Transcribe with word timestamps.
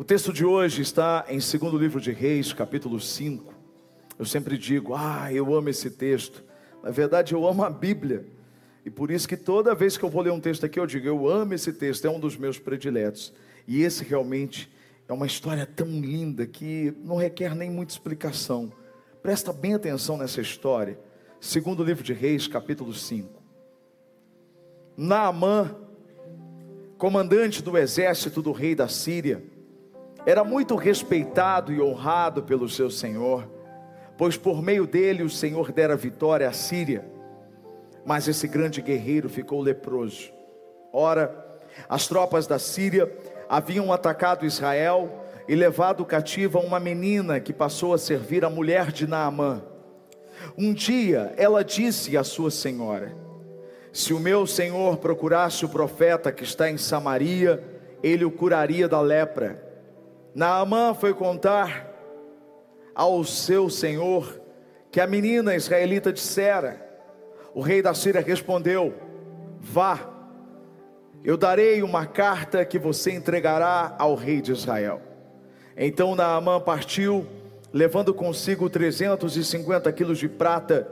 O 0.00 0.04
texto 0.04 0.32
de 0.32 0.44
hoje 0.44 0.80
está 0.80 1.24
em 1.28 1.40
segundo 1.40 1.76
livro 1.76 2.00
de 2.00 2.12
Reis, 2.12 2.52
capítulo 2.52 3.00
5. 3.00 3.52
Eu 4.16 4.24
sempre 4.24 4.56
digo, 4.56 4.94
ah, 4.94 5.32
eu 5.32 5.52
amo 5.52 5.70
esse 5.70 5.90
texto. 5.90 6.44
Na 6.84 6.92
verdade, 6.92 7.34
eu 7.34 7.44
amo 7.44 7.64
a 7.64 7.68
Bíblia. 7.68 8.24
E 8.86 8.90
por 8.90 9.10
isso 9.10 9.26
que 9.26 9.36
toda 9.36 9.74
vez 9.74 9.96
que 9.96 10.04
eu 10.04 10.08
vou 10.08 10.22
ler 10.22 10.30
um 10.30 10.38
texto 10.38 10.64
aqui, 10.64 10.78
eu 10.78 10.86
digo, 10.86 11.08
eu 11.08 11.28
amo 11.28 11.52
esse 11.52 11.72
texto, 11.72 12.04
é 12.04 12.10
um 12.10 12.20
dos 12.20 12.36
meus 12.36 12.60
prediletos. 12.60 13.34
E 13.66 13.82
esse 13.82 14.04
realmente 14.04 14.70
é 15.08 15.12
uma 15.12 15.26
história 15.26 15.66
tão 15.66 15.88
linda 15.88 16.46
que 16.46 16.94
não 17.02 17.16
requer 17.16 17.56
nem 17.56 17.68
muita 17.68 17.92
explicação. 17.92 18.72
Presta 19.20 19.52
bem 19.52 19.74
atenção 19.74 20.16
nessa 20.16 20.40
história. 20.40 20.96
Segundo 21.40 21.82
livro 21.82 22.04
de 22.04 22.12
Reis, 22.12 22.46
capítulo 22.46 22.94
5. 22.94 23.42
Naamã, 24.96 25.74
comandante 26.96 27.60
do 27.60 27.76
exército 27.76 28.40
do 28.40 28.52
rei 28.52 28.76
da 28.76 28.86
Síria, 28.86 29.42
era 30.28 30.44
muito 30.44 30.76
respeitado 30.76 31.72
e 31.72 31.80
honrado 31.80 32.42
pelo 32.42 32.68
seu 32.68 32.90
senhor, 32.90 33.48
pois 34.14 34.36
por 34.36 34.60
meio 34.60 34.86
dele 34.86 35.22
o 35.22 35.30
Senhor 35.30 35.72
dera 35.72 35.96
vitória 35.96 36.46
à 36.46 36.52
Síria. 36.52 37.02
Mas 38.04 38.28
esse 38.28 38.46
grande 38.46 38.82
guerreiro 38.82 39.30
ficou 39.30 39.62
leproso. 39.62 40.30
Ora, 40.92 41.58
as 41.88 42.06
tropas 42.06 42.46
da 42.46 42.58
Síria 42.58 43.10
haviam 43.48 43.90
atacado 43.90 44.44
Israel 44.44 45.24
e 45.48 45.54
levado 45.54 46.04
cativa 46.04 46.58
uma 46.58 46.78
menina 46.78 47.40
que 47.40 47.54
passou 47.54 47.94
a 47.94 47.98
servir 47.98 48.44
a 48.44 48.50
mulher 48.50 48.92
de 48.92 49.06
Naamã. 49.06 49.62
Um 50.58 50.74
dia 50.74 51.32
ela 51.38 51.64
disse 51.64 52.18
à 52.18 52.22
sua 52.22 52.50
senhora: 52.50 53.16
Se 53.90 54.12
o 54.12 54.20
meu 54.20 54.46
senhor 54.46 54.98
procurasse 54.98 55.64
o 55.64 55.70
profeta 55.70 56.30
que 56.30 56.44
está 56.44 56.70
em 56.70 56.76
Samaria, 56.76 57.64
ele 58.02 58.26
o 58.26 58.30
curaria 58.30 58.86
da 58.86 59.00
lepra. 59.00 59.67
Naamã 60.38 60.94
foi 60.94 61.12
contar 61.12 61.92
ao 62.94 63.24
seu 63.24 63.68
senhor 63.68 64.40
que 64.88 65.00
a 65.00 65.06
menina 65.06 65.56
israelita 65.56 66.12
dissera. 66.12 66.80
O 67.52 67.60
rei 67.60 67.82
da 67.82 67.92
Síria 67.92 68.20
respondeu: 68.20 68.94
Vá, 69.58 70.08
eu 71.24 71.36
darei 71.36 71.82
uma 71.82 72.06
carta 72.06 72.64
que 72.64 72.78
você 72.78 73.10
entregará 73.10 73.96
ao 73.98 74.14
rei 74.14 74.40
de 74.40 74.52
Israel. 74.52 75.02
Então 75.76 76.14
Naamã 76.14 76.60
partiu, 76.60 77.26
levando 77.72 78.14
consigo 78.14 78.70
350 78.70 79.92
quilos 79.92 80.18
de 80.18 80.28
prata, 80.28 80.86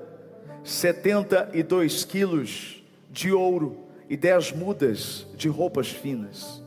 72 0.64 2.04
quilos 2.04 2.82
de 3.12 3.30
ouro 3.30 3.86
e 4.10 4.16
10 4.16 4.54
mudas 4.54 5.24
de 5.36 5.48
roupas 5.48 5.88
finas. 5.88 6.65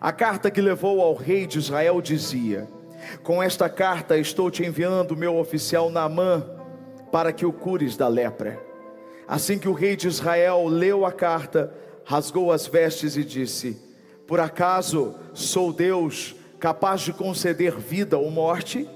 A 0.00 0.12
carta 0.12 0.50
que 0.50 0.60
levou 0.60 1.00
ao 1.00 1.14
rei 1.14 1.46
de 1.46 1.58
Israel 1.58 2.00
dizia: 2.02 2.68
Com 3.22 3.42
esta 3.42 3.68
carta 3.68 4.18
estou 4.18 4.50
te 4.50 4.64
enviando 4.64 5.16
meu 5.16 5.36
oficial 5.36 5.90
Naamã 5.90 6.44
para 7.10 7.32
que 7.32 7.46
o 7.46 7.52
cures 7.52 7.96
da 7.96 8.08
lepra. 8.08 8.60
Assim 9.26 9.58
que 9.58 9.68
o 9.68 9.72
rei 9.72 9.96
de 9.96 10.06
Israel 10.06 10.66
leu 10.66 11.06
a 11.06 11.12
carta, 11.12 11.72
rasgou 12.04 12.52
as 12.52 12.66
vestes 12.66 13.16
e 13.16 13.24
disse: 13.24 13.80
Por 14.26 14.38
acaso 14.38 15.14
sou 15.32 15.72
Deus 15.72 16.36
capaz 16.60 17.00
de 17.00 17.12
conceder 17.12 17.76
vida 17.76 18.18
ou 18.18 18.30
morte? 18.30 18.88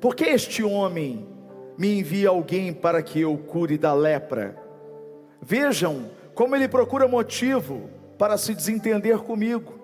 Porque 0.00 0.24
este 0.24 0.62
homem 0.62 1.28
me 1.76 1.98
envia 1.98 2.30
alguém 2.30 2.72
para 2.72 3.02
que 3.02 3.20
eu 3.20 3.36
cure 3.36 3.76
da 3.76 3.92
lepra? 3.92 4.56
Vejam 5.42 6.10
como 6.34 6.56
ele 6.56 6.68
procura 6.68 7.06
motivo 7.06 7.90
para 8.18 8.38
se 8.38 8.54
desentender 8.54 9.18
comigo. 9.18 9.79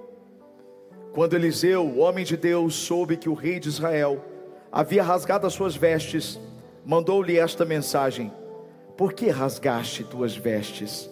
Quando 1.17 1.33
Eliseu, 1.33 1.83
o 1.83 2.01
homem 2.01 2.27
de 2.27 2.37
Deus, 2.37 2.75
soube 2.75 3.17
que 3.17 3.27
o 3.27 3.33
rei 3.33 3.59
de 3.59 3.71
Israel 3.71 4.23
havia 4.71 5.03
rasgado 5.03 5.47
as 5.47 5.55
suas 5.55 5.75
vestes, 5.75 6.39
mandou-lhe 6.85 7.39
esta 7.39 7.65
mensagem: 7.65 8.31
Por 8.99 9.15
que 9.15 9.31
rasgaste 9.31 10.05
tuas 10.05 10.37
vestes? 10.37 11.09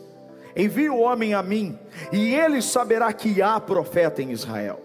Envie 0.55 0.91
o 0.91 0.99
homem 0.99 1.33
a 1.33 1.43
mim, 1.43 1.79
e 2.13 2.35
ele 2.35 2.61
saberá 2.61 3.11
que 3.15 3.41
há 3.41 3.59
profeta 3.59 4.21
em 4.21 4.31
Israel. 4.31 4.79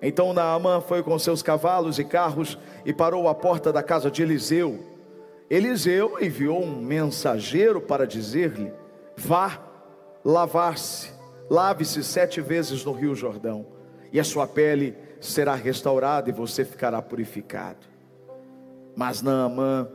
Então 0.00 0.32
Naamã 0.32 0.80
foi 0.80 1.02
com 1.02 1.18
seus 1.18 1.42
cavalos 1.42 1.98
e 1.98 2.04
carros 2.04 2.56
e 2.84 2.92
parou 2.92 3.28
à 3.28 3.34
porta 3.34 3.72
da 3.72 3.82
casa 3.82 4.12
de 4.12 4.22
Eliseu. 4.22 4.78
Eliseu 5.50 6.18
enviou 6.20 6.62
um 6.62 6.80
mensageiro 6.80 7.80
para 7.80 8.06
dizer-lhe: 8.06 8.72
Vá 9.16 9.58
lavar-se, 10.24 11.10
lave-se 11.50 12.04
sete 12.04 12.40
vezes 12.40 12.84
no 12.84 12.92
rio 12.92 13.12
Jordão 13.12 13.74
e 14.12 14.20
a 14.20 14.24
sua 14.24 14.46
pele 14.46 14.94
será 15.20 15.54
restaurada 15.54 16.28
e 16.28 16.32
você 16.32 16.64
ficará 16.64 17.00
purificado. 17.02 17.86
Mas 18.94 19.22
Naamã 19.22 19.88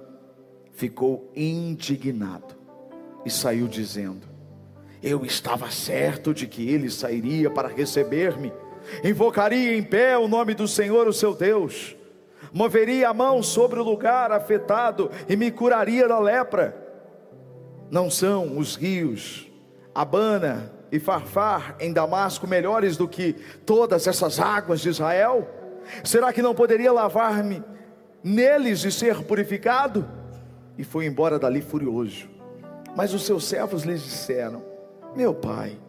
ficou 0.73 1.31
indignado 1.35 2.55
e 3.25 3.29
saiu 3.29 3.67
dizendo: 3.67 4.27
Eu 5.01 5.25
estava 5.25 5.69
certo 5.71 6.33
de 6.33 6.47
que 6.47 6.69
ele 6.69 6.89
sairia 6.89 7.49
para 7.49 7.67
receber-me, 7.67 8.51
invocaria 9.03 9.75
em 9.75 9.83
pé 9.83 10.17
o 10.17 10.27
nome 10.27 10.53
do 10.53 10.67
Senhor, 10.67 11.07
o 11.07 11.13
seu 11.13 11.33
Deus, 11.33 11.95
moveria 12.53 13.09
a 13.09 13.13
mão 13.13 13.41
sobre 13.41 13.79
o 13.79 13.83
lugar 13.83 14.31
afetado 14.31 15.09
e 15.27 15.35
me 15.35 15.51
curaria 15.51 16.07
da 16.07 16.19
lepra. 16.19 16.77
Não 17.89 18.09
são 18.09 18.57
os 18.57 18.75
rios 18.75 19.51
Abana 19.93 20.71
e 20.91 20.99
Farfar 20.99 21.75
em 21.79 21.93
Damasco 21.93 22.45
melhores 22.45 22.97
do 22.97 23.07
que 23.07 23.33
todas 23.65 24.07
essas 24.07 24.39
águas 24.39 24.81
de 24.81 24.89
Israel? 24.89 25.47
Será 26.03 26.33
que 26.33 26.41
não 26.41 26.53
poderia 26.53 26.91
lavar-me 26.91 27.63
neles 28.23 28.83
e 28.83 28.91
ser 28.91 29.23
purificado? 29.23 30.07
E 30.77 30.83
foi 30.83 31.05
embora 31.05 31.39
dali 31.39 31.61
furioso. 31.61 32.29
Mas 32.95 33.13
os 33.13 33.25
seus 33.25 33.45
servos 33.45 33.83
lhes 33.83 34.03
disseram: 34.03 34.63
Meu 35.15 35.33
pai, 35.33 35.79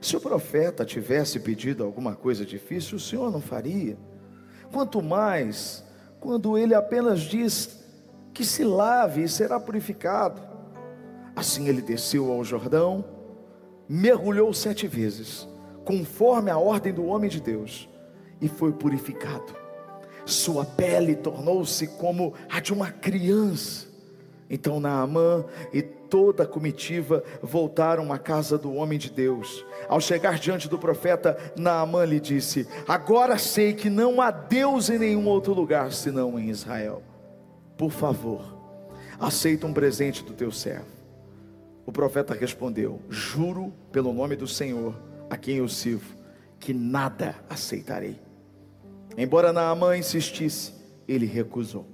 se 0.00 0.16
o 0.16 0.20
profeta 0.20 0.84
tivesse 0.84 1.40
pedido 1.40 1.82
alguma 1.82 2.14
coisa 2.14 2.44
difícil, 2.44 2.96
o 2.96 3.00
senhor 3.00 3.30
não 3.32 3.40
faria. 3.40 3.96
Quanto 4.70 5.02
mais 5.02 5.84
quando 6.20 6.58
ele 6.58 6.74
apenas 6.74 7.20
diz 7.20 7.78
que 8.34 8.44
se 8.44 8.64
lave 8.64 9.22
e 9.22 9.28
será 9.28 9.58
purificado. 9.58 10.40
Assim 11.34 11.68
ele 11.68 11.80
desceu 11.80 12.30
ao 12.30 12.44
Jordão 12.44 13.04
mergulhou 13.88 14.52
sete 14.52 14.86
vezes, 14.86 15.48
conforme 15.84 16.50
a 16.50 16.58
ordem 16.58 16.92
do 16.92 17.06
homem 17.06 17.30
de 17.30 17.40
Deus, 17.40 17.88
e 18.40 18.48
foi 18.48 18.72
purificado. 18.72 19.56
Sua 20.26 20.64
pele 20.64 21.16
tornou-se 21.16 21.86
como 21.86 22.34
a 22.50 22.60
de 22.60 22.72
uma 22.72 22.90
criança. 22.90 23.88
Então 24.50 24.78
Naamã 24.78 25.44
e 25.72 25.80
toda 25.82 26.42
a 26.42 26.46
comitiva 26.46 27.22
voltaram 27.42 28.12
à 28.12 28.18
casa 28.18 28.58
do 28.58 28.74
homem 28.74 28.98
de 28.98 29.10
Deus. 29.10 29.64
Ao 29.88 30.00
chegar 30.00 30.38
diante 30.38 30.68
do 30.68 30.78
profeta, 30.78 31.36
Naamã 31.56 32.04
lhe 32.04 32.20
disse: 32.20 32.68
Agora 32.86 33.38
sei 33.38 33.72
que 33.72 33.88
não 33.88 34.20
há 34.20 34.30
Deus 34.30 34.90
em 34.90 34.98
nenhum 34.98 35.26
outro 35.26 35.54
lugar 35.54 35.92
senão 35.92 36.38
em 36.38 36.50
Israel. 36.50 37.02
Por 37.76 37.90
favor, 37.90 38.42
aceita 39.18 39.66
um 39.66 39.72
presente 39.72 40.22
do 40.22 40.34
teu 40.34 40.50
servo 40.50 40.97
o 41.88 41.92
profeta 41.92 42.34
respondeu: 42.34 43.00
Juro 43.08 43.72
pelo 43.90 44.12
nome 44.12 44.36
do 44.36 44.46
Senhor, 44.46 44.94
a 45.30 45.38
quem 45.38 45.56
eu 45.56 45.66
sirvo, 45.66 46.14
que 46.60 46.74
nada 46.74 47.34
aceitarei. 47.48 48.20
Embora 49.16 49.54
Naamã 49.54 49.96
insistisse, 49.96 50.74
ele 51.08 51.24
recusou. 51.24 51.86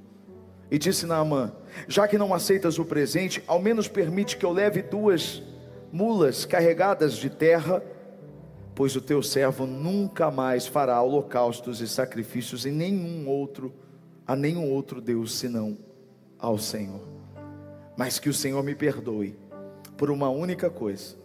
E 0.69 0.79
disse 0.81 1.07
Naamã: 1.07 1.53
Já 1.87 2.09
que 2.09 2.19
não 2.19 2.35
aceitas 2.35 2.77
o 2.77 2.85
presente, 2.85 3.41
ao 3.47 3.63
menos 3.63 3.87
permite 3.87 4.37
que 4.37 4.45
eu 4.45 4.51
leve 4.51 4.83
duas 4.83 5.41
mulas 5.93 6.45
carregadas 6.45 7.15
de 7.15 7.31
terra, 7.31 7.81
pois 8.75 8.97
o 8.97 9.01
teu 9.01 9.23
servo 9.23 9.65
nunca 9.65 10.29
mais 10.29 10.67
fará 10.67 11.01
holocaustos 11.01 11.81
e 11.81 11.87
sacrifícios 11.87 12.67
em 12.67 12.73
nenhum 12.73 13.29
outro, 13.29 13.73
a 14.27 14.35
nenhum 14.35 14.69
outro 14.73 15.01
Deus 15.01 15.39
senão 15.39 15.79
ao 16.37 16.59
Senhor. 16.59 17.15
Mas 17.97 18.19
que 18.19 18.29
o 18.29 18.35
Senhor 18.35 18.61
me 18.65 18.75
perdoe 18.75 19.44
por 19.97 20.11
uma 20.11 20.29
única 20.29 20.71
coisa. 20.71 21.17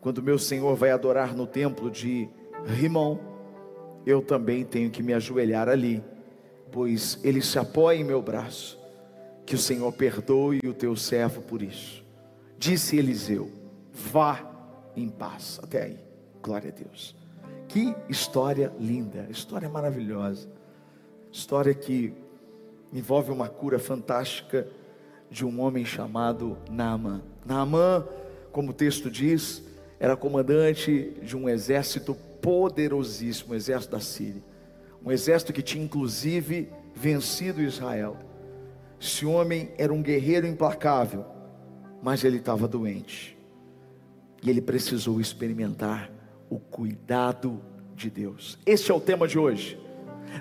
Quando 0.00 0.22
meu 0.22 0.38
Senhor 0.38 0.74
vai 0.74 0.90
adorar 0.90 1.34
no 1.34 1.46
templo 1.46 1.90
de 1.90 2.28
Rimon, 2.64 3.18
eu 4.04 4.20
também 4.20 4.64
tenho 4.64 4.90
que 4.90 5.02
me 5.02 5.14
ajoelhar 5.14 5.68
ali, 5.68 6.02
pois 6.70 7.18
ele 7.22 7.40
se 7.40 7.58
apoia 7.58 7.98
em 7.98 8.04
meu 8.04 8.20
braço. 8.20 8.80
Que 9.46 9.54
o 9.54 9.58
Senhor 9.58 9.92
perdoe 9.92 10.60
o 10.64 10.74
teu 10.74 10.96
servo 10.96 11.42
por 11.42 11.62
isso. 11.62 12.04
Disse 12.58 12.96
Eliseu: 12.96 13.50
Vá 13.92 14.40
em 14.96 15.08
paz. 15.08 15.60
Até 15.62 15.82
aí. 15.82 15.98
Glória 16.42 16.70
a 16.70 16.72
Deus. 16.72 17.14
Que 17.68 17.94
história 18.08 18.72
linda, 18.78 19.26
história 19.30 19.68
maravilhosa. 19.68 20.48
História 21.30 21.74
que 21.74 22.12
envolve 22.92 23.30
uma 23.30 23.48
cura 23.48 23.78
fantástica 23.78 24.68
de 25.30 25.44
um 25.46 25.60
homem 25.60 25.84
chamado 25.84 26.58
Naaman. 26.70 27.22
Naamã, 27.44 28.06
como 28.50 28.70
o 28.70 28.74
texto 28.74 29.10
diz, 29.10 29.62
era 29.98 30.16
comandante 30.16 31.14
de 31.22 31.36
um 31.36 31.48
exército 31.48 32.14
poderosíssimo, 32.40 33.52
o 33.52 33.56
exército 33.56 33.92
da 33.92 34.00
Síria. 34.00 34.42
um 35.04 35.10
exército 35.10 35.52
que 35.52 35.62
tinha 35.62 35.84
inclusive 35.84 36.68
vencido 36.94 37.60
Israel. 37.60 38.16
Esse 39.00 39.26
homem 39.26 39.70
era 39.76 39.92
um 39.92 40.00
guerreiro 40.00 40.46
implacável, 40.46 41.24
mas 42.00 42.22
ele 42.22 42.36
estava 42.36 42.68
doente. 42.68 43.36
E 44.42 44.48
ele 44.48 44.60
precisou 44.60 45.20
experimentar 45.20 46.10
o 46.48 46.58
cuidado 46.58 47.60
de 47.96 48.10
Deus. 48.10 48.58
Este 48.64 48.92
é 48.92 48.94
o 48.94 49.00
tema 49.00 49.26
de 49.26 49.38
hoje. 49.38 49.81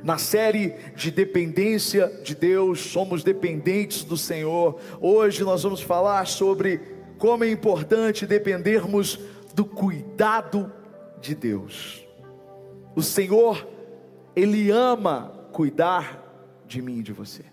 Na 0.03 0.17
série 0.17 0.75
de 0.95 1.11
dependência 1.11 2.07
de 2.23 2.33
Deus, 2.35 2.79
somos 2.79 3.23
dependentes 3.23 4.03
do 4.03 4.17
Senhor. 4.17 4.79
Hoje 4.99 5.43
nós 5.43 5.63
vamos 5.63 5.81
falar 5.81 6.25
sobre 6.27 6.79
como 7.17 7.43
é 7.43 7.51
importante 7.51 8.25
dependermos 8.25 9.19
do 9.53 9.65
cuidado 9.65 10.71
de 11.19 11.35
Deus. 11.35 12.05
O 12.95 13.01
Senhor, 13.01 13.67
Ele 14.35 14.71
ama 14.71 15.31
cuidar 15.51 16.63
de 16.65 16.81
mim 16.81 16.99
e 16.99 17.03
de 17.03 17.13
você. 17.13 17.43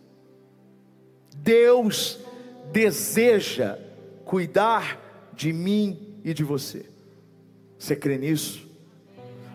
Deus 1.36 2.18
deseja 2.72 3.78
cuidar 4.24 5.30
de 5.34 5.52
mim 5.52 6.18
e 6.24 6.34
de 6.34 6.44
você. 6.44 6.86
Você 7.78 7.94
crê 7.94 8.18
nisso? 8.18 8.67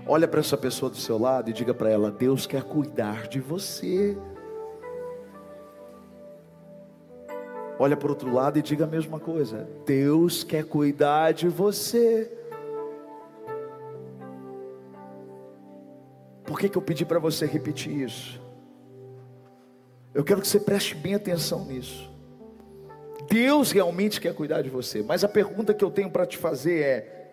Olha 0.06 0.28
para 0.28 0.42
essa 0.42 0.58
pessoa 0.58 0.90
do 0.90 0.98
seu 0.98 1.18
lado 1.18 1.50
e 1.50 1.54
diga 1.54 1.74
para 1.74 1.90
ela: 1.90 2.12
Deus 2.12 2.46
quer 2.46 2.64
cuidar 2.64 3.28
de 3.28 3.40
você. 3.40 4.18
Olha 7.80 7.96
para 7.96 8.08
o 8.08 8.10
outro 8.12 8.32
lado 8.32 8.60
e 8.60 8.62
diga 8.62 8.84
a 8.84 8.88
mesma 8.88 9.20
coisa: 9.20 9.68
Deus 9.86 10.44
quer 10.44 10.66
cuidar 10.66 11.32
de 11.32 11.48
você. 11.48 12.30
Por 16.44 16.60
que, 16.60 16.68
que 16.68 16.78
eu 16.78 16.82
pedi 16.82 17.06
para 17.06 17.20
você 17.20 17.46
repetir 17.46 18.02
isso? 18.02 18.42
Eu 20.14 20.24
quero 20.24 20.42
que 20.42 20.48
você 20.48 20.60
preste 20.60 20.96
bem 20.96 21.16
atenção 21.16 21.66
nisso. 21.66 22.12
Deus 23.30 23.72
realmente 23.72 24.20
quer 24.20 24.36
cuidar 24.36 24.62
de 24.62 24.70
você, 24.70 25.02
mas 25.02 25.24
a 25.24 25.30
pergunta 25.30 25.74
que 25.74 25.84
eu 25.84 25.90
tenho 25.90 26.12
para 26.12 26.26
te 26.26 26.38
fazer 26.38 26.82
é: 26.82 27.30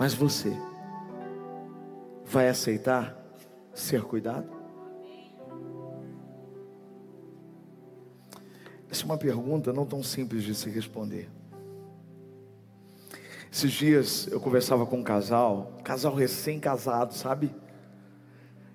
mas 0.00 0.14
você 0.14 0.56
vai 2.32 2.48
aceitar 2.48 3.14
ser 3.74 4.02
cuidado? 4.02 4.48
Essa 8.90 9.02
é 9.02 9.04
uma 9.04 9.18
pergunta 9.18 9.72
não 9.72 9.84
tão 9.84 10.02
simples 10.02 10.42
de 10.42 10.54
se 10.54 10.70
responder. 10.70 11.28
Esses 13.50 13.70
dias 13.72 14.26
eu 14.28 14.40
conversava 14.40 14.86
com 14.86 14.96
um 14.98 15.02
casal, 15.02 15.78
casal 15.84 16.14
recém-casado, 16.14 17.12
sabe? 17.12 17.54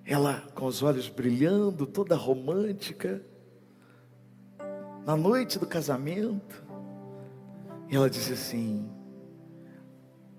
Ela 0.06 0.42
com 0.54 0.68
os 0.68 0.84
olhos 0.84 1.10
brilhando, 1.10 1.88
toda 1.88 2.16
romântica, 2.16 3.24
na 5.04 5.18
noite 5.18 5.58
do 5.58 5.66
casamento, 5.66 6.64
e 7.90 7.96
ela 7.96 8.10
disse 8.10 8.34
assim: 8.34 8.88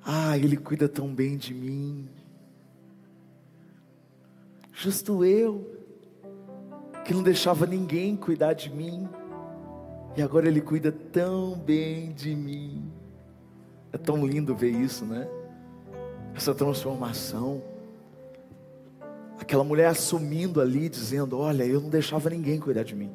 Ah, 0.04 0.38
ele 0.38 0.56
cuida 0.56 0.88
tão 0.88 1.12
bem 1.12 1.36
de 1.36 1.52
mim. 1.52 2.08
Justo 4.80 5.24
eu, 5.24 5.68
que 7.04 7.12
não 7.12 7.20
deixava 7.20 7.66
ninguém 7.66 8.14
cuidar 8.14 8.52
de 8.52 8.70
mim, 8.70 9.08
e 10.16 10.22
agora 10.22 10.46
Ele 10.46 10.60
cuida 10.60 10.92
tão 10.92 11.58
bem 11.58 12.12
de 12.12 12.32
mim. 12.32 12.88
É 13.92 13.98
tão 13.98 14.24
lindo 14.24 14.54
ver 14.54 14.70
isso, 14.70 15.04
né? 15.04 15.28
Essa 16.32 16.54
transformação. 16.54 17.60
Aquela 19.40 19.64
mulher 19.64 19.88
assumindo 19.88 20.60
ali, 20.60 20.88
dizendo: 20.88 21.36
Olha, 21.36 21.64
eu 21.64 21.80
não 21.80 21.90
deixava 21.90 22.30
ninguém 22.30 22.60
cuidar 22.60 22.84
de 22.84 22.94
mim. 22.94 23.10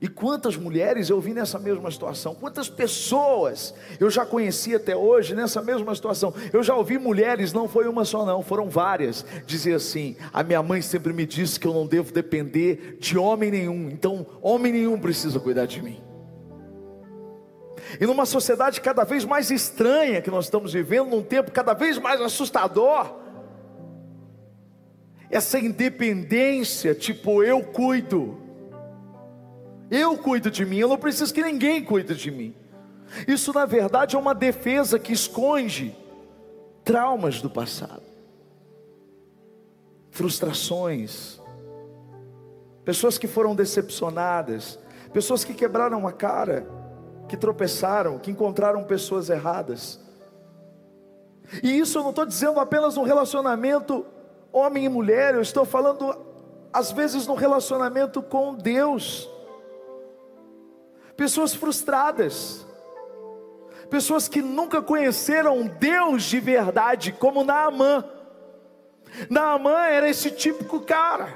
E 0.00 0.06
quantas 0.06 0.56
mulheres 0.56 1.10
eu 1.10 1.20
vi 1.20 1.34
nessa 1.34 1.58
mesma 1.58 1.90
situação, 1.90 2.32
quantas 2.32 2.68
pessoas 2.68 3.74
eu 3.98 4.08
já 4.08 4.24
conheci 4.24 4.72
até 4.74 4.96
hoje 4.96 5.34
nessa 5.34 5.60
mesma 5.60 5.92
situação. 5.92 6.32
Eu 6.52 6.62
já 6.62 6.76
ouvi 6.76 6.98
mulheres, 6.98 7.52
não 7.52 7.68
foi 7.68 7.88
uma 7.88 8.04
só, 8.04 8.24
não, 8.24 8.40
foram 8.40 8.68
várias, 8.68 9.26
dizer 9.44 9.74
assim: 9.74 10.16
a 10.32 10.44
minha 10.44 10.62
mãe 10.62 10.80
sempre 10.82 11.12
me 11.12 11.26
disse 11.26 11.58
que 11.58 11.66
eu 11.66 11.74
não 11.74 11.84
devo 11.84 12.12
depender 12.12 12.96
de 13.00 13.18
homem 13.18 13.50
nenhum, 13.50 13.88
então 13.90 14.24
homem 14.40 14.72
nenhum 14.72 15.00
precisa 15.00 15.40
cuidar 15.40 15.66
de 15.66 15.82
mim. 15.82 16.00
E 18.00 18.06
numa 18.06 18.26
sociedade 18.26 18.80
cada 18.80 19.02
vez 19.02 19.24
mais 19.24 19.50
estranha 19.50 20.22
que 20.22 20.30
nós 20.30 20.44
estamos 20.44 20.72
vivendo, 20.72 21.08
num 21.08 21.22
tempo 21.22 21.50
cada 21.50 21.74
vez 21.74 21.98
mais 21.98 22.20
assustador, 22.20 23.16
essa 25.28 25.58
independência, 25.58 26.94
tipo, 26.94 27.42
eu 27.42 27.62
cuido 27.62 28.47
eu 29.90 30.16
cuido 30.18 30.50
de 30.50 30.64
mim, 30.64 30.78
eu 30.78 30.88
não 30.88 30.98
preciso 30.98 31.32
que 31.32 31.42
ninguém 31.42 31.84
cuide 31.84 32.14
de 32.14 32.30
mim. 32.30 32.54
Isso, 33.26 33.52
na 33.52 33.64
verdade, 33.64 34.16
é 34.16 34.18
uma 34.18 34.34
defesa 34.34 34.98
que 34.98 35.12
esconde 35.12 35.96
traumas 36.84 37.40
do 37.40 37.50
passado, 37.50 38.02
frustrações, 40.10 41.40
pessoas 42.84 43.18
que 43.18 43.26
foram 43.26 43.54
decepcionadas, 43.54 44.78
pessoas 45.12 45.44
que 45.44 45.54
quebraram 45.54 46.06
a 46.06 46.12
cara, 46.12 46.66
que 47.28 47.36
tropeçaram, 47.36 48.18
que 48.18 48.30
encontraram 48.30 48.84
pessoas 48.84 49.28
erradas. 49.28 50.00
E 51.62 51.78
isso 51.78 51.98
eu 51.98 52.02
não 52.02 52.10
estou 52.10 52.26
dizendo 52.26 52.60
apenas 52.60 52.96
um 52.96 53.02
relacionamento 53.02 54.04
homem 54.52 54.84
e 54.84 54.88
mulher, 54.88 55.34
eu 55.34 55.42
estou 55.42 55.64
falando 55.64 56.14
às 56.72 56.92
vezes 56.92 57.26
no 57.26 57.34
relacionamento 57.34 58.22
com 58.22 58.54
Deus 58.54 59.28
pessoas 61.18 61.52
frustradas, 61.52 62.64
pessoas 63.90 64.28
que 64.28 64.40
nunca 64.40 64.80
conheceram 64.80 65.66
Deus 65.66 66.22
de 66.22 66.38
verdade, 66.38 67.10
como 67.10 67.42
Naamã. 67.42 68.04
Naamã 69.28 69.86
era 69.86 70.08
esse 70.08 70.30
típico 70.30 70.80
cara, 70.80 71.34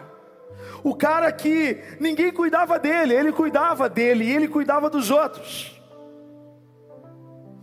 o 0.85 0.95
cara 0.95 1.33
que 1.33 1.83
ninguém 1.99 2.33
cuidava 2.33 2.79
dele, 2.79 3.13
ele 3.13 3.33
cuidava 3.33 3.89
dele 3.89 4.25
e 4.25 4.31
ele 4.31 4.47
cuidava 4.47 4.89
dos 4.89 5.11
outros. 5.11 5.83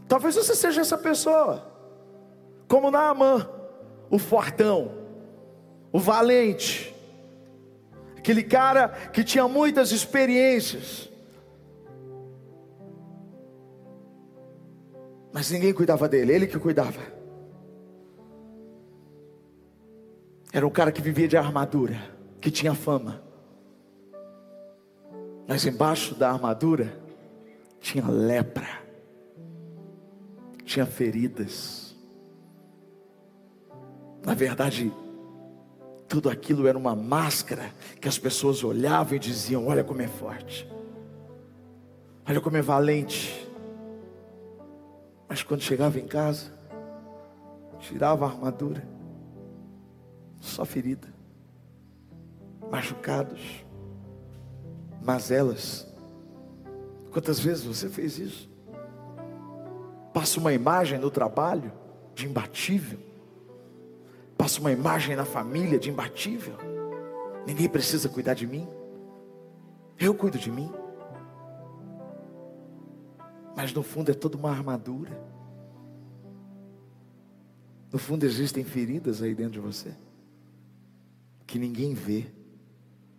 Talvez 0.06 0.36
você 0.36 0.54
seja 0.56 0.82
essa 0.82 0.98
pessoa, 0.98 1.72
como 2.68 2.92
Naamã, 2.92 3.50
o 4.10 4.20
fortão, 4.20 4.92
o 5.90 6.00
valente, 6.00 6.94
aquele 8.18 8.44
cara 8.44 8.90
que 8.90 9.24
tinha 9.24 9.48
muitas 9.48 9.94
experiências, 9.94 11.09
Mas 15.32 15.52
ninguém 15.52 15.74
cuidava 15.74 16.08
dele, 16.08 16.34
ele 16.34 16.48
que 16.48 16.58
cuidava. 16.58 17.02
Era 20.52 20.66
um 20.66 20.70
cara 20.72 20.92
que 20.92 21.02
vivia 21.02 21.28
de 21.28 21.38
armadura, 21.38 22.00
que 22.42 22.50
tinha 22.50 22.74
fama. 22.74 23.22
Mas 25.48 25.66
embaixo 25.66 26.16
da 26.16 26.32
armadura 26.32 27.00
tinha 27.80 28.08
lepra, 28.08 28.68
tinha 30.66 30.86
feridas. 30.86 31.96
Na 34.26 34.34
verdade, 34.34 34.92
tudo 36.08 36.30
aquilo 36.30 36.68
era 36.68 36.78
uma 36.78 36.96
máscara 36.96 37.72
que 38.02 38.08
as 38.08 38.18
pessoas 38.18 38.64
olhavam 38.64 39.16
e 39.16 39.20
diziam: 39.20 39.68
Olha 39.68 39.84
como 39.84 40.02
é 40.02 40.08
forte, 40.08 40.70
olha 42.28 42.42
como 42.42 42.58
é 42.58 42.62
valente. 42.62 43.49
Mas 45.30 45.44
quando 45.44 45.62
chegava 45.62 46.00
em 46.00 46.08
casa, 46.08 46.52
tirava 47.78 48.26
a 48.26 48.30
armadura, 48.30 48.84
só 50.40 50.66
ferida, 50.66 51.08
machucados, 52.72 53.64
mazelas. 55.04 55.88
Quantas 57.12 57.40
vezes 57.40 57.64
você 57.64 57.88
fez 57.88 58.18
isso? 58.18 58.50
Passa 60.12 60.40
uma 60.40 60.52
imagem 60.52 60.98
no 60.98 61.12
trabalho 61.12 61.72
de 62.16 62.26
imbatível, 62.26 63.00
passa 64.36 64.60
uma 64.60 64.72
imagem 64.72 65.16
na 65.16 65.26
família 65.26 65.78
de 65.78 65.92
imbatível. 65.92 66.56
Ninguém 67.46 67.70
precisa 67.70 68.10
cuidar 68.10 68.34
de 68.34 68.48
mim, 68.48 68.68
eu 70.00 70.16
cuido 70.16 70.40
de 70.40 70.52
mim 70.52 70.72
mas 73.62 73.74
no 73.74 73.84
fundo 73.84 74.10
é 74.10 74.14
toda 74.14 74.38
uma 74.38 74.50
armadura. 74.50 75.22
No 77.92 78.00
fundo 78.00 78.24
existem 78.24 78.64
feridas 78.64 79.22
aí 79.22 79.36
dentro 79.36 79.52
de 79.52 79.60
você, 79.60 79.94
que 81.46 81.60
ninguém 81.60 81.94
vê, 81.94 82.28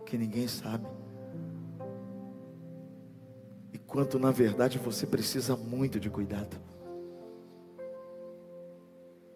que 0.07 0.17
ninguém 0.17 0.49
sabe. 0.49 0.87
E 3.71 3.77
quanto 3.77 4.19
na 4.19 4.31
verdade 4.31 4.79
você 4.79 5.07
precisa 5.07 5.55
muito 5.55 6.01
de 6.01 6.09
cuidado. 6.09 6.57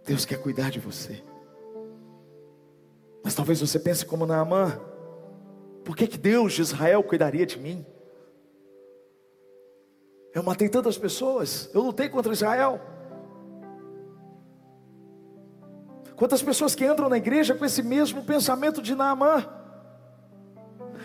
Deus 0.06 0.24
quer 0.24 0.40
cuidar 0.40 0.70
de 0.70 0.80
você. 0.80 1.22
Mas 3.22 3.34
talvez 3.34 3.60
você 3.60 3.78
pense 3.78 4.06
como 4.06 4.24
Naamã: 4.24 4.80
por 5.84 5.94
que, 5.94 6.06
que 6.06 6.16
Deus 6.16 6.54
de 6.54 6.62
Israel 6.62 7.02
cuidaria 7.02 7.44
de 7.44 7.58
mim? 7.58 7.84
Eu 10.34 10.42
matei 10.42 10.68
tantas 10.68 10.98
pessoas, 10.98 11.70
eu 11.72 11.80
lutei 11.80 12.08
contra 12.08 12.32
Israel. 12.32 12.80
Quantas 16.16 16.42
pessoas 16.42 16.74
que 16.74 16.84
entram 16.84 17.08
na 17.08 17.16
igreja 17.16 17.54
com 17.54 17.64
esse 17.64 17.82
mesmo 17.82 18.24
pensamento 18.24 18.82
de 18.82 18.94
Naamã? 18.94 19.63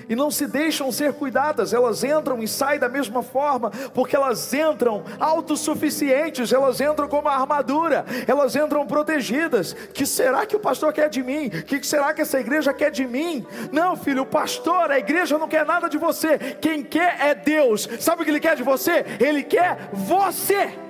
E 0.10 0.16
não 0.16 0.32
se 0.32 0.48
deixam 0.48 0.92
ser 0.92 1.14
cuidadas, 1.14 1.72
elas 1.72 2.04
entram 2.04 2.42
e 2.42 2.48
saem 2.48 2.80
da 2.80 2.90
mesma 2.90 3.22
forma, 3.22 3.70
porque 3.94 4.16
elas 4.16 4.52
entram 4.54 5.04
autossuficientes, 5.20 6.52
elas 6.52 6.82
entram 6.82 7.08
com 7.08 7.20
uma 7.20 7.32
armadura, 7.32 8.04
elas 8.28 8.56
entram 8.56 8.86
protegidas. 8.88 9.74
Que 9.94 10.06
será 10.06 10.46
que 10.46 10.56
o 10.56 10.60
pastor 10.60 10.92
quer 10.92 11.10
de 11.10 11.22
mim? 11.22 11.50
Que 11.50 11.86
será 11.86 12.14
que 12.14 12.22
essa 12.22 12.40
igreja 12.40 12.74
quer 12.74 12.90
de 12.90 13.06
mim? 13.06 13.46
Não, 13.72 13.96
filho, 13.96 14.24
o 14.24 14.26
pastor, 14.26 14.92
a 14.92 14.98
igreja 14.98 15.38
não 15.38 15.48
quer 15.48 15.66
nada 15.66 15.88
de 15.88 15.98
você. 15.98 16.38
Quem 16.60 16.82
quer 16.84 17.18
é 17.22 17.36
Deus. 17.36 17.88
Sabe 18.00 18.22
o 18.22 18.26
que 18.26 18.32
ele 18.32 18.40
quer 18.40 18.56
de 18.56 18.64
você? 18.64 19.06
Ele 19.20 19.44
quer 19.44 19.90
você. 19.94 20.89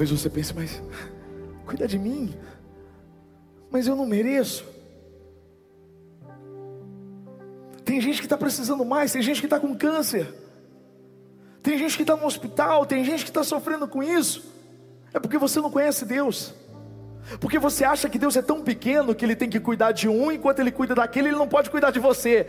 Talvez 0.00 0.18
você 0.18 0.30
pense, 0.30 0.54
mas 0.54 0.82
cuida 1.66 1.86
de 1.86 1.98
mim, 1.98 2.34
mas 3.70 3.86
eu 3.86 3.94
não 3.94 4.06
mereço. 4.06 4.64
Tem 7.84 8.00
gente 8.00 8.18
que 8.18 8.24
está 8.24 8.38
precisando 8.38 8.82
mais, 8.82 9.12
tem 9.12 9.20
gente 9.20 9.40
que 9.40 9.46
está 9.46 9.60
com 9.60 9.76
câncer, 9.76 10.26
tem 11.62 11.76
gente 11.76 11.96
que 11.96 12.02
está 12.02 12.16
no 12.16 12.24
hospital, 12.24 12.86
tem 12.86 13.04
gente 13.04 13.24
que 13.24 13.30
está 13.30 13.44
sofrendo 13.44 13.86
com 13.86 14.02
isso. 14.02 14.42
É 15.12 15.20
porque 15.20 15.36
você 15.36 15.60
não 15.60 15.70
conhece 15.70 16.06
Deus. 16.06 16.54
Porque 17.38 17.58
você 17.58 17.84
acha 17.84 18.08
que 18.08 18.18
Deus 18.18 18.34
é 18.36 18.40
tão 18.40 18.62
pequeno 18.62 19.14
que 19.14 19.22
Ele 19.22 19.36
tem 19.36 19.50
que 19.50 19.60
cuidar 19.60 19.92
de 19.92 20.08
um, 20.08 20.32
enquanto 20.32 20.60
Ele 20.60 20.72
cuida 20.72 20.94
daquele, 20.94 21.28
Ele 21.28 21.36
não 21.36 21.46
pode 21.46 21.68
cuidar 21.68 21.90
de 21.90 21.98
você. 22.00 22.46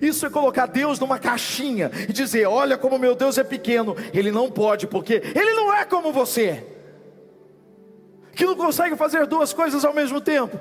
Isso 0.00 0.24
é 0.24 0.30
colocar 0.30 0.66
Deus 0.66 1.00
numa 1.00 1.18
caixinha 1.18 1.90
e 2.08 2.12
dizer: 2.12 2.46
Olha 2.46 2.78
como 2.78 2.96
meu 2.96 3.16
Deus 3.16 3.38
é 3.38 3.42
pequeno. 3.42 3.96
Ele 4.14 4.30
não 4.30 4.48
pode, 4.48 4.86
porque 4.86 5.14
Ele 5.34 5.52
não 5.54 5.74
é 5.74 5.84
como 5.84 6.12
você 6.12 6.64
que 8.34 8.44
não 8.44 8.56
consegue 8.56 8.96
fazer 8.96 9.26
duas 9.26 9.52
coisas 9.52 9.84
ao 9.84 9.94
mesmo 9.94 10.20
tempo? 10.20 10.58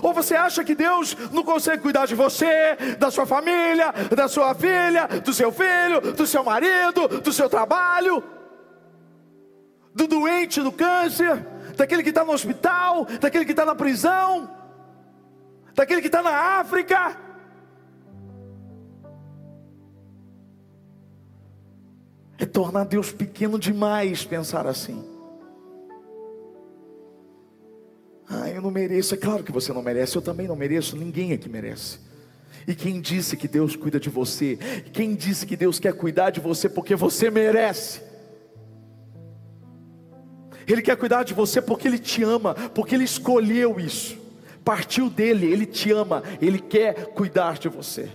Ou 0.00 0.14
você 0.14 0.34
acha 0.34 0.64
que 0.64 0.74
Deus 0.74 1.16
não 1.32 1.42
consegue 1.42 1.82
cuidar 1.82 2.06
de 2.06 2.14
você, 2.14 2.76
da 2.98 3.10
sua 3.10 3.26
família, 3.26 3.92
da 4.14 4.28
sua 4.28 4.54
filha, 4.54 5.06
do 5.06 5.34
seu 5.34 5.52
filho, 5.52 6.00
do 6.16 6.26
seu 6.26 6.42
marido, 6.44 7.08
do 7.20 7.32
seu 7.32 7.48
trabalho, 7.48 8.22
do 9.94 10.06
doente 10.06 10.62
do 10.62 10.72
câncer, 10.72 11.44
daquele 11.76 12.02
que 12.02 12.08
está 12.08 12.24
no 12.24 12.32
hospital, 12.32 13.06
daquele 13.20 13.44
que 13.44 13.50
está 13.50 13.66
na 13.66 13.74
prisão, 13.74 14.50
daquele 15.74 16.00
que 16.00 16.06
está 16.06 16.22
na 16.22 16.60
África? 16.60 17.18
É 22.38 22.46
tornar 22.46 22.84
Deus 22.84 23.12
pequeno 23.12 23.58
demais 23.58 24.24
pensar 24.24 24.66
assim. 24.66 25.11
Ah, 28.28 28.48
eu 28.48 28.62
não 28.62 28.70
mereço. 28.70 29.14
É 29.14 29.16
claro 29.16 29.42
que 29.42 29.52
você 29.52 29.72
não 29.72 29.82
merece, 29.82 30.16
eu 30.16 30.22
também 30.22 30.48
não 30.48 30.56
mereço, 30.56 30.96
ninguém 30.96 31.32
aqui 31.32 31.48
merece. 31.48 31.98
E 32.66 32.74
quem 32.74 33.00
disse 33.00 33.36
que 33.36 33.48
Deus 33.48 33.74
cuida 33.74 33.98
de 33.98 34.08
você? 34.08 34.56
Quem 34.92 35.14
disse 35.14 35.46
que 35.46 35.56
Deus 35.56 35.78
quer 35.78 35.92
cuidar 35.94 36.30
de 36.30 36.40
você 36.40 36.68
porque 36.68 36.94
você 36.94 37.30
merece? 37.30 38.00
Ele 40.66 40.80
quer 40.80 40.96
cuidar 40.96 41.24
de 41.24 41.34
você 41.34 41.60
porque 41.60 41.88
Ele 41.88 41.98
te 41.98 42.22
ama, 42.22 42.54
porque 42.54 42.94
Ele 42.94 43.04
escolheu 43.04 43.80
isso, 43.80 44.16
partiu 44.64 45.10
dele, 45.10 45.50
Ele 45.50 45.66
te 45.66 45.90
ama, 45.90 46.22
Ele 46.40 46.58
quer 46.58 47.06
cuidar 47.06 47.58
de 47.58 47.68
você. 47.68 48.08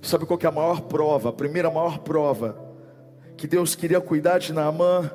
Sabe 0.00 0.26
qual 0.26 0.38
é 0.40 0.46
a 0.46 0.52
maior 0.52 0.82
prova? 0.82 1.30
A 1.30 1.32
primeira 1.32 1.70
maior 1.70 1.98
prova 1.98 2.56
que 3.36 3.46
Deus 3.46 3.74
queria 3.74 4.00
cuidar 4.00 4.38
de 4.38 4.52
Naamã 4.52 5.10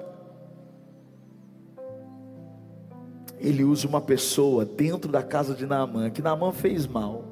ele 3.39 3.63
usa 3.63 3.87
uma 3.87 4.01
pessoa 4.01 4.65
dentro 4.65 5.09
da 5.09 5.23
casa 5.23 5.55
de 5.55 5.65
Naamã, 5.65 6.09
que 6.09 6.21
Naamã 6.21 6.51
fez 6.51 6.85
mal. 6.85 7.23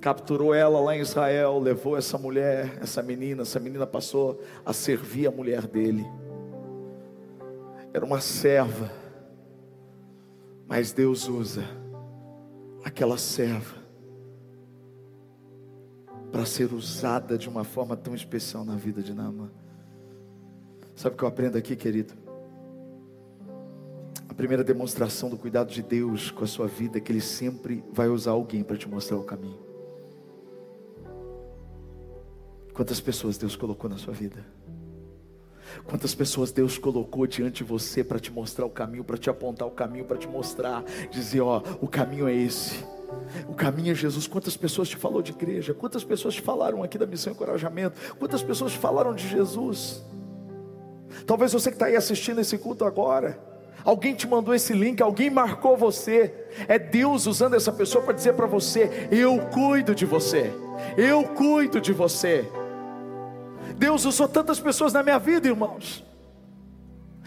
Capturou 0.00 0.54
ela 0.54 0.80
lá 0.80 0.96
em 0.96 1.00
Israel, 1.00 1.58
levou 1.58 1.96
essa 1.96 2.16
mulher, 2.16 2.78
essa 2.80 3.02
menina, 3.02 3.42
essa 3.42 3.60
menina 3.60 3.86
passou 3.86 4.40
a 4.64 4.72
servir 4.72 5.26
a 5.26 5.30
mulher 5.30 5.66
dele. 5.66 6.06
Era 7.92 8.04
uma 8.04 8.20
serva. 8.20 8.90
Mas 10.66 10.92
Deus 10.92 11.28
usa 11.28 11.62
aquela 12.82 13.18
serva 13.18 13.84
para 16.32 16.46
ser 16.46 16.72
usada 16.72 17.38
de 17.38 17.48
uma 17.48 17.62
forma 17.62 17.96
tão 17.96 18.14
especial 18.14 18.64
na 18.64 18.74
vida 18.74 19.02
de 19.02 19.14
Naamã. 19.14 19.50
Sabe 20.96 21.14
o 21.14 21.18
que 21.18 21.24
eu 21.24 21.28
aprendo 21.28 21.56
aqui, 21.56 21.76
querido? 21.76 22.23
A 24.34 24.36
primeira 24.36 24.64
demonstração 24.64 25.30
do 25.30 25.36
cuidado 25.36 25.70
de 25.70 25.80
Deus 25.80 26.28
com 26.28 26.42
a 26.42 26.46
sua 26.48 26.66
vida 26.66 26.98
é 26.98 27.00
que 27.00 27.12
Ele 27.12 27.20
sempre 27.20 27.84
vai 27.92 28.08
usar 28.08 28.32
alguém 28.32 28.64
para 28.64 28.76
te 28.76 28.88
mostrar 28.88 29.16
o 29.16 29.22
caminho. 29.22 29.60
Quantas 32.72 33.00
pessoas 33.00 33.38
Deus 33.38 33.54
colocou 33.54 33.88
na 33.88 33.96
sua 33.96 34.12
vida? 34.12 34.44
Quantas 35.84 36.16
pessoas 36.16 36.50
Deus 36.50 36.76
colocou 36.76 37.28
diante 37.28 37.58
de 37.58 37.64
você 37.64 38.02
para 38.02 38.18
te 38.18 38.32
mostrar 38.32 38.66
o 38.66 38.70
caminho, 38.70 39.04
para 39.04 39.16
te 39.16 39.30
apontar 39.30 39.68
o 39.68 39.70
caminho, 39.70 40.04
para 40.04 40.16
te 40.16 40.26
mostrar, 40.26 40.82
dizer: 41.12 41.40
Ó, 41.40 41.62
o 41.80 41.86
caminho 41.86 42.26
é 42.26 42.34
esse. 42.34 42.84
O 43.48 43.54
caminho 43.54 43.92
é 43.92 43.94
Jesus. 43.94 44.26
Quantas 44.26 44.56
pessoas 44.56 44.88
te 44.88 44.96
falou 44.96 45.22
de 45.22 45.30
igreja? 45.30 45.72
Quantas 45.72 46.02
pessoas 46.02 46.34
te 46.34 46.42
falaram 46.42 46.82
aqui 46.82 46.98
da 46.98 47.06
missão 47.06 47.32
e 47.32 47.36
encorajamento? 47.36 48.16
Quantas 48.18 48.42
pessoas 48.42 48.72
te 48.72 48.78
falaram 48.78 49.14
de 49.14 49.28
Jesus? 49.28 50.04
Talvez 51.24 51.52
você 51.52 51.70
que 51.70 51.76
está 51.76 51.86
aí 51.86 51.94
assistindo 51.94 52.40
esse 52.40 52.58
culto 52.58 52.84
agora 52.84 53.53
Alguém 53.84 54.14
te 54.14 54.26
mandou 54.26 54.54
esse 54.54 54.72
link, 54.72 55.02
alguém 55.02 55.28
marcou 55.28 55.76
você. 55.76 56.32
É 56.66 56.78
Deus 56.78 57.26
usando 57.26 57.54
essa 57.54 57.70
pessoa 57.70 58.02
para 58.02 58.14
dizer 58.14 58.32
para 58.32 58.46
você: 58.46 59.08
Eu 59.10 59.38
cuido 59.48 59.94
de 59.94 60.06
você. 60.06 60.50
Eu 60.96 61.24
cuido 61.24 61.80
de 61.80 61.92
você. 61.92 62.48
Deus 63.76 64.04
usou 64.04 64.26
tantas 64.26 64.58
pessoas 64.58 64.92
na 64.92 65.02
minha 65.02 65.18
vida, 65.18 65.48
irmãos. 65.48 66.02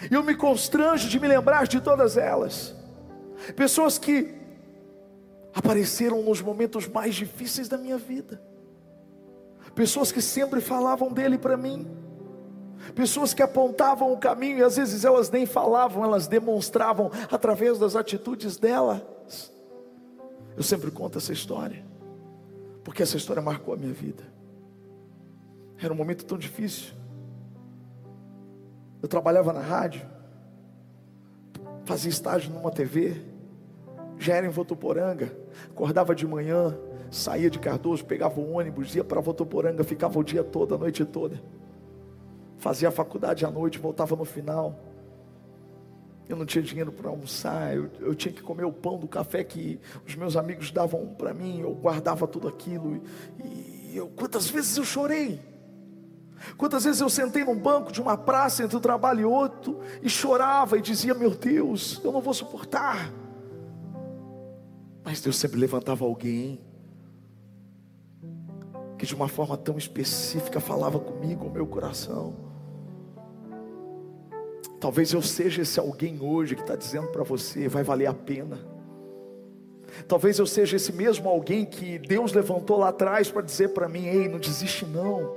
E 0.10 0.14
eu 0.14 0.24
me 0.24 0.36
constranjo 0.36 1.08
de 1.08 1.20
me 1.20 1.28
lembrar 1.28 1.68
de 1.68 1.80
todas 1.80 2.18
elas. 2.18 2.76
Pessoas 3.56 4.00
que 4.00 4.34
apareceram 5.54 6.24
nos 6.24 6.42
momentos 6.42 6.88
mais 6.88 7.16
difíceis 7.16 7.68
da 7.68 7.78
minha 7.78 7.98
vida. 7.98 8.42
Pessoas 9.76 10.12
que 10.12 10.22
sempre 10.22 10.60
falavam 10.60 11.12
dele 11.12 11.38
para 11.38 11.56
mim 11.56 11.88
pessoas 12.96 13.34
que 13.34 13.42
apontavam 13.42 14.12
o 14.12 14.18
caminho 14.18 14.60
e 14.60 14.64
às 14.64 14.78
vezes 14.78 15.04
elas 15.04 15.30
nem 15.30 15.46
falavam, 15.46 16.04
elas 16.04 16.28
demonstravam 16.28 17.12
através 17.32 17.80
das 17.80 17.96
atitudes 17.96 18.58
delas. 18.58 19.02
Eu 20.56 20.64
sempre 20.64 20.90
conto 20.90 21.18
essa 21.18 21.34
história, 21.34 21.86
porque 22.84 23.04
essa 23.04 23.18
história 23.18 23.42
marcou 23.42 23.74
a 23.74 23.78
minha 23.78 23.94
vida. 23.94 24.24
Era 25.80 25.94
um 25.94 25.96
momento 25.96 26.26
tão 26.26 26.38
difícil. 26.38 26.94
Eu 29.02 29.08
trabalhava 29.08 29.54
na 29.54 29.62
rádio, 29.62 30.02
fazia 31.86 32.10
estágio 32.10 32.52
numa 32.52 32.72
TV, 32.72 33.22
já 34.18 34.36
era 34.36 34.48
em 34.48 34.50
Votuporanga, 34.50 35.32
acordava 35.70 36.16
de 36.16 36.26
manhã, 36.26 36.76
saía 37.12 37.50
de 37.50 37.60
Cardoso, 37.60 38.04
pegava 38.04 38.40
o 38.40 38.54
ônibus, 38.54 38.96
ia 38.96 39.04
para 39.04 39.22
Votuporanga, 39.22 39.84
ficava 39.84 40.18
o 40.18 40.24
dia 40.24 40.44
todo, 40.44 40.74
a 40.74 40.78
noite 40.80 41.06
toda 41.06 41.40
fazia 42.68 42.92
faculdade 42.92 43.46
à 43.46 43.50
noite, 43.50 43.80
voltava 43.80 44.14
no 44.14 44.26
final. 44.26 44.78
Eu 46.28 46.36
não 46.36 46.46
tinha 46.46 46.62
dinheiro 46.62 46.92
para 46.92 47.10
almoçar, 47.10 47.74
eu, 47.74 47.90
eu, 48.02 48.14
tinha 48.14 48.34
que 48.34 48.42
comer 48.42 48.66
o 48.66 48.74
pão 48.74 48.98
do 48.98 49.08
café 49.08 49.42
que 49.42 49.80
os 50.06 50.14
meus 50.16 50.36
amigos 50.36 50.70
davam 50.70 51.16
para 51.18 51.34
mim, 51.34 51.62
eu 51.62 51.74
guardava 51.74 52.28
tudo 52.28 52.46
aquilo. 52.46 53.02
E, 53.42 53.96
eu, 53.96 54.10
quantas 54.10 54.50
vezes 54.50 54.76
eu 54.76 54.84
chorei? 54.84 55.40
Quantas 56.58 56.84
vezes 56.84 57.00
eu 57.00 57.10
sentei 57.10 57.46
num 57.46 57.58
banco 57.58 57.90
de 57.90 58.02
uma 58.02 58.18
praça 58.18 58.66
entre 58.66 58.76
um 58.76 58.82
trabalho 58.82 59.22
e 59.22 59.26
outro 59.26 59.80
e 60.02 60.10
chorava 60.10 60.78
e 60.78 60.82
dizia: 60.82 61.14
Meu 61.14 61.30
Deus, 61.30 62.02
eu 62.04 62.12
não 62.12 62.20
vou 62.20 62.34
suportar. 62.34 63.14
Mas 65.06 65.22
Deus 65.22 65.38
sempre 65.38 65.58
levantava 65.58 66.04
alguém 66.04 66.60
que 69.00 69.06
de 69.06 69.16
uma 69.16 69.30
forma 69.30 69.56
tão 69.56 69.78
específica 69.78 70.60
falava 70.60 71.00
comigo, 71.00 71.46
o 71.46 71.50
meu 71.50 71.66
coração. 71.66 72.47
Talvez 74.80 75.12
eu 75.12 75.22
seja 75.22 75.64
esse 75.64 75.80
alguém 75.80 76.22
hoje 76.22 76.56
que 76.56 76.62
está 76.62 76.76
dizendo 76.76 77.08
para 77.08 77.24
você: 77.24 77.68
vai 77.68 77.84
valer 77.84 78.08
a 78.08 78.14
pena. 78.14 78.60
Talvez 80.08 80.38
eu 80.38 80.46
seja 80.46 80.76
esse 80.76 80.92
mesmo 80.94 81.30
alguém 81.30 81.66
que 81.66 81.98
Deus 81.98 82.34
levantou 82.34 82.78
lá 82.78 82.90
atrás 82.90 83.32
para 83.32 83.42
dizer 83.42 83.70
para 83.70 83.90
mim: 83.90 84.06
ei, 84.06 84.28
não 84.28 84.40
desiste 84.40 84.86
não. 84.86 85.36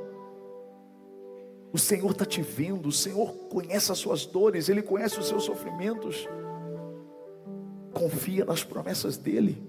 O 1.73 1.79
Senhor 1.79 2.11
está 2.11 2.25
te 2.25 2.43
vendo, 2.43 2.89
o 2.89 2.93
Senhor 2.93 3.33
conhece 3.49 3.93
as 3.93 3.99
suas 3.99 4.27
dores, 4.27 4.69
Ele 4.69 4.83
conhece 4.83 5.19
os 5.19 5.29
seus 5.29 5.45
sofrimentos. 5.45 6.29
Confia 7.93 8.45
nas 8.45 8.65
promessas 8.65 9.17
dEle. 9.17 9.63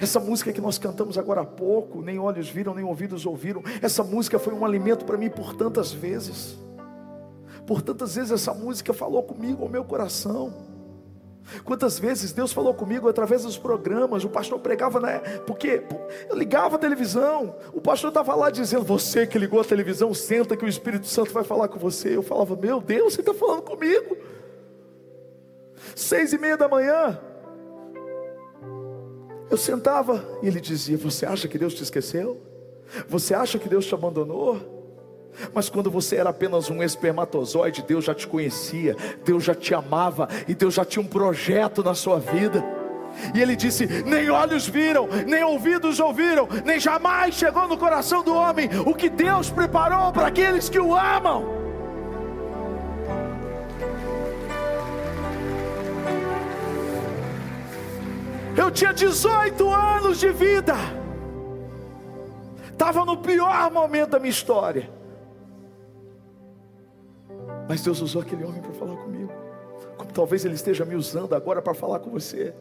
Essa 0.00 0.18
música 0.18 0.52
que 0.52 0.60
nós 0.62 0.78
cantamos 0.78 1.18
agora 1.18 1.42
há 1.42 1.46
pouco, 1.46 2.00
nem 2.00 2.18
olhos 2.18 2.48
viram, 2.48 2.74
nem 2.74 2.84
ouvidos 2.84 3.26
ouviram. 3.26 3.62
Essa 3.82 4.02
música 4.02 4.38
foi 4.38 4.54
um 4.54 4.64
alimento 4.64 5.04
para 5.04 5.18
mim 5.18 5.28
por 5.28 5.54
tantas 5.54 5.92
vezes. 5.92 6.58
Por 7.66 7.82
tantas 7.82 8.14
vezes 8.14 8.30
essa 8.30 8.52
música 8.52 8.92
falou 8.92 9.22
comigo 9.22 9.62
ao 9.62 9.68
meu 9.68 9.84
coração. 9.84 10.74
Quantas 11.62 11.98
vezes 11.98 12.32
Deus 12.32 12.52
falou 12.52 12.72
comigo 12.74 13.08
através 13.08 13.42
dos 13.42 13.58
programas, 13.58 14.24
o 14.24 14.30
pastor 14.30 14.58
pregava, 14.58 14.98
né? 14.98 15.18
Porque 15.46 15.82
eu 16.28 16.36
ligava 16.36 16.76
a 16.76 16.78
televisão, 16.78 17.54
o 17.72 17.80
pastor 17.80 18.08
estava 18.08 18.34
lá 18.34 18.50
dizendo: 18.50 18.82
Você 18.84 19.26
que 19.26 19.38
ligou 19.38 19.60
a 19.60 19.64
televisão, 19.64 20.12
senta 20.14 20.56
que 20.56 20.64
o 20.64 20.68
Espírito 20.68 21.06
Santo 21.06 21.32
vai 21.32 21.44
falar 21.44 21.68
com 21.68 21.78
você. 21.78 22.16
Eu 22.16 22.22
falava: 22.22 22.56
Meu 22.56 22.80
Deus, 22.80 23.14
você 23.14 23.20
está 23.20 23.34
falando 23.34 23.62
comigo. 23.62 24.16
Seis 25.94 26.32
e 26.32 26.38
meia 26.38 26.56
da 26.56 26.66
manhã, 26.66 27.20
eu 29.50 29.56
sentava 29.56 30.24
e 30.42 30.46
ele 30.46 30.60
dizia: 30.60 30.96
Você 30.96 31.26
acha 31.26 31.46
que 31.46 31.58
Deus 31.58 31.74
te 31.74 31.82
esqueceu? 31.82 32.40
Você 33.08 33.34
acha 33.34 33.58
que 33.58 33.68
Deus 33.68 33.86
te 33.86 33.94
abandonou? 33.94 34.73
Mas 35.52 35.68
quando 35.68 35.90
você 35.90 36.16
era 36.16 36.30
apenas 36.30 36.70
um 36.70 36.82
espermatozoide, 36.82 37.84
Deus 37.86 38.04
já 38.04 38.14
te 38.14 38.26
conhecia, 38.26 38.96
Deus 39.24 39.44
já 39.44 39.54
te 39.54 39.74
amava 39.74 40.28
e 40.46 40.54
Deus 40.54 40.74
já 40.74 40.84
tinha 40.84 41.02
um 41.02 41.08
projeto 41.08 41.82
na 41.82 41.94
sua 41.94 42.18
vida. 42.18 42.64
E 43.34 43.40
ele 43.40 43.56
disse: 43.56 43.86
Nem 44.04 44.30
olhos 44.30 44.66
viram, 44.66 45.08
nem 45.26 45.42
ouvidos 45.42 46.00
ouviram, 46.00 46.48
nem 46.64 46.78
jamais 46.80 47.34
chegou 47.34 47.68
no 47.68 47.76
coração 47.76 48.22
do 48.22 48.34
homem 48.34 48.68
o 48.84 48.94
que 48.94 49.08
Deus 49.08 49.50
preparou 49.50 50.12
para 50.12 50.26
aqueles 50.26 50.68
que 50.68 50.78
o 50.78 50.94
amam. 50.94 51.64
Eu 58.56 58.70
tinha 58.70 58.92
18 58.92 59.68
anos 59.68 60.20
de 60.20 60.30
vida, 60.30 60.74
estava 62.70 63.04
no 63.04 63.16
pior 63.16 63.70
momento 63.70 64.10
da 64.10 64.20
minha 64.20 64.30
história. 64.30 64.88
Mas 67.68 67.82
Deus 67.82 68.00
usou 68.00 68.22
aquele 68.22 68.44
homem 68.44 68.60
para 68.60 68.72
falar 68.72 68.96
comigo. 68.96 69.32
Como 69.96 70.12
talvez 70.12 70.44
Ele 70.44 70.54
esteja 70.54 70.84
me 70.84 70.94
usando 70.94 71.34
agora 71.34 71.62
para 71.62 71.74
falar 71.74 72.00
com 72.00 72.10
você. 72.10 72.54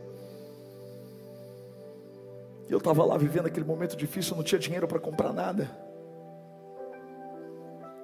E 2.70 2.72
eu 2.72 2.78
estava 2.78 3.04
lá 3.04 3.18
vivendo 3.18 3.48
aquele 3.48 3.66
momento 3.66 3.96
difícil, 3.98 4.36
não 4.36 4.44
tinha 4.44 4.60
dinheiro 4.60 4.88
para 4.88 5.00
comprar 5.00 5.34
nada. 5.34 5.70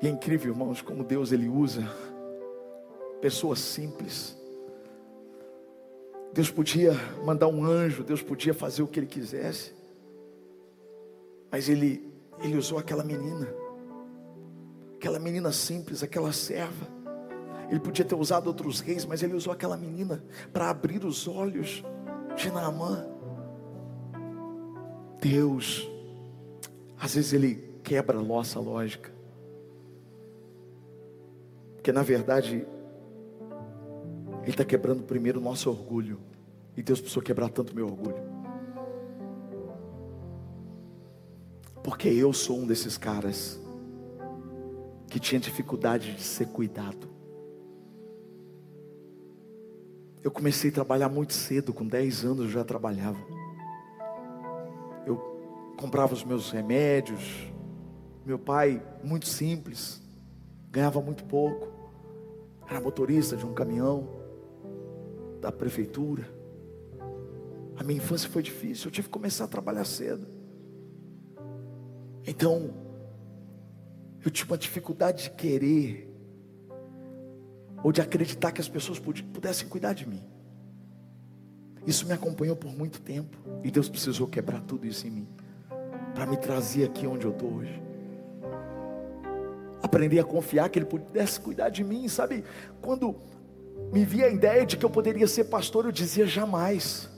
E 0.01 0.07
é 0.07 0.09
incrível, 0.09 0.51
irmãos, 0.51 0.81
como 0.81 1.03
Deus 1.03 1.31
Ele 1.31 1.47
usa 1.47 1.83
pessoas 3.21 3.59
simples. 3.59 4.37
Deus 6.33 6.51
podia 6.51 6.93
mandar 7.23 7.47
um 7.47 7.63
anjo, 7.63 8.03
Deus 8.03 8.21
podia 8.21 8.53
fazer 8.53 8.83
o 8.83 8.87
que 8.87 8.99
Ele 8.99 9.07
quisesse. 9.07 9.73
Mas 11.51 11.69
Ele, 11.69 12.11
Ele 12.41 12.57
usou 12.57 12.77
aquela 12.77 13.03
menina 13.03 13.47
aquela 14.99 15.17
menina 15.17 15.49
simples, 15.53 16.03
aquela 16.03 16.33
serva. 16.33 16.85
Ele 17.69 17.79
podia 17.79 18.03
ter 18.03 18.15
usado 18.15 18.47
outros 18.47 18.81
reis, 18.81 19.05
mas 19.05 19.23
ele 19.23 19.33
usou 19.33 19.53
aquela 19.53 19.77
menina 19.77 20.21
para 20.51 20.69
abrir 20.69 21.05
os 21.05 21.25
olhos 21.25 21.83
de 22.35 22.51
Naamã. 22.51 23.07
Deus, 25.21 25.89
às 26.99 27.15
vezes 27.15 27.31
ele 27.31 27.55
quebra 27.81 28.19
a 28.19 28.21
nossa 28.21 28.59
lógica. 28.59 29.09
Porque 31.75 31.93
na 31.93 32.03
verdade, 32.03 32.67
ele 34.41 34.51
está 34.51 34.65
quebrando 34.65 35.03
primeiro 35.03 35.39
o 35.39 35.43
nosso 35.43 35.69
orgulho. 35.69 36.19
E 36.75 36.83
Deus 36.83 36.99
precisou 36.99 37.23
quebrar 37.23 37.49
tanto 37.49 37.73
meu 37.73 37.85
orgulho. 37.85 38.29
Porque 41.81 42.09
eu 42.09 42.33
sou 42.33 42.59
um 42.59 42.67
desses 42.67 42.97
caras 42.97 43.59
que 45.09 45.19
tinha 45.19 45.39
dificuldade 45.39 46.13
de 46.13 46.21
ser 46.21 46.47
cuidado. 46.47 47.09
Eu 50.21 50.29
comecei 50.29 50.69
a 50.69 50.73
trabalhar 50.73 51.09
muito 51.09 51.33
cedo, 51.33 51.73
com 51.73 51.87
10 51.87 52.25
anos 52.25 52.39
eu 52.45 52.49
já 52.49 52.63
trabalhava. 52.63 53.19
Eu 55.05 55.17
comprava 55.77 56.13
os 56.13 56.23
meus 56.23 56.51
remédios. 56.51 57.47
Meu 58.25 58.37
pai, 58.37 58.83
muito 59.03 59.27
simples, 59.27 60.01
ganhava 60.69 61.01
muito 61.01 61.23
pouco. 61.23 61.67
Era 62.69 62.79
motorista 62.79 63.35
de 63.35 63.45
um 63.45 63.53
caminhão 63.53 64.07
da 65.41 65.51
prefeitura. 65.51 66.29
A 67.77 67.83
minha 67.83 67.97
infância 67.97 68.29
foi 68.29 68.43
difícil, 68.43 68.87
eu 68.87 68.91
tive 68.91 69.07
que 69.07 69.13
começar 69.13 69.45
a 69.45 69.47
trabalhar 69.47 69.85
cedo. 69.85 70.27
Então, 72.27 72.88
eu 74.23 74.31
tinha 74.31 74.47
uma 74.47 74.57
dificuldade 74.57 75.23
de 75.23 75.29
querer, 75.31 76.09
ou 77.83 77.91
de 77.91 78.01
acreditar 78.01 78.51
que 78.51 78.59
as 78.59 78.67
pessoas 78.67 78.99
pudessem 78.99 79.67
cuidar 79.67 79.93
de 79.93 80.07
mim. 80.07 80.21
Isso 81.87 82.05
me 82.05 82.13
acompanhou 82.13 82.55
por 82.55 82.71
muito 82.71 82.99
tempo, 83.01 83.37
e 83.63 83.71
Deus 83.71 83.87
precisou 83.87 84.27
quebrar 84.27 84.61
tudo 84.61 84.85
isso 84.85 85.07
em 85.07 85.11
mim, 85.11 85.27
para 86.13 86.25
me 86.25 86.37
trazer 86.37 86.85
aqui 86.85 87.07
onde 87.07 87.25
eu 87.25 87.31
estou 87.31 87.53
hoje. 87.53 87.81
Aprender 89.81 90.19
a 90.19 90.23
confiar 90.25 90.69
que 90.69 90.77
Ele 90.77 90.85
pudesse 90.85 91.39
cuidar 91.39 91.69
de 91.69 91.83
mim, 91.83 92.07
sabe? 92.09 92.43
Quando 92.81 93.15
me 93.93 94.03
via 94.03 94.25
a 94.25 94.29
ideia 94.29 94.65
de 94.65 94.75
que 94.75 94.85
eu 94.85 94.89
poderia 94.89 95.25
ser 95.25 95.45
pastor, 95.45 95.85
eu 95.85 95.91
dizia 95.91 96.27
jamais. 96.27 97.09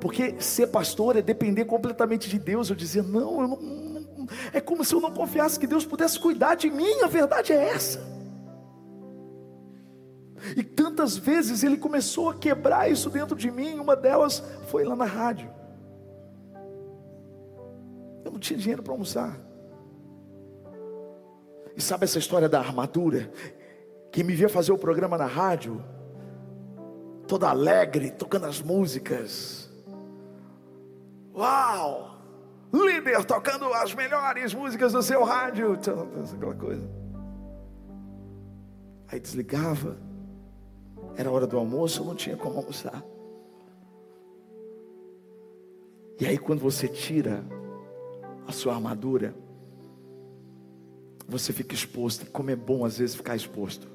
Porque 0.00 0.38
ser 0.38 0.66
pastor 0.66 1.16
é 1.16 1.22
depender 1.22 1.64
completamente 1.64 2.28
de 2.28 2.38
Deus. 2.38 2.68
Eu 2.68 2.76
dizia, 2.76 3.02
não, 3.02 3.40
eu 3.40 3.48
não, 3.48 3.93
é 4.52 4.60
como 4.60 4.84
se 4.84 4.94
eu 4.94 5.00
não 5.00 5.12
confiasse 5.12 5.58
que 5.58 5.66
Deus 5.66 5.84
pudesse 5.84 6.18
cuidar 6.18 6.54
de 6.54 6.70
mim, 6.70 7.02
a 7.02 7.06
verdade 7.06 7.52
é 7.52 7.68
essa. 7.68 8.00
E 10.56 10.62
tantas 10.62 11.16
vezes 11.16 11.62
ele 11.62 11.76
começou 11.76 12.30
a 12.30 12.34
quebrar 12.34 12.90
isso 12.90 13.08
dentro 13.08 13.34
de 13.34 13.50
mim, 13.50 13.78
uma 13.78 13.96
delas 13.96 14.42
foi 14.68 14.84
lá 14.84 14.94
na 14.94 15.06
rádio. 15.06 15.50
Eu 18.24 18.30
não 18.32 18.38
tinha 18.38 18.58
dinheiro 18.58 18.82
para 18.82 18.92
almoçar. 18.92 19.38
E 21.76 21.80
sabe 21.80 22.04
essa 22.04 22.18
história 22.18 22.48
da 22.48 22.58
armadura? 22.58 23.30
Quem 24.12 24.22
me 24.22 24.34
via 24.34 24.48
fazer 24.48 24.70
o 24.70 24.78
programa 24.78 25.18
na 25.18 25.26
rádio, 25.26 25.82
toda 27.26 27.48
alegre, 27.48 28.10
tocando 28.10 28.46
as 28.46 28.60
músicas. 28.60 29.70
Uau! 31.34 32.13
Líder 32.74 33.24
tocando 33.24 33.72
as 33.72 33.94
melhores 33.94 34.52
músicas 34.52 34.92
do 34.92 35.02
seu 35.02 35.22
rádio, 35.22 35.74
aquela 35.74 36.54
coisa. 36.54 36.88
Aí 39.08 39.20
desligava, 39.20 39.96
era 41.16 41.30
hora 41.30 41.46
do 41.46 41.56
almoço, 41.56 42.04
não 42.04 42.14
tinha 42.14 42.36
como 42.36 42.58
almoçar. 42.58 43.04
E 46.20 46.26
aí, 46.26 46.38
quando 46.38 46.60
você 46.60 46.88
tira 46.88 47.44
a 48.46 48.52
sua 48.52 48.74
armadura, 48.74 49.34
você 51.28 51.52
fica 51.52 51.74
exposto. 51.74 52.30
Como 52.30 52.50
é 52.50 52.56
bom 52.56 52.84
às 52.84 52.98
vezes 52.98 53.14
ficar 53.14 53.36
exposto, 53.36 53.88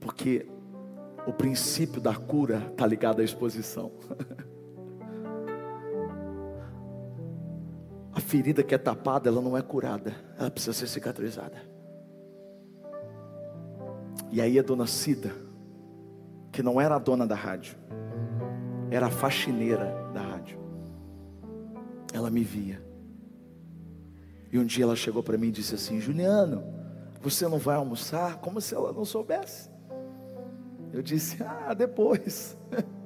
porque 0.00 0.46
o 1.26 1.32
princípio 1.32 2.00
da 2.00 2.14
cura 2.14 2.68
está 2.70 2.86
ligado 2.86 3.20
à 3.20 3.24
exposição. 3.24 3.92
ferida 8.32 8.62
que 8.62 8.74
é 8.74 8.78
tapada, 8.78 9.28
ela 9.28 9.42
não 9.42 9.58
é 9.58 9.60
curada, 9.60 10.14
ela 10.38 10.50
precisa 10.50 10.72
ser 10.72 10.86
cicatrizada. 10.86 11.62
E 14.30 14.40
aí 14.40 14.58
a 14.58 14.62
dona 14.62 14.86
Cida, 14.86 15.34
que 16.50 16.62
não 16.62 16.80
era 16.80 16.96
a 16.96 16.98
dona 16.98 17.26
da 17.26 17.34
rádio, 17.34 17.76
era 18.90 19.08
a 19.08 19.10
faxineira 19.10 20.10
da 20.14 20.22
rádio. 20.22 20.58
Ela 22.10 22.30
me 22.30 22.42
via. 22.42 22.82
E 24.50 24.58
um 24.58 24.64
dia 24.64 24.84
ela 24.84 24.96
chegou 24.96 25.22
para 25.22 25.36
mim 25.36 25.48
e 25.48 25.52
disse 25.52 25.74
assim: 25.74 26.00
Juliano, 26.00 26.64
você 27.20 27.46
não 27.46 27.58
vai 27.58 27.76
almoçar? 27.76 28.38
Como 28.38 28.62
se 28.62 28.74
ela 28.74 28.94
não 28.94 29.04
soubesse. 29.04 29.70
Eu 30.90 31.02
disse: 31.02 31.42
Ah, 31.42 31.74
depois. 31.74 32.56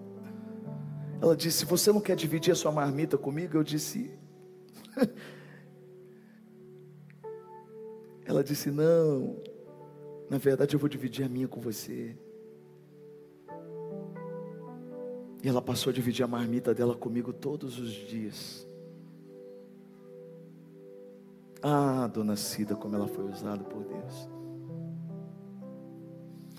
Ela 1.20 1.34
disse: 1.34 1.64
Você 1.64 1.90
não 1.90 2.00
quer 2.00 2.14
dividir 2.14 2.52
a 2.52 2.54
sua 2.54 2.70
marmita 2.70 3.16
comigo? 3.16 3.56
Eu 3.56 3.64
disse: 3.64 4.18
Ela 8.26 8.42
disse: 8.42 8.70
Não, 8.70 9.36
na 10.28 10.38
verdade 10.38 10.74
eu 10.74 10.80
vou 10.80 10.88
dividir 10.88 11.24
a 11.24 11.28
minha 11.28 11.46
com 11.48 11.60
você. 11.60 12.16
E 15.42 15.48
ela 15.48 15.62
passou 15.62 15.90
a 15.90 15.94
dividir 15.94 16.24
a 16.24 16.26
marmita 16.28 16.74
dela 16.74 16.96
comigo 16.96 17.32
todos 17.32 17.78
os 17.78 17.92
dias. 17.92 18.66
Ah, 21.62 22.06
dona 22.08 22.36
Cida, 22.36 22.74
como 22.74 22.96
ela 22.96 23.06
foi 23.06 23.24
usada 23.24 23.62
por 23.62 23.84
Deus. 23.84 24.28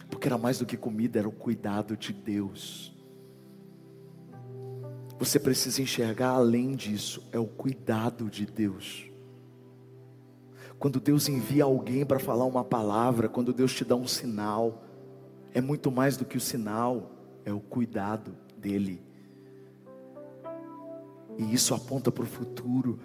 Porque 0.09 0.27
era 0.27 0.37
mais 0.37 0.59
do 0.59 0.65
que 0.65 0.77
comida, 0.77 1.19
era 1.19 1.27
o 1.27 1.31
cuidado 1.31 1.97
de 1.97 2.13
Deus. 2.13 2.96
Você 5.19 5.39
precisa 5.39 5.81
enxergar 5.81 6.29
além 6.29 6.75
disso, 6.75 7.23
é 7.31 7.39
o 7.39 7.47
cuidado 7.47 8.29
de 8.29 8.45
Deus. 8.45 9.09
Quando 10.77 10.99
Deus 10.99 11.27
envia 11.27 11.63
alguém 11.63 12.05
para 12.05 12.19
falar 12.19 12.45
uma 12.45 12.63
palavra, 12.63 13.27
quando 13.27 13.51
Deus 13.51 13.73
te 13.73 13.83
dá 13.83 13.95
um 13.95 14.07
sinal, 14.07 14.83
é 15.53 15.59
muito 15.59 15.91
mais 15.91 16.17
do 16.17 16.25
que 16.25 16.37
o 16.37 16.41
sinal, 16.41 17.11
é 17.43 17.51
o 17.51 17.59
cuidado 17.59 18.35
dele. 18.57 19.01
E 21.35 21.51
isso 21.53 21.73
aponta 21.73 22.11
para 22.11 22.23
o 22.23 22.27
futuro. 22.27 22.99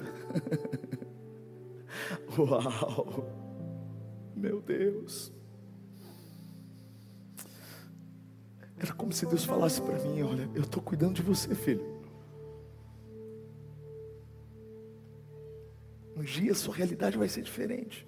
Uau! 2.37 3.27
Meu 4.37 4.61
Deus! 4.61 5.33
Era 8.77 8.92
como 8.92 9.12
se 9.12 9.25
Deus 9.25 9.44
falasse 9.44 9.81
para 9.81 9.98
mim: 10.01 10.22
Olha, 10.22 10.48
eu 10.55 10.62
estou 10.62 10.83
cuidando 10.83 11.14
de 11.14 11.22
você, 11.22 11.55
filho. 11.55 11.91
Um 16.16 16.22
dia 16.22 16.53
a 16.53 16.55
sua 16.55 16.75
realidade 16.75 17.16
vai 17.16 17.29
ser 17.29 17.42
diferente. 17.42 18.07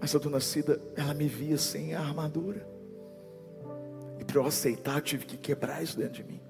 Mas 0.00 0.14
a 0.14 0.18
dona 0.18 0.40
Cida, 0.40 0.80
ela 0.96 1.12
me 1.12 1.28
via 1.28 1.58
sem 1.58 1.94
a 1.94 2.00
armadura. 2.00 2.66
E 4.18 4.24
para 4.24 4.38
eu 4.38 4.46
aceitar, 4.46 4.96
eu 4.96 5.02
tive 5.02 5.26
que 5.26 5.36
quebrar 5.36 5.82
isso 5.82 5.98
dentro 5.98 6.22
de 6.22 6.24
mim. 6.24 6.40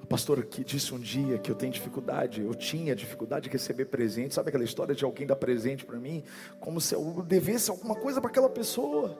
A 0.00 0.06
pastora 0.06 0.42
que 0.42 0.62
disse 0.62 0.94
um 0.94 0.98
dia 0.98 1.38
que 1.38 1.50
eu 1.50 1.54
tenho 1.54 1.72
dificuldade, 1.72 2.42
eu 2.42 2.54
tinha 2.54 2.94
dificuldade 2.94 3.44
de 3.44 3.50
receber 3.50 3.86
presente. 3.86 4.34
Sabe 4.34 4.50
aquela 4.50 4.64
história 4.64 4.94
de 4.94 5.04
alguém 5.04 5.26
dar 5.26 5.36
presente 5.36 5.84
para 5.84 5.98
mim? 5.98 6.22
Como 6.60 6.80
se 6.80 6.94
eu 6.94 7.22
devesse 7.26 7.70
alguma 7.70 7.96
coisa 7.96 8.20
para 8.20 8.30
aquela 8.30 8.48
pessoa. 8.48 9.18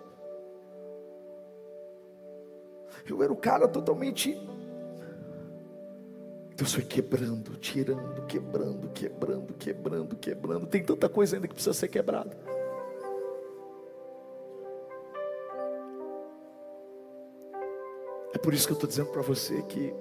Eu 3.09 3.23
era 3.23 3.33
o 3.33 3.37
cara 3.37 3.67
totalmente 3.67 4.39
Deus 6.59 6.75
foi 6.75 6.83
quebrando, 6.83 7.57
tirando, 7.57 8.27
quebrando, 8.27 8.89
quebrando, 8.89 9.55
quebrando, 9.55 10.17
quebrando. 10.17 10.67
Tem 10.67 10.83
tanta 10.83 11.09
coisa 11.09 11.37
ainda 11.37 11.47
que 11.47 11.55
precisa 11.55 11.73
ser 11.73 11.87
quebrada. 11.87 12.37
É 18.35 18.39
por 18.39 18.53
isso 18.53 18.67
que 18.67 18.73
eu 18.73 18.75
estou 18.75 18.89
dizendo 18.89 19.11
para 19.11 19.23
você 19.23 19.63
que 19.63 19.95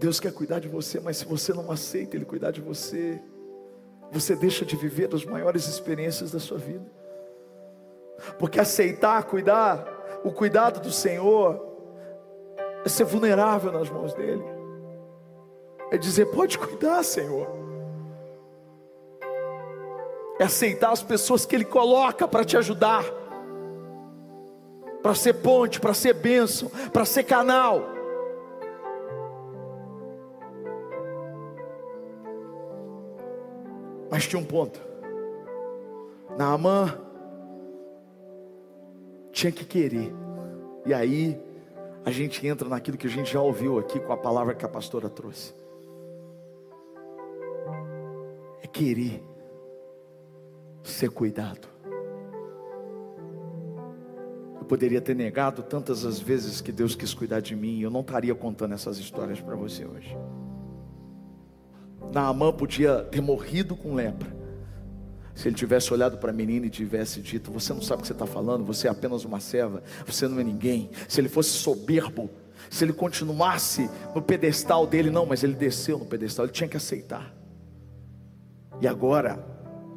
Deus 0.00 0.18
quer 0.18 0.32
cuidar 0.32 0.58
de 0.58 0.66
você, 0.66 0.98
mas 0.98 1.18
se 1.18 1.24
você 1.24 1.52
não 1.52 1.70
aceita 1.70 2.16
Ele 2.16 2.24
cuidar 2.24 2.50
de 2.50 2.60
você, 2.60 3.22
você 4.10 4.34
deixa 4.34 4.64
de 4.64 4.74
viver 4.74 5.14
as 5.14 5.24
maiores 5.24 5.68
experiências 5.68 6.32
da 6.32 6.40
sua 6.40 6.58
vida. 6.58 6.90
Porque 8.36 8.58
aceitar, 8.58 9.22
cuidar, 9.22 9.86
o 10.24 10.32
cuidado 10.32 10.80
do 10.80 10.90
Senhor, 10.90 11.64
é 12.84 12.88
ser 12.88 13.04
vulnerável 13.04 13.70
nas 13.70 13.88
mãos 13.88 14.12
dEle 14.12 14.53
é 15.90 15.98
dizer: 15.98 16.26
pode 16.26 16.58
cuidar, 16.58 17.02
Senhor. 17.02 17.46
É 20.38 20.44
aceitar 20.44 20.90
as 20.90 21.02
pessoas 21.02 21.46
que 21.46 21.54
Ele 21.54 21.64
coloca 21.64 22.26
para 22.26 22.44
te 22.44 22.56
ajudar, 22.56 23.04
para 25.02 25.14
ser 25.14 25.34
ponte, 25.34 25.80
para 25.80 25.94
ser 25.94 26.14
bênção, 26.14 26.70
para 26.92 27.04
ser 27.04 27.24
canal. 27.24 27.82
Mas 34.10 34.26
tinha 34.26 34.40
um 34.40 34.44
ponto. 34.44 34.80
Naamã 36.36 36.98
tinha 39.32 39.52
que 39.52 39.64
querer. 39.64 40.12
E 40.86 40.92
aí 40.94 41.40
a 42.04 42.10
gente 42.10 42.46
entra 42.46 42.68
naquilo 42.68 42.96
que 42.96 43.06
a 43.06 43.10
gente 43.10 43.32
já 43.32 43.40
ouviu 43.40 43.78
aqui 43.78 43.98
com 43.98 44.12
a 44.12 44.16
palavra 44.16 44.54
que 44.54 44.64
a 44.64 44.68
pastora 44.68 45.08
trouxe. 45.08 45.54
Querer 48.74 49.22
ser 50.82 51.08
cuidado. 51.08 51.68
Eu 54.58 54.64
poderia 54.66 55.00
ter 55.00 55.14
negado 55.14 55.62
tantas 55.62 56.04
as 56.04 56.18
vezes 56.18 56.60
que 56.60 56.72
Deus 56.72 56.96
quis 56.96 57.14
cuidar 57.14 57.40
de 57.40 57.54
mim, 57.54 57.80
eu 57.80 57.90
não 57.90 58.00
estaria 58.00 58.34
contando 58.34 58.74
essas 58.74 58.98
histórias 58.98 59.40
para 59.40 59.54
você 59.54 59.86
hoje. 59.86 60.16
Naamã 62.12 62.52
podia 62.52 63.02
ter 63.04 63.20
morrido 63.20 63.76
com 63.76 63.94
lepra. 63.94 64.34
Se 65.34 65.48
ele 65.48 65.54
tivesse 65.56 65.92
olhado 65.92 66.18
para 66.18 66.30
a 66.30 66.34
menina 66.34 66.66
e 66.66 66.70
tivesse 66.70 67.20
dito: 67.20 67.50
Você 67.52 67.72
não 67.72 67.82
sabe 67.82 68.00
o 68.00 68.02
que 68.02 68.08
você 68.08 68.12
está 68.12 68.26
falando, 68.26 68.64
você 68.64 68.86
é 68.88 68.90
apenas 68.90 69.24
uma 69.24 69.40
serva, 69.40 69.82
você 70.06 70.26
não 70.28 70.38
é 70.38 70.44
ninguém. 70.44 70.90
Se 71.08 71.20
ele 71.20 71.28
fosse 71.28 71.50
soberbo, 71.50 72.30
se 72.70 72.84
ele 72.84 72.92
continuasse 72.92 73.90
no 74.14 74.22
pedestal 74.22 74.86
dele, 74.86 75.10
não, 75.10 75.26
mas 75.26 75.42
ele 75.42 75.54
desceu 75.54 75.98
no 75.98 76.06
pedestal, 76.06 76.46
ele 76.46 76.52
tinha 76.52 76.68
que 76.68 76.76
aceitar. 76.76 77.43
E 78.80 78.88
agora 78.88 79.44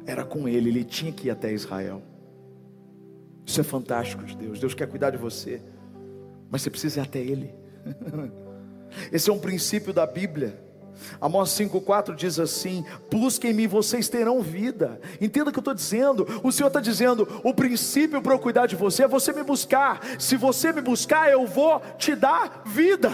era 0.06 0.24
com 0.24 0.48
ele, 0.48 0.70
ele 0.70 0.84
tinha 0.84 1.12
que 1.12 1.28
ir 1.28 1.30
até 1.30 1.52
Israel. 1.52 2.02
Isso 3.48 3.62
é 3.62 3.64
fantástico 3.64 4.24
de 4.24 4.36
Deus. 4.36 4.60
Deus 4.60 4.74
quer 4.74 4.86
cuidar 4.86 5.10
de 5.10 5.16
você, 5.16 5.62
mas 6.50 6.60
você 6.60 6.68
precisa 6.68 7.00
ir 7.00 7.02
até 7.02 7.18
Ele. 7.18 7.54
Esse 9.10 9.30
é 9.30 9.32
um 9.32 9.38
princípio 9.38 9.90
da 9.90 10.06
Bíblia. 10.06 10.62
Amós 11.18 11.50
5,4 11.50 12.14
diz 12.14 12.38
assim: 12.38 12.84
Busquem-me, 13.10 13.66
vocês 13.66 14.06
terão 14.06 14.42
vida. 14.42 15.00
Entenda 15.18 15.48
o 15.48 15.52
que 15.52 15.58
eu 15.58 15.62
estou 15.62 15.72
dizendo. 15.72 16.26
O 16.42 16.52
Senhor 16.52 16.68
está 16.68 16.78
dizendo: 16.80 17.26
o 17.42 17.54
princípio 17.54 18.20
para 18.20 18.34
eu 18.34 18.38
cuidar 18.38 18.66
de 18.66 18.76
você 18.76 19.04
é 19.04 19.08
você 19.08 19.32
me 19.32 19.42
buscar. 19.42 20.00
Se 20.18 20.36
você 20.36 20.70
me 20.70 20.82
buscar, 20.82 21.30
eu 21.30 21.46
vou 21.46 21.80
te 21.96 22.14
dar 22.14 22.62
vida. 22.66 23.10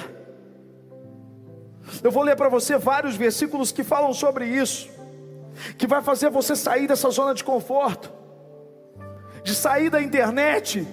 Eu 2.02 2.10
vou 2.10 2.24
ler 2.24 2.34
para 2.34 2.48
você 2.48 2.76
vários 2.76 3.14
versículos 3.14 3.70
que 3.70 3.84
falam 3.84 4.12
sobre 4.12 4.46
isso 4.46 4.94
que 5.76 5.86
vai 5.86 6.02
fazer 6.02 6.30
você 6.30 6.54
sair 6.56 6.86
dessa 6.86 7.10
zona 7.10 7.34
de 7.34 7.44
conforto, 7.44 8.12
de 9.42 9.54
sair 9.54 9.90
da 9.90 10.00
internet, 10.00 10.86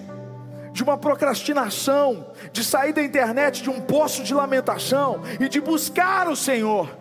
de 0.72 0.82
uma 0.82 0.96
procrastinação, 0.96 2.32
de 2.52 2.64
sair 2.64 2.92
da 2.92 3.02
internet 3.02 3.62
de 3.62 3.70
um 3.70 3.80
poço 3.80 4.22
de 4.22 4.34
lamentação 4.34 5.20
e 5.38 5.48
de 5.48 5.60
buscar 5.60 6.28
o 6.28 6.36
Senhor. 6.36 6.98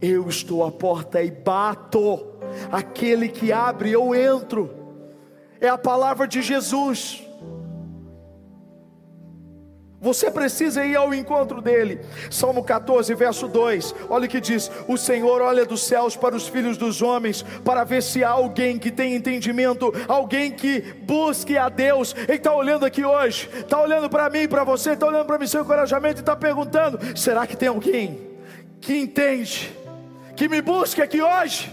Eu 0.00 0.28
estou 0.28 0.64
à 0.66 0.70
porta 0.70 1.22
e 1.22 1.30
bato, 1.30 2.26
aquele 2.70 3.28
que 3.28 3.52
abre, 3.52 3.90
eu 3.90 4.14
entro, 4.14 4.70
é 5.60 5.68
a 5.68 5.78
palavra 5.78 6.28
de 6.28 6.42
Jesus. 6.42 7.23
Você 10.04 10.30
precisa 10.30 10.84
ir 10.84 10.94
ao 10.96 11.14
encontro 11.14 11.62
dele. 11.62 11.98
Salmo 12.30 12.62
14, 12.62 13.14
verso 13.14 13.48
2. 13.48 13.94
Olha 14.10 14.26
o 14.26 14.28
que 14.28 14.38
diz: 14.38 14.70
O 14.86 14.98
Senhor 14.98 15.40
olha 15.40 15.64
dos 15.64 15.82
céus 15.82 16.14
para 16.14 16.36
os 16.36 16.46
filhos 16.46 16.76
dos 16.76 17.00
homens, 17.00 17.42
para 17.64 17.84
ver 17.84 18.02
se 18.02 18.22
há 18.22 18.28
alguém 18.28 18.78
que 18.78 18.90
tem 18.90 19.14
entendimento, 19.14 19.90
alguém 20.06 20.52
que 20.52 20.82
busque 21.00 21.56
a 21.56 21.70
Deus. 21.70 22.14
Ele 22.28 22.34
está 22.34 22.54
olhando 22.54 22.84
aqui 22.84 23.02
hoje, 23.02 23.48
está 23.54 23.80
olhando 23.80 24.10
para 24.10 24.28
mim, 24.28 24.46
para 24.46 24.62
você, 24.62 24.90
está 24.90 25.06
olhando 25.06 25.24
para 25.24 25.38
mim, 25.38 25.46
seu 25.46 25.62
encorajamento 25.62 26.18
e 26.18 26.20
está 26.20 26.36
perguntando: 26.36 26.98
será 27.16 27.46
que 27.46 27.56
tem 27.56 27.68
alguém 27.68 28.20
que 28.82 28.94
entende, 28.98 29.74
que 30.36 30.50
me 30.50 30.60
busque 30.60 31.00
aqui 31.00 31.22
hoje? 31.22 31.72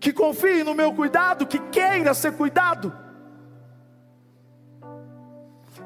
Que 0.00 0.12
confie 0.12 0.64
no 0.64 0.74
meu 0.74 0.92
cuidado, 0.92 1.46
que 1.46 1.60
queira 1.70 2.12
ser 2.12 2.32
cuidado. 2.32 3.03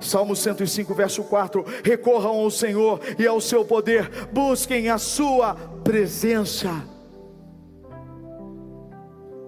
Salmo 0.01 0.35
105, 0.37 0.95
verso 0.95 1.25
4: 1.25 1.65
Recorram 1.85 2.41
ao 2.41 2.51
Senhor 2.51 3.01
e 3.19 3.27
ao 3.27 3.41
seu 3.41 3.65
poder, 3.65 4.29
busquem 4.33 4.89
a 4.89 4.99
sua 4.99 5.55
presença. 5.83 6.71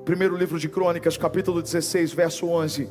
Primeiro 0.04 0.36
livro 0.36 0.58
de 0.58 0.68
Crônicas, 0.68 1.16
capítulo 1.16 1.62
16, 1.62 2.12
verso 2.12 2.46
11. 2.48 2.88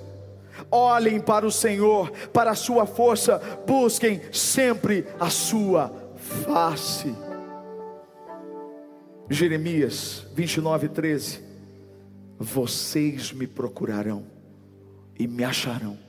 Olhem 0.72 1.19
para 1.19 1.45
o 1.45 1.52
Senhor, 1.52 2.12
para 2.34 2.52
a 2.52 2.56
sua 2.56 2.86
força, 2.86 3.41
busquem 3.65 4.22
sempre 4.32 5.06
a 5.19 5.30
sua 5.30 5.91
face. 6.15 7.13
Jeremias 9.30 10.26
29, 10.34 10.89
13. 10.89 11.43
Vocês 12.38 13.34
me 13.34 13.45
procurarão 13.45 14.26
e 15.17 15.28
me 15.28 15.43
acharão 15.43 16.09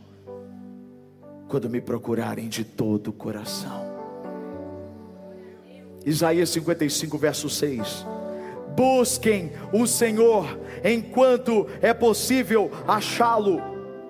quando 1.50 1.68
me 1.68 1.80
procurarem 1.80 2.48
de 2.48 2.64
todo 2.64 3.08
o 3.08 3.12
coração. 3.12 3.90
Isaías 6.06 6.48
55, 6.50 7.18
verso 7.18 7.50
6: 7.50 8.06
Busquem 8.74 9.52
o 9.72 9.86
Senhor 9.86 10.46
enquanto 10.84 11.66
é 11.82 11.92
possível 11.92 12.70
achá-lo. 12.86 13.60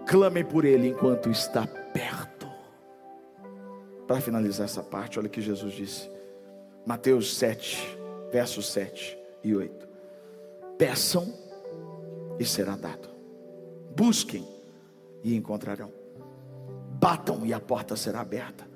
Clamem 0.06 0.44
por 0.44 0.64
Ele 0.64 0.88
enquanto 0.88 1.30
está 1.30 1.66
perto. 1.66 2.46
Para 4.06 4.20
finalizar 4.20 4.66
essa 4.66 4.82
parte, 4.82 5.18
olha 5.18 5.28
o 5.28 5.30
que 5.30 5.40
Jesus 5.40 5.72
disse. 5.72 6.10
Mateus 6.84 7.36
7, 7.36 7.98
versos 8.30 8.68
7 8.70 9.16
e 9.42 9.54
8. 9.54 9.88
Peçam 10.76 11.32
e 12.38 12.44
será 12.44 12.76
dado. 12.76 13.08
Busquem 13.96 14.46
e 15.22 15.34
encontrarão. 15.34 15.99
Batam 17.00 17.46
e 17.46 17.54
a 17.54 17.58
porta 17.58 17.96
será 17.96 18.20
aberta. 18.20 18.68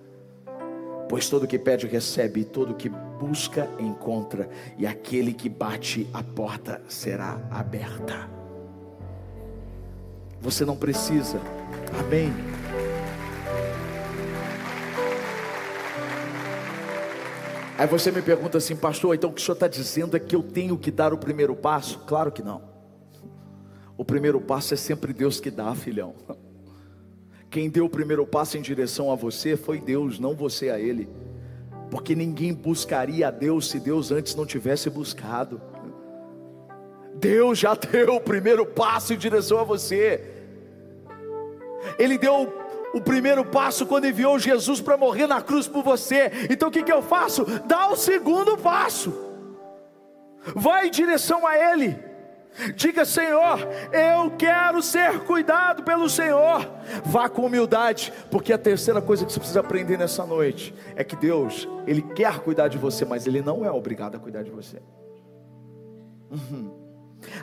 Pois 1.10 1.28
todo 1.28 1.46
que 1.46 1.58
pede 1.58 1.86
recebe, 1.86 2.40
e 2.40 2.44
todo 2.44 2.72
que 2.72 2.88
busca 2.88 3.68
encontra, 3.78 4.48
e 4.78 4.86
aquele 4.86 5.34
que 5.34 5.50
bate 5.50 6.08
a 6.10 6.22
porta 6.22 6.80
será 6.88 7.38
aberta. 7.50 8.30
Você 10.40 10.64
não 10.64 10.74
precisa, 10.74 11.38
amém. 12.00 12.32
Aí 17.76 17.86
você 17.86 18.10
me 18.10 18.22
pergunta 18.22 18.56
assim, 18.56 18.74
pastor, 18.74 19.14
então 19.14 19.28
o 19.28 19.32
que 19.34 19.42
o 19.42 19.44
senhor 19.44 19.54
está 19.54 19.68
dizendo 19.68 20.16
é 20.16 20.20
que 20.20 20.34
eu 20.34 20.42
tenho 20.42 20.78
que 20.78 20.90
dar 20.90 21.12
o 21.12 21.18
primeiro 21.18 21.54
passo? 21.54 21.98
Claro 22.06 22.32
que 22.32 22.42
não. 22.42 22.62
O 23.98 24.04
primeiro 24.04 24.40
passo 24.40 24.72
é 24.72 24.78
sempre 24.78 25.12
Deus 25.12 25.40
que 25.40 25.50
dá, 25.50 25.74
filhão. 25.74 26.14
Quem 27.54 27.70
deu 27.70 27.84
o 27.84 27.88
primeiro 27.88 28.26
passo 28.26 28.58
em 28.58 28.60
direção 28.60 29.12
a 29.12 29.14
você 29.14 29.56
foi 29.56 29.78
Deus, 29.78 30.18
não 30.18 30.34
você 30.34 30.70
a 30.70 30.80
Ele. 30.80 31.08
Porque 31.88 32.12
ninguém 32.12 32.52
buscaria 32.52 33.28
a 33.28 33.30
Deus 33.30 33.70
se 33.70 33.78
Deus 33.78 34.10
antes 34.10 34.34
não 34.34 34.44
tivesse 34.44 34.90
buscado. 34.90 35.62
Deus 37.14 37.56
já 37.56 37.76
deu 37.78 38.16
o 38.16 38.20
primeiro 38.20 38.66
passo 38.66 39.14
em 39.14 39.16
direção 39.16 39.60
a 39.60 39.62
você. 39.62 40.20
Ele 41.96 42.18
deu 42.18 42.52
o 42.92 43.00
primeiro 43.00 43.44
passo 43.44 43.86
quando 43.86 44.08
enviou 44.08 44.36
Jesus 44.36 44.80
para 44.80 44.96
morrer 44.96 45.28
na 45.28 45.40
cruz 45.40 45.68
por 45.68 45.84
você. 45.84 46.32
Então 46.50 46.70
o 46.70 46.72
que, 46.72 46.82
que 46.82 46.92
eu 46.92 47.02
faço? 47.02 47.44
Dá 47.68 47.86
o 47.86 47.94
segundo 47.94 48.58
passo. 48.58 49.14
Vai 50.56 50.88
em 50.88 50.90
direção 50.90 51.46
a 51.46 51.56
Ele. 51.56 51.96
Diga, 52.76 53.04
Senhor, 53.04 53.58
eu 53.92 54.30
quero 54.32 54.80
ser 54.80 55.20
cuidado 55.20 55.82
pelo 55.82 56.08
Senhor. 56.08 56.70
Vá 57.04 57.28
com 57.28 57.46
humildade, 57.46 58.12
porque 58.30 58.52
a 58.52 58.58
terceira 58.58 59.02
coisa 59.02 59.26
que 59.26 59.32
você 59.32 59.40
precisa 59.40 59.60
aprender 59.60 59.98
nessa 59.98 60.24
noite 60.24 60.72
é 60.94 61.02
que 61.02 61.16
Deus, 61.16 61.68
Ele 61.86 62.02
quer 62.02 62.38
cuidar 62.40 62.68
de 62.68 62.78
você, 62.78 63.04
mas 63.04 63.26
Ele 63.26 63.42
não 63.42 63.64
é 63.64 63.70
obrigado 63.70 64.14
a 64.16 64.18
cuidar 64.18 64.42
de 64.42 64.50
você. 64.50 64.80
Uhum. 66.30 66.84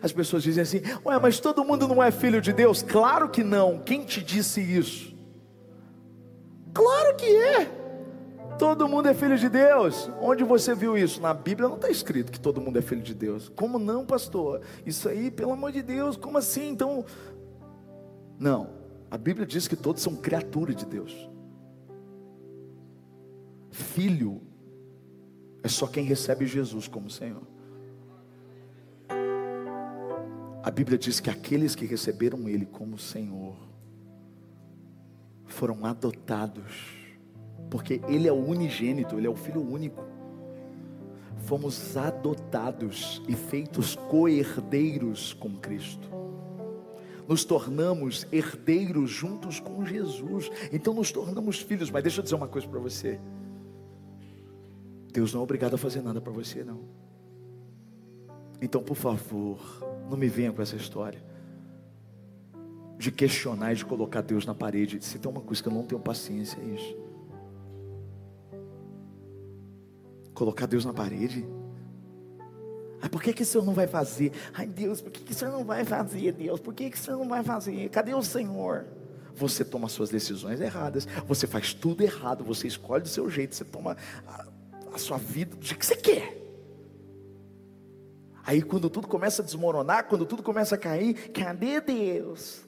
As 0.01 0.11
pessoas 0.11 0.43
dizem 0.43 0.61
assim: 0.61 0.81
Ué, 1.05 1.19
mas 1.19 1.39
todo 1.39 1.63
mundo 1.65 1.87
não 1.87 2.01
é 2.01 2.11
filho 2.11 2.41
de 2.41 2.53
Deus? 2.53 2.81
Claro 2.81 3.29
que 3.29 3.43
não. 3.43 3.79
Quem 3.79 4.03
te 4.03 4.23
disse 4.23 4.61
isso? 4.61 5.15
Claro 6.73 7.15
que 7.15 7.25
é. 7.25 7.80
Todo 8.61 8.87
mundo 8.87 9.07
é 9.07 9.13
filho 9.15 9.39
de 9.39 9.49
Deus. 9.49 10.07
Onde 10.21 10.43
você 10.43 10.75
viu 10.75 10.95
isso? 10.95 11.19
Na 11.19 11.33
Bíblia 11.33 11.67
não 11.67 11.77
está 11.77 11.89
escrito 11.89 12.31
que 12.31 12.39
todo 12.39 12.61
mundo 12.61 12.77
é 12.77 12.81
filho 12.83 13.01
de 13.01 13.15
Deus. 13.15 13.49
Como 13.49 13.79
não, 13.79 14.05
pastor? 14.05 14.61
Isso 14.85 15.09
aí, 15.09 15.31
pelo 15.31 15.53
amor 15.53 15.71
de 15.71 15.81
Deus, 15.81 16.15
como 16.15 16.37
assim? 16.37 16.69
Então, 16.69 17.03
não. 18.37 18.69
A 19.09 19.17
Bíblia 19.17 19.47
diz 19.47 19.67
que 19.67 19.75
todos 19.75 20.03
são 20.03 20.15
criatura 20.15 20.75
de 20.75 20.85
Deus. 20.85 21.27
Filho 23.71 24.43
é 25.63 25.67
só 25.67 25.87
quem 25.87 26.05
recebe 26.05 26.45
Jesus 26.45 26.87
como 26.87 27.09
Senhor. 27.09 27.41
A 30.61 30.69
Bíblia 30.69 30.99
diz 30.99 31.19
que 31.19 31.31
aqueles 31.31 31.73
que 31.73 31.87
receberam 31.87 32.47
Ele 32.47 32.67
como 32.67 32.99
Senhor 32.99 33.55
foram 35.47 35.83
adotados 35.83 37.00
porque 37.71 38.01
Ele 38.09 38.27
é 38.27 38.31
o 38.31 38.45
unigênito, 38.45 39.17
Ele 39.17 39.25
é 39.25 39.29
o 39.29 39.35
Filho 39.35 39.61
único. 39.61 40.03
Fomos 41.37 41.95
adotados 41.95 43.21
e 43.27 43.33
feitos 43.33 43.95
co-herdeiros 43.95 45.33
com 45.33 45.55
Cristo. 45.55 46.07
Nos 47.27 47.45
tornamos 47.45 48.27
herdeiros 48.29 49.09
juntos 49.09 49.61
com 49.61 49.85
Jesus. 49.85 50.51
Então 50.71 50.93
nos 50.93 51.11
tornamos 51.13 51.59
filhos. 51.59 51.89
Mas 51.89 52.03
deixa 52.03 52.19
eu 52.19 52.23
dizer 52.23 52.35
uma 52.35 52.47
coisa 52.47 52.67
para 52.67 52.79
você. 52.79 53.19
Deus 55.13 55.33
não 55.33 55.39
é 55.39 55.43
obrigado 55.43 55.73
a 55.73 55.77
fazer 55.77 56.01
nada 56.01 56.19
para 56.19 56.31
você, 56.31 56.63
não. 56.63 56.81
Então, 58.61 58.83
por 58.83 58.95
favor, 58.95 59.59
não 60.09 60.17
me 60.17 60.27
venha 60.27 60.51
com 60.51 60.61
essa 60.61 60.75
história 60.75 61.23
de 62.97 63.11
questionar 63.11 63.73
e 63.73 63.75
de 63.77 63.85
colocar 63.85 64.21
Deus 64.21 64.45
na 64.45 64.53
parede. 64.53 65.03
Se 65.03 65.17
tem 65.17 65.31
uma 65.31 65.41
coisa 65.41 65.63
que 65.63 65.69
eu 65.69 65.73
não 65.73 65.83
tenho 65.83 65.99
paciência, 65.99 66.59
é 66.61 66.65
isso. 66.65 67.10
Colocar 70.41 70.65
Deus 70.65 70.83
na 70.83 70.91
parede. 70.91 71.47
Ai, 72.99 73.07
por 73.07 73.21
que, 73.21 73.31
que 73.31 73.43
o 73.43 73.45
Senhor 73.45 73.63
não 73.63 73.75
vai 73.75 73.85
fazer? 73.85 74.31
Ai, 74.51 74.65
Deus, 74.65 74.99
por 74.99 75.11
que, 75.11 75.23
que 75.23 75.33
o 75.33 75.35
Senhor 75.35 75.51
não 75.51 75.63
vai 75.63 75.85
fazer, 75.85 76.31
Deus? 76.31 76.59
Por 76.59 76.73
que, 76.73 76.89
que 76.89 76.97
o 76.97 76.99
Senhor 76.99 77.19
não 77.19 77.29
vai 77.29 77.43
fazer? 77.43 77.87
Cadê 77.89 78.15
o 78.15 78.23
Senhor? 78.23 78.87
Você 79.35 79.63
toma 79.63 79.87
suas 79.87 80.09
decisões 80.09 80.59
erradas, 80.59 81.07
você 81.27 81.45
faz 81.45 81.75
tudo 81.75 82.01
errado, 82.01 82.43
você 82.43 82.65
escolhe 82.65 83.03
do 83.03 83.07
seu 83.07 83.29
jeito, 83.29 83.53
você 83.53 83.63
toma 83.63 83.95
a, 84.27 84.47
a 84.95 84.97
sua 84.97 85.19
vida 85.19 85.55
do 85.55 85.63
jeito 85.63 85.79
que 85.79 85.85
você 85.85 85.95
quer. 85.95 86.35
Aí 88.43 88.63
quando 88.63 88.89
tudo 88.89 89.07
começa 89.07 89.43
a 89.43 89.45
desmoronar, 89.45 90.07
quando 90.07 90.25
tudo 90.25 90.41
começa 90.41 90.73
a 90.73 90.77
cair, 90.79 91.29
cadê 91.29 91.79
Deus? 91.79 92.61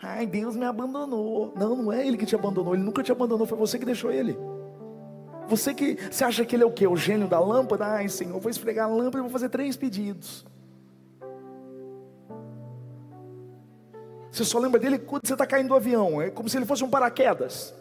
Ai, 0.00 0.26
Deus 0.26 0.56
me 0.56 0.64
abandonou. 0.64 1.52
Não, 1.54 1.76
não 1.76 1.92
é 1.92 2.06
Ele 2.06 2.16
que 2.16 2.24
te 2.24 2.34
abandonou, 2.34 2.74
Ele 2.74 2.84
nunca 2.84 3.02
te 3.02 3.12
abandonou, 3.12 3.46
foi 3.46 3.58
você 3.58 3.78
que 3.78 3.84
deixou 3.84 4.10
Ele. 4.10 4.34
Você 5.48 5.72
que 5.72 5.96
você 6.10 6.24
acha 6.24 6.44
que 6.44 6.54
ele 6.54 6.62
é 6.62 6.66
o 6.66 6.70
que? 6.70 6.86
O 6.86 6.96
gênio 6.96 7.26
da 7.26 7.40
lâmpada? 7.40 7.86
Ai, 7.86 8.08
Senhor, 8.08 8.38
vou 8.38 8.50
esfregar 8.50 8.86
a 8.86 8.92
lâmpada 8.92 9.18
e 9.18 9.22
vou 9.22 9.30
fazer 9.30 9.48
três 9.48 9.76
pedidos. 9.76 10.46
Você 14.30 14.44
só 14.44 14.58
lembra 14.58 14.78
dele 14.78 14.98
quando 14.98 15.26
você 15.26 15.32
está 15.32 15.46
caindo 15.46 15.68
do 15.68 15.74
avião, 15.74 16.20
é 16.20 16.30
como 16.30 16.48
se 16.48 16.56
ele 16.56 16.66
fosse 16.66 16.84
um 16.84 16.90
paraquedas. 16.90 17.74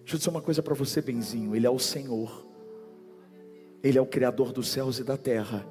Deixa 0.00 0.14
eu 0.14 0.18
dizer 0.18 0.30
uma 0.30 0.42
coisa 0.42 0.62
para 0.62 0.74
você, 0.74 1.00
Benzinho: 1.00 1.56
Ele 1.56 1.66
é 1.66 1.70
o 1.70 1.78
Senhor, 1.78 2.46
Ele 3.82 3.98
é 3.98 4.00
o 4.00 4.06
Criador 4.06 4.52
dos 4.52 4.68
céus 4.68 4.98
e 4.98 5.04
da 5.04 5.16
terra, 5.16 5.66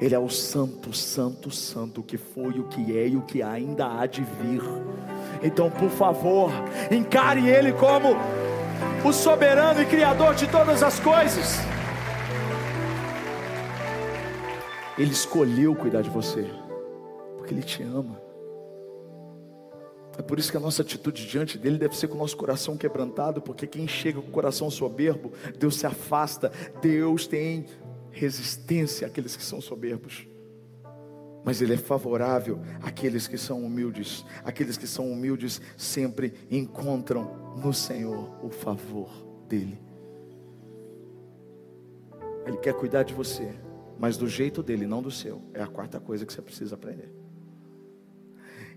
Ele 0.00 0.14
é 0.14 0.18
o 0.18 0.28
Santo, 0.28 0.92
Santo, 0.92 1.50
Santo, 1.50 2.02
que 2.02 2.16
foi, 2.16 2.58
o 2.58 2.64
que 2.64 2.98
é 2.98 3.08
e 3.08 3.16
o 3.16 3.22
que 3.22 3.42
ainda 3.42 3.86
há 3.86 4.06
de 4.06 4.22
vir. 4.22 4.62
Então, 5.42 5.70
por 5.70 5.90
favor, 5.90 6.50
encare 6.90 7.48
Ele 7.48 7.72
como 7.72 8.16
o 9.06 9.12
soberano 9.12 9.80
e 9.80 9.86
criador 9.86 10.34
de 10.34 10.48
todas 10.48 10.82
as 10.82 10.98
coisas. 10.98 11.58
Ele 14.98 15.12
escolheu 15.12 15.76
cuidar 15.76 16.02
de 16.02 16.10
você, 16.10 16.44
porque 17.36 17.54
Ele 17.54 17.62
te 17.62 17.84
ama. 17.84 18.20
É 20.18 20.22
por 20.22 20.40
isso 20.40 20.50
que 20.50 20.56
a 20.56 20.60
nossa 20.60 20.82
atitude 20.82 21.24
diante 21.24 21.56
dele 21.56 21.78
deve 21.78 21.96
ser 21.96 22.08
com 22.08 22.16
o 22.16 22.18
nosso 22.18 22.36
coração 22.36 22.76
quebrantado, 22.76 23.40
porque 23.40 23.66
quem 23.66 23.86
chega 23.86 24.20
com 24.20 24.28
o 24.28 24.32
coração 24.32 24.68
soberbo, 24.70 25.30
Deus 25.56 25.76
se 25.76 25.86
afasta, 25.86 26.50
Deus 26.82 27.28
tem 27.28 27.66
resistência 28.10 29.06
àqueles 29.06 29.36
que 29.36 29.42
são 29.42 29.60
soberbos 29.60 30.26
mas 31.46 31.62
Ele 31.62 31.74
é 31.74 31.76
favorável 31.76 32.58
àqueles 32.82 33.28
que 33.28 33.38
são 33.38 33.64
humildes. 33.64 34.24
Aqueles 34.44 34.76
que 34.76 34.86
são 34.86 35.12
humildes 35.12 35.60
sempre 35.76 36.34
encontram 36.50 37.54
no 37.56 37.72
Senhor 37.72 38.44
o 38.44 38.50
favor 38.50 39.08
dEle. 39.48 39.80
Ele 42.44 42.56
quer 42.56 42.74
cuidar 42.74 43.04
de 43.04 43.14
você, 43.14 43.54
mas 43.96 44.16
do 44.16 44.26
jeito 44.28 44.60
dele, 44.60 44.88
não 44.88 45.00
do 45.00 45.10
seu. 45.10 45.40
É 45.54 45.62
a 45.62 45.68
quarta 45.68 46.00
coisa 46.00 46.26
que 46.26 46.32
você 46.32 46.42
precisa 46.42 46.74
aprender. 46.74 47.12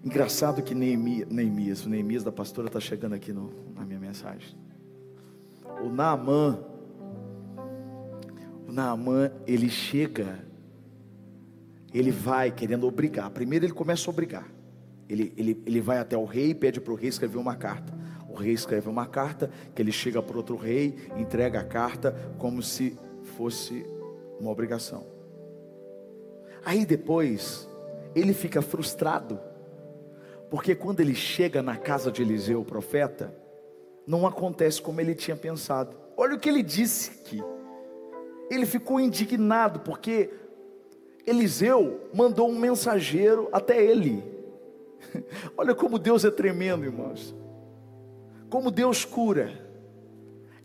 Engraçado 0.06 0.62
que 0.62 0.76
Neemias, 0.76 1.28
Neemias 1.28 1.86
o 1.88 1.90
Neemias 1.90 2.24
da 2.24 2.32
pastora 2.32 2.68
está 2.68 2.80
chegando 2.80 3.14
aqui 3.14 3.34
no, 3.34 3.52
na 3.74 3.84
minha 3.84 4.00
mensagem. 4.00 4.56
O 5.84 5.90
Naamã, 5.90 6.60
o 8.68 8.72
Naamã, 8.72 9.32
ele 9.48 9.70
chega 9.70 10.48
ele 11.94 12.12
vai 12.12 12.52
querendo 12.52 12.86
obrigar. 12.88 13.30
Primeiro 13.30 13.66
ele 13.66 13.74
começa 13.74 14.10
a 14.10 14.12
obrigar. 14.12 14.48
Ele, 15.08 15.34
ele, 15.36 15.64
ele 15.66 15.82
vai 15.82 15.98
até 15.98 16.16
o 16.16 16.26
rei 16.26 16.52
e 16.52 16.56
pede 16.56 16.80
para 16.80 16.94
o 16.94 16.96
rei 16.96 17.10
escrever 17.10 17.38
uma 17.38 17.56
carta. 17.56 17.92
O 18.30 18.36
rei 18.36 18.54
escreve 18.54 18.88
uma 18.88 19.08
carta, 19.08 19.50
que 19.74 19.82
ele 19.82 19.92
chega 19.92 20.22
para 20.22 20.38
outro 20.38 20.56
rei, 20.56 20.96
entrega 21.18 21.60
a 21.60 21.64
carta 21.64 22.16
como 22.38 22.62
se 22.62 22.96
fosse 23.36 23.84
uma 24.40 24.52
obrigação. 24.52 25.06
Aí 26.64 26.86
depois, 26.86 27.68
ele 28.14 28.34
fica 28.34 28.62
frustrado, 28.62 29.40
porque 30.50 30.76
quando 30.76 31.00
ele 31.00 31.16
chega 31.16 31.64
na 31.64 31.76
casa 31.76 32.12
de 32.12 32.22
Eliseu, 32.22 32.62
o 32.62 32.66
profeta, 32.66 33.34
não 34.06 34.28
acontece 34.28 34.82
como 34.82 35.02
ele 35.02 35.16
tinha 35.16 35.36
pensado. 35.36 35.96
Olha 36.16 36.36
o 36.36 36.40
que 36.40 36.50
ele 36.50 36.64
disse 36.64 37.12
aqui. 37.20 37.42
ele 38.50 38.66
ficou 38.66 39.00
indignado 39.00 39.80
porque 39.82 40.32
Eliseu 41.30 42.10
mandou 42.14 42.50
um 42.50 42.58
mensageiro 42.58 43.48
até 43.52 43.84
ele. 43.84 44.24
Olha 45.56 45.76
como 45.76 46.00
Deus 46.00 46.26
é 46.26 46.32
tremendo, 46.32 46.84
irmãos. 46.84 47.36
Como 48.50 48.72
Deus 48.72 49.06
cura. 49.06 49.52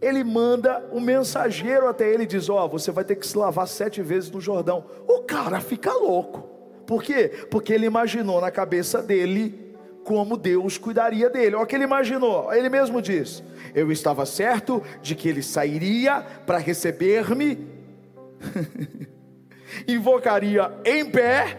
Ele 0.00 0.24
manda 0.24 0.84
um 0.92 1.00
mensageiro 1.00 1.86
até 1.86 2.12
ele 2.12 2.24
e 2.24 2.26
diz: 2.26 2.48
Ó, 2.48 2.64
oh, 2.64 2.68
você 2.68 2.90
vai 2.90 3.04
ter 3.04 3.16
que 3.16 3.26
se 3.26 3.36
lavar 3.36 3.68
sete 3.68 4.00
vezes 4.02 4.30
no 4.30 4.40
Jordão. 4.40 4.86
O 5.06 5.20
cara 5.20 5.60
fica 5.60 5.92
louco. 5.92 6.48
Por 6.86 7.02
quê? 7.02 7.28
Porque 7.50 7.72
ele 7.72 7.86
imaginou 7.86 8.40
na 8.40 8.50
cabeça 8.50 9.02
dele 9.02 9.76
como 10.02 10.36
Deus 10.36 10.76
cuidaria 10.76 11.30
dele. 11.30 11.56
Olha 11.56 11.64
o 11.64 11.66
que 11.66 11.74
ele 11.74 11.84
imaginou. 11.84 12.52
Ele 12.52 12.68
mesmo 12.68 13.00
diz: 13.02 13.42
Eu 13.74 13.92
estava 13.92 14.24
certo 14.26 14.82
de 15.02 15.14
que 15.14 15.28
ele 15.28 15.42
sairia 15.42 16.22
para 16.46 16.58
receber-me 16.58 17.66
invocaria 19.86 20.72
em 20.84 21.04
pé 21.04 21.58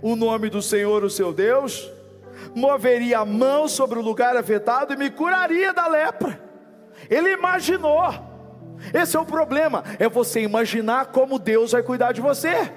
o 0.00 0.16
nome 0.16 0.50
do 0.50 0.60
Senhor, 0.60 1.04
o 1.04 1.10
seu 1.10 1.32
Deus, 1.32 1.90
moveria 2.54 3.20
a 3.20 3.24
mão 3.24 3.68
sobre 3.68 3.98
o 3.98 4.02
lugar 4.02 4.36
afetado 4.36 4.92
e 4.92 4.96
me 4.96 5.10
curaria 5.10 5.72
da 5.72 5.86
lepra. 5.86 6.40
Ele 7.08 7.32
imaginou. 7.32 8.12
Esse 8.92 9.16
é 9.16 9.20
o 9.20 9.24
problema, 9.24 9.84
é 9.98 10.08
você 10.08 10.40
imaginar 10.40 11.06
como 11.06 11.38
Deus 11.38 11.70
vai 11.70 11.82
cuidar 11.84 12.10
de 12.10 12.20
você. 12.20 12.72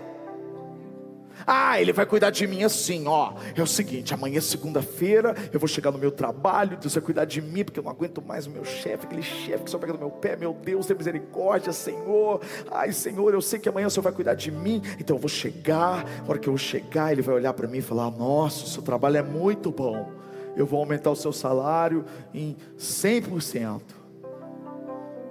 Ah, 1.45 1.79
ele 1.79 1.93
vai 1.93 2.05
cuidar 2.05 2.29
de 2.31 2.47
mim 2.47 2.63
assim, 2.63 3.07
ó. 3.07 3.33
É 3.55 3.61
o 3.61 3.67
seguinte, 3.67 4.13
amanhã 4.13 4.37
é 4.37 4.41
segunda-feira, 4.41 5.35
eu 5.53 5.59
vou 5.59 5.67
chegar 5.67 5.91
no 5.91 5.97
meu 5.97 6.11
trabalho, 6.11 6.77
Deus 6.77 6.93
vai 6.93 7.03
cuidar 7.03 7.25
de 7.25 7.41
mim, 7.41 7.63
porque 7.63 7.79
eu 7.79 7.83
não 7.83 7.91
aguento 7.91 8.21
mais 8.21 8.47
o 8.47 8.49
meu 8.49 8.65
chefe, 8.65 9.05
aquele 9.05 9.21
chefe 9.21 9.65
que 9.65 9.69
só 9.69 9.77
pega 9.77 9.93
no 9.93 9.99
meu 9.99 10.09
pé, 10.09 10.35
meu 10.35 10.53
Deus, 10.53 10.85
tem 10.85 10.95
misericórdia, 10.95 11.71
Senhor. 11.71 12.41
Ai, 12.71 12.91
Senhor, 12.91 13.33
eu 13.33 13.41
sei 13.41 13.59
que 13.59 13.69
amanhã 13.69 13.87
o 13.87 13.89
Senhor 13.89 14.03
vai 14.03 14.13
cuidar 14.13 14.33
de 14.33 14.51
mim, 14.51 14.81
então 14.99 15.15
eu 15.15 15.19
vou 15.19 15.29
chegar, 15.29 16.05
a 16.25 16.29
hora 16.29 16.39
que 16.39 16.47
eu 16.47 16.57
chegar, 16.57 17.11
ele 17.11 17.21
vai 17.21 17.35
olhar 17.35 17.53
para 17.53 17.67
mim 17.67 17.77
e 17.77 17.81
falar: 17.81 18.09
Nossa, 18.11 18.65
o 18.65 18.67
seu 18.67 18.81
trabalho 18.81 19.17
é 19.17 19.23
muito 19.23 19.71
bom. 19.71 20.11
Eu 20.55 20.65
vou 20.65 20.79
aumentar 20.79 21.11
o 21.11 21.15
seu 21.15 21.33
salário 21.33 22.05
em 22.33 22.55
100%. 22.77 23.81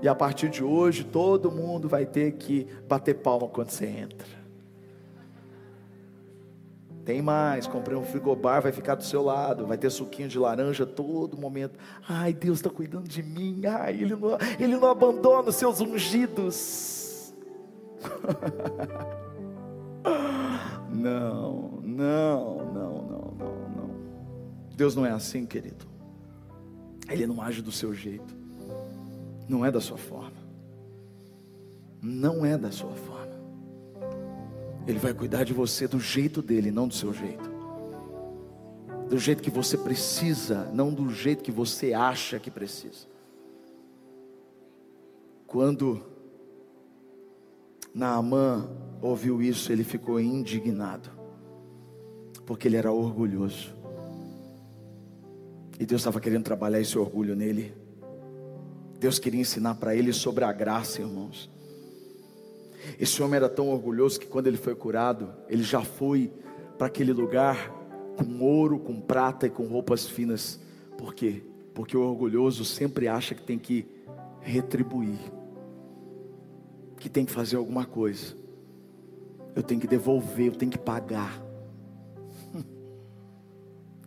E 0.03 0.09
a 0.09 0.15
partir 0.15 0.51
de 0.51 0.63
hoje, 0.63 1.03
todo 1.03 1.51
mundo 1.51 1.89
vai 1.89 2.05
ter 2.05 2.33
que 2.33 2.67
bater 2.87 3.15
palma 3.15 3.49
quando 3.49 3.71
você 3.71 3.87
entra. 3.87 4.44
Tem 7.05 7.21
mais, 7.21 7.67
comprei 7.67 7.97
um 7.97 8.05
frigobar, 8.05 8.63
vai 8.63 8.73
ficar 8.73 8.95
do 8.95 9.05
seu 9.05 9.23
lado, 9.23 9.67
vai 9.67 9.77
ter 9.77 9.91
suquinho 9.91 10.27
de 10.27 10.39
laranja 10.39 10.87
todo 10.87 11.37
momento. 11.37 11.79
Ai, 12.09 12.33
Deus 12.33 12.59
está 12.59 12.71
cuidando 12.71 13.07
de 13.07 13.23
mim. 13.23 13.61
Ai, 13.67 13.93
Ele 13.93 14.17
não, 14.17 14.39
ele 14.59 14.77
não 14.77 14.89
abandona 14.89 15.51
os 15.51 15.57
seus 15.57 15.81
ungidos. 15.81 17.35
não, 20.89 21.81
não, 21.83 22.73
não, 22.73 23.03
não, 23.03 23.35
não, 23.39 23.69
não. 23.69 23.91
Deus 24.75 24.97
não 24.97 25.05
é 25.05 25.11
assim, 25.11 25.45
querido. 25.45 25.85
Ele 27.11 27.27
não 27.27 27.43
age 27.43 27.61
do 27.61 27.71
seu 27.71 27.93
jeito. 27.93 28.35
Não 29.47 29.63
é 29.65 29.71
da 29.71 29.81
sua 29.81 29.99
forma. 29.99 30.43
Não 32.01 32.47
é 32.47 32.57
da 32.57 32.71
sua 32.71 32.95
forma. 32.95 33.34
Ele 34.87 34.99
vai 34.99 35.15
cuidar 35.15 35.45
de 35.45 35.53
você 35.53 35.89
do 35.89 35.99
jeito 35.99 36.43
dele, 36.43 36.71
não 36.71 36.87
do 36.87 36.95
seu 36.95 37.13
jeito. 37.13 37.51
Do 39.09 39.19
jeito 39.19 39.43
que 39.43 39.51
você 39.51 39.79
precisa, 39.79 40.71
não 40.73 40.93
do 40.93 41.11
jeito 41.11 41.43
que 41.43 41.53
você 41.53 41.93
acha 41.93 42.39
que 42.39 42.51
precisa. 42.51 43.07
Quando 45.47 46.03
Naamã 47.95 48.69
ouviu 49.01 49.41
isso, 49.41 49.71
ele 49.71 49.85
ficou 49.85 50.19
indignado, 50.19 51.09
porque 52.45 52.67
ele 52.67 52.77
era 52.77 52.91
orgulhoso. 52.91 53.75
E 55.79 55.87
Deus 55.87 56.01
estava 56.01 56.21
querendo 56.21 56.45
trabalhar 56.45 56.81
esse 56.81 56.99
orgulho 56.99 57.37
nele. 57.37 57.75
Deus 58.99 59.19
queria 59.19 59.41
ensinar 59.41 59.75
para 59.77 59.95
ele 59.95 60.13
sobre 60.13 60.45
a 60.45 60.53
graça, 60.53 61.01
irmãos. 61.01 61.51
Esse 62.99 63.23
homem 63.23 63.37
era 63.37 63.49
tão 63.49 63.69
orgulhoso 63.69 64.19
que 64.21 64.27
quando 64.27 64.47
ele 64.47 64.57
foi 64.57 64.75
curado, 64.75 65.33
ele 65.49 65.63
já 65.63 65.83
foi 65.83 66.33
para 66.77 66.87
aquele 66.87 67.13
lugar 67.13 67.71
com 68.17 68.45
ouro, 68.45 68.79
com 68.79 69.01
prata 69.01 69.47
e 69.47 69.51
com 69.51 69.65
roupas 69.65 70.07
finas. 70.07 70.61
Por 70.97 71.15
quê? 71.15 71.43
Porque 71.75 71.97
o 71.97 72.03
orgulhoso 72.03 72.65
sempre 72.65 73.09
acha 73.09 73.35
que 73.35 73.43
tem 73.43 73.59
que 73.59 73.87
retribuir, 74.41 75.19
que 76.99 77.09
tem 77.09 77.25
que 77.25 77.33
fazer 77.33 77.57
alguma 77.57 77.85
coisa. 77.85 78.37
Eu 79.55 79.63
tenho 79.63 79.81
que 79.81 79.87
devolver, 79.87 80.47
eu 80.47 80.57
tenho 80.57 80.71
que 80.71 80.79
pagar. 80.79 81.43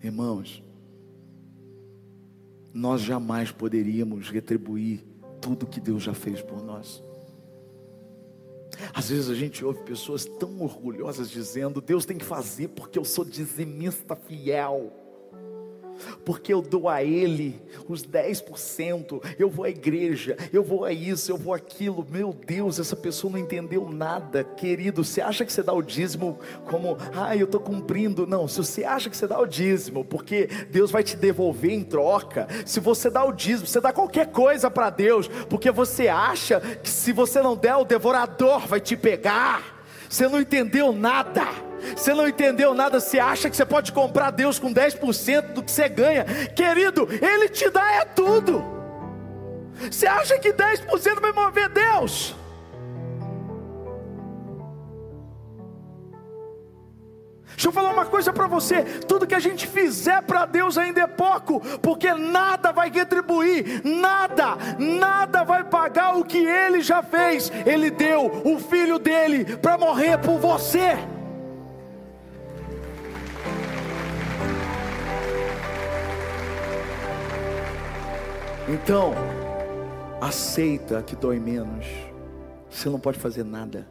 Irmãos, 0.03 0.63
nós 2.73 3.01
jamais 3.01 3.51
poderíamos 3.51 4.29
retribuir 4.29 5.03
tudo 5.41 5.65
que 5.65 5.79
Deus 5.79 6.03
já 6.03 6.13
fez 6.13 6.41
por 6.41 6.63
nós. 6.63 7.03
Às 8.93 9.09
vezes 9.09 9.29
a 9.29 9.35
gente 9.35 9.63
ouve 9.63 9.81
pessoas 9.83 10.25
tão 10.25 10.61
orgulhosas 10.61 11.29
dizendo: 11.29 11.81
Deus 11.81 12.05
tem 12.05 12.17
que 12.17 12.25
fazer 12.25 12.69
porque 12.69 12.97
eu 12.99 13.05
sou 13.05 13.25
dizimista 13.25 14.15
fiel 14.15 14.91
porque 16.25 16.53
eu 16.53 16.61
dou 16.61 16.89
a 16.89 17.03
Ele 17.03 17.61
os 17.87 18.05
10%, 18.05 19.21
eu 19.39 19.49
vou 19.49 19.65
à 19.65 19.69
igreja, 19.69 20.37
eu 20.51 20.63
vou 20.63 20.85
a 20.85 20.91
isso, 20.91 21.31
eu 21.31 21.37
vou 21.37 21.53
aquilo. 21.53 22.05
Meu 22.09 22.33
Deus, 22.33 22.79
essa 22.79 22.95
pessoa 22.95 23.31
não 23.31 23.39
entendeu 23.39 23.89
nada, 23.89 24.43
querido. 24.43 25.03
Você 25.03 25.21
acha 25.21 25.45
que 25.45 25.53
você 25.53 25.63
dá 25.63 25.73
o 25.73 25.81
dízimo 25.81 26.39
como, 26.65 26.97
ah, 27.15 27.35
eu 27.35 27.45
estou 27.45 27.61
cumprindo? 27.61 28.27
Não, 28.27 28.47
se 28.47 28.57
você 28.57 28.83
acha 28.83 29.09
que 29.09 29.17
você 29.17 29.27
dá 29.27 29.39
o 29.39 29.45
dízimo, 29.45 30.03
porque 30.03 30.47
Deus 30.69 30.91
vai 30.91 31.03
te 31.03 31.15
devolver 31.15 31.71
em 31.71 31.83
troca, 31.83 32.47
se 32.65 32.79
você 32.79 33.09
dá 33.09 33.23
o 33.23 33.31
dízimo, 33.31 33.67
você 33.67 33.79
dá 33.79 33.93
qualquer 33.93 34.27
coisa 34.27 34.69
para 34.69 34.89
Deus, 34.89 35.27
porque 35.49 35.71
você 35.71 36.07
acha 36.07 36.59
que 36.59 36.89
se 36.89 37.11
você 37.11 37.41
não 37.41 37.55
der, 37.55 37.75
o 37.75 37.85
devorador 37.85 38.67
vai 38.67 38.79
te 38.79 38.95
pegar. 38.95 39.77
Você 40.09 40.27
não 40.27 40.39
entendeu 40.39 40.91
nada. 40.91 41.66
Você 41.95 42.13
não 42.13 42.27
entendeu 42.27 42.73
nada, 42.73 42.99
você 42.99 43.19
acha 43.19 43.49
que 43.49 43.55
você 43.55 43.65
pode 43.65 43.91
comprar 43.91 44.31
Deus 44.31 44.59
com 44.59 44.73
10% 44.73 45.53
do 45.53 45.63
que 45.63 45.71
você 45.71 45.89
ganha. 45.89 46.25
Querido, 46.55 47.07
Ele 47.21 47.49
te 47.49 47.69
dá 47.69 47.91
é 47.93 48.05
tudo. 48.05 48.63
Você 49.89 50.07
acha 50.07 50.37
que 50.39 50.51
10% 50.51 51.21
vai 51.21 51.31
mover 51.31 51.69
Deus? 51.69 52.35
Deixa 57.57 57.69
eu 57.69 57.71
falar 57.71 57.89
uma 57.89 58.05
coisa 58.05 58.31
para 58.31 58.45
você: 58.45 58.83
tudo 58.83 59.25
que 59.25 59.33
a 59.33 59.39
gente 59.39 59.65
fizer 59.65 60.21
para 60.21 60.45
Deus 60.45 60.77
ainda 60.77 61.01
é 61.01 61.07
pouco, 61.07 61.59
porque 61.79 62.13
nada 62.13 62.71
vai 62.71 62.91
retribuir, 62.91 63.81
nada, 63.83 64.55
nada 64.77 65.43
vai 65.43 65.63
pagar 65.63 66.15
o 66.15 66.23
que 66.23 66.37
Ele 66.37 66.81
já 66.81 67.01
fez. 67.01 67.51
Ele 67.65 67.89
deu 67.89 68.43
o 68.45 68.59
filho 68.59 68.99
dele 68.99 69.57
para 69.57 69.75
morrer 69.75 70.19
por 70.19 70.37
você. 70.37 70.97
Então, 78.69 79.13
aceita 80.19 81.01
que 81.01 81.15
dói 81.15 81.39
menos. 81.39 81.85
Você 82.69 82.89
não 82.89 82.99
pode 82.99 83.17
fazer 83.17 83.45
nada. 83.45 83.87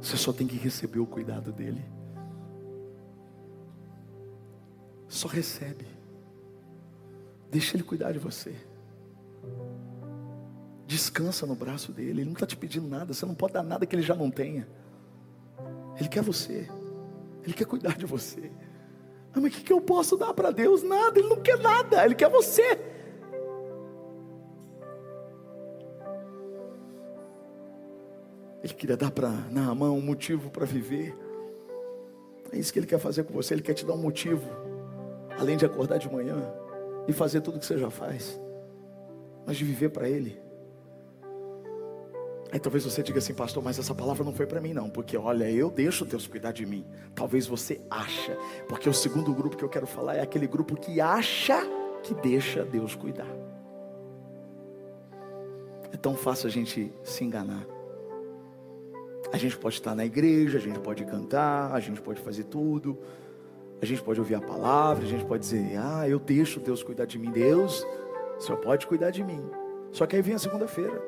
Você 0.00 0.16
só 0.16 0.32
tem 0.32 0.46
que 0.46 0.56
receber 0.56 0.98
o 0.98 1.06
cuidado 1.06 1.52
dele. 1.52 1.84
Só 5.06 5.28
recebe. 5.28 5.86
Deixa 7.50 7.76
ele 7.76 7.84
cuidar 7.84 8.12
de 8.12 8.18
você. 8.18 8.54
Descansa 10.86 11.44
no 11.44 11.54
braço 11.54 11.92
dele. 11.92 12.22
Ele 12.22 12.24
não 12.24 12.32
está 12.32 12.46
te 12.46 12.56
pedindo 12.56 12.88
nada. 12.88 13.12
Você 13.12 13.26
não 13.26 13.34
pode 13.34 13.52
dar 13.52 13.62
nada 13.62 13.84
que 13.84 13.94
ele 13.94 14.02
já 14.02 14.14
não 14.14 14.30
tenha. 14.30 14.66
Ele 15.98 16.08
quer 16.08 16.22
você. 16.22 16.66
Ele 17.42 17.52
quer 17.52 17.66
cuidar 17.66 17.98
de 17.98 18.06
você. 18.06 18.50
Ah, 19.34 19.40
mas 19.40 19.52
o 19.52 19.56
que, 19.56 19.64
que 19.64 19.72
eu 19.72 19.82
posso 19.82 20.16
dar 20.16 20.32
para 20.32 20.50
Deus? 20.50 20.82
Nada. 20.82 21.18
Ele 21.18 21.28
não 21.28 21.42
quer 21.42 21.58
nada. 21.58 22.02
Ele 22.06 22.14
quer 22.14 22.30
você. 22.30 22.93
Ele 28.64 28.72
queria 28.72 28.96
dar 28.96 29.10
para 29.10 29.28
Naamã 29.28 29.90
um 29.90 30.00
motivo 30.00 30.48
para 30.48 30.64
viver. 30.64 31.14
É 32.50 32.56
isso 32.58 32.72
que 32.72 32.78
ele 32.78 32.86
quer 32.86 32.98
fazer 32.98 33.22
com 33.24 33.34
você. 33.34 33.52
Ele 33.52 33.62
quer 33.62 33.74
te 33.74 33.84
dar 33.84 33.92
um 33.92 33.98
motivo, 33.98 34.48
além 35.38 35.58
de 35.58 35.66
acordar 35.66 35.98
de 35.98 36.10
manhã 36.10 36.50
e 37.06 37.12
fazer 37.12 37.42
tudo 37.42 37.58
que 37.58 37.66
você 37.66 37.76
já 37.76 37.90
faz, 37.90 38.40
mas 39.46 39.58
de 39.58 39.66
viver 39.66 39.90
para 39.90 40.08
Ele. 40.08 40.40
Aí 42.50 42.58
talvez 42.58 42.84
você 42.84 43.02
diga 43.02 43.18
assim, 43.18 43.34
pastor, 43.34 43.62
mas 43.62 43.78
essa 43.78 43.94
palavra 43.94 44.24
não 44.24 44.32
foi 44.32 44.46
para 44.46 44.62
mim 44.62 44.72
não, 44.72 44.88
porque 44.88 45.14
olha, 45.14 45.50
eu 45.50 45.70
deixo 45.70 46.06
Deus 46.06 46.26
cuidar 46.26 46.52
de 46.52 46.64
mim. 46.64 46.86
Talvez 47.14 47.46
você 47.46 47.82
acha, 47.90 48.34
porque 48.66 48.88
o 48.88 48.94
segundo 48.94 49.34
grupo 49.34 49.58
que 49.58 49.64
eu 49.64 49.68
quero 49.68 49.86
falar 49.86 50.14
é 50.14 50.22
aquele 50.22 50.46
grupo 50.46 50.74
que 50.74 51.02
acha 51.02 51.60
que 52.02 52.14
deixa 52.14 52.64
Deus 52.64 52.94
cuidar. 52.94 53.28
É 55.92 55.98
tão 55.98 56.14
fácil 56.14 56.46
a 56.46 56.50
gente 56.50 56.90
se 57.02 57.24
enganar. 57.24 57.73
A 59.34 59.36
gente 59.36 59.58
pode 59.58 59.74
estar 59.74 59.96
na 59.96 60.06
igreja, 60.06 60.58
a 60.58 60.60
gente 60.60 60.78
pode 60.78 61.04
cantar, 61.04 61.72
a 61.72 61.80
gente 61.80 62.00
pode 62.00 62.20
fazer 62.20 62.44
tudo, 62.44 62.96
a 63.82 63.84
gente 63.84 64.00
pode 64.00 64.20
ouvir 64.20 64.36
a 64.36 64.40
palavra, 64.40 65.04
a 65.04 65.08
gente 65.08 65.24
pode 65.24 65.40
dizer: 65.40 65.76
Ah, 65.76 66.08
eu 66.08 66.20
deixo 66.20 66.60
Deus 66.60 66.84
cuidar 66.84 67.04
de 67.04 67.18
mim. 67.18 67.32
Deus, 67.32 67.84
Senhor 68.38 68.58
pode 68.58 68.86
cuidar 68.86 69.10
de 69.10 69.24
mim. 69.24 69.44
Só 69.90 70.06
que 70.06 70.14
aí 70.14 70.22
vem 70.22 70.36
a 70.36 70.38
segunda-feira, 70.38 71.02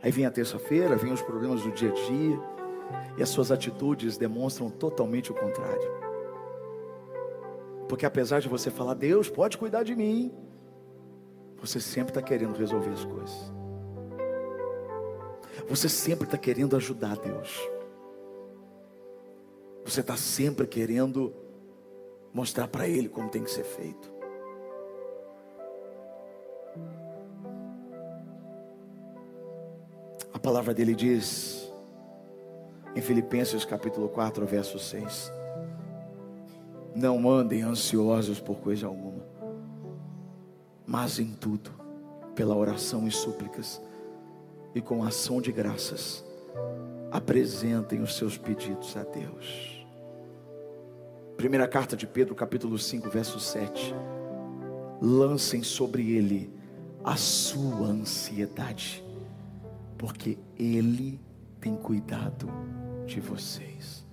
aí 0.00 0.12
vem 0.12 0.26
a 0.26 0.30
terça-feira, 0.30 0.94
vem 0.94 1.12
os 1.12 1.20
problemas 1.20 1.60
do 1.60 1.72
dia 1.72 1.90
a 1.90 1.92
dia, 1.92 2.40
e 3.16 3.22
as 3.24 3.30
suas 3.30 3.50
atitudes 3.50 4.16
demonstram 4.16 4.70
totalmente 4.70 5.32
o 5.32 5.34
contrário. 5.34 5.90
Porque 7.88 8.06
apesar 8.06 8.38
de 8.38 8.48
você 8.48 8.70
falar, 8.70 8.94
Deus 8.94 9.28
pode 9.28 9.58
cuidar 9.58 9.82
de 9.82 9.96
mim, 9.96 10.32
você 11.60 11.80
sempre 11.80 12.12
está 12.12 12.22
querendo 12.22 12.56
resolver 12.56 12.90
as 12.90 13.04
coisas. 13.04 13.57
Você 15.68 15.88
sempre 15.88 16.24
está 16.26 16.38
querendo 16.38 16.76
ajudar 16.76 17.16
Deus. 17.16 17.58
Você 19.84 20.00
está 20.00 20.16
sempre 20.16 20.66
querendo 20.66 21.32
mostrar 22.32 22.68
para 22.68 22.86
Ele 22.86 23.08
como 23.08 23.30
tem 23.30 23.42
que 23.42 23.50
ser 23.50 23.64
feito. 23.64 24.18
A 30.32 30.38
palavra 30.38 30.72
dele 30.72 30.94
diz, 30.94 31.72
em 32.94 33.00
Filipenses 33.00 33.64
capítulo 33.64 34.08
4, 34.08 34.46
verso 34.46 34.78
6: 34.78 35.32
Não 36.94 37.28
andem 37.28 37.62
ansiosos 37.62 38.40
por 38.40 38.58
coisa 38.58 38.86
alguma, 38.86 39.24
mas 40.86 41.18
em 41.18 41.32
tudo, 41.32 41.70
pela 42.34 42.54
oração 42.54 43.08
e 43.08 43.10
súplicas, 43.10 43.80
e 44.78 44.80
com 44.80 45.02
ação 45.02 45.40
de 45.40 45.50
graças, 45.50 46.24
apresentem 47.10 48.00
os 48.00 48.16
seus 48.16 48.38
pedidos 48.38 48.96
a 48.96 49.02
Deus. 49.02 49.84
Primeira 51.36 51.66
carta 51.66 51.96
de 51.96 52.06
Pedro, 52.06 52.34
capítulo 52.34 52.78
5, 52.78 53.10
verso 53.10 53.40
7. 53.40 53.94
Lancem 55.02 55.62
sobre 55.62 56.12
ele 56.12 56.50
a 57.02 57.16
sua 57.16 57.88
ansiedade, 57.88 59.04
porque 59.96 60.38
ele 60.56 61.20
tem 61.60 61.76
cuidado 61.76 62.48
de 63.04 63.20
vocês. 63.20 64.06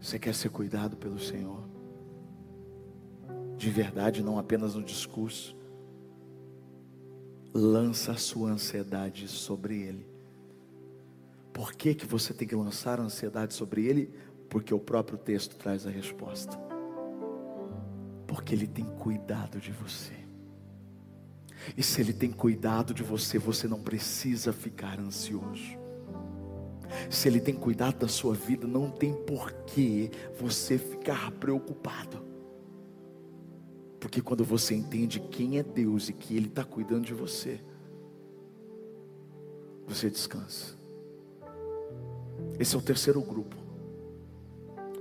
Você 0.00 0.18
quer 0.18 0.34
ser 0.34 0.48
cuidado 0.48 0.96
pelo 0.96 1.18
Senhor? 1.20 1.62
De 3.56 3.70
verdade, 3.70 4.22
não 4.22 4.38
apenas 4.38 4.74
no 4.74 4.82
discurso. 4.82 5.59
Lança 7.52 8.12
a 8.12 8.16
sua 8.16 8.50
ansiedade 8.50 9.26
sobre 9.26 9.82
Ele. 9.82 10.06
Por 11.52 11.72
que, 11.72 11.94
que 11.94 12.06
você 12.06 12.32
tem 12.32 12.46
que 12.46 12.54
lançar 12.54 13.00
a 13.00 13.02
ansiedade 13.02 13.54
sobre 13.54 13.86
Ele? 13.86 14.10
Porque 14.48 14.72
o 14.72 14.78
próprio 14.78 15.18
texto 15.18 15.56
traz 15.56 15.84
a 15.84 15.90
resposta. 15.90 16.56
Porque 18.26 18.54
Ele 18.54 18.68
tem 18.68 18.84
cuidado 18.84 19.58
de 19.58 19.72
você. 19.72 20.14
E 21.76 21.82
se 21.82 22.00
Ele 22.00 22.12
tem 22.12 22.30
cuidado 22.30 22.94
de 22.94 23.02
você, 23.02 23.36
você 23.38 23.66
não 23.66 23.80
precisa 23.80 24.52
ficar 24.52 25.00
ansioso. 25.00 25.78
Se 27.10 27.28
Ele 27.28 27.40
tem 27.40 27.54
cuidado 27.54 27.98
da 27.98 28.08
sua 28.08 28.34
vida, 28.34 28.66
não 28.66 28.90
tem 28.90 29.12
porquê 29.12 30.10
você 30.38 30.78
ficar 30.78 31.32
preocupado. 31.32 32.29
Porque 34.00 34.22
quando 34.22 34.42
você 34.42 34.74
entende 34.74 35.20
quem 35.20 35.58
é 35.58 35.62
Deus 35.62 36.08
e 36.08 36.12
que 36.14 36.34
Ele 36.34 36.46
está 36.46 36.64
cuidando 36.64 37.04
de 37.04 37.14
você, 37.14 37.60
você 39.86 40.08
descansa. 40.08 40.74
Esse 42.58 42.74
é 42.74 42.78
o 42.78 42.82
terceiro 42.82 43.20
grupo. 43.20 43.56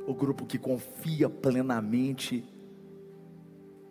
O 0.06 0.14
grupo 0.14 0.46
que 0.46 0.58
confia 0.58 1.30
plenamente 1.30 2.44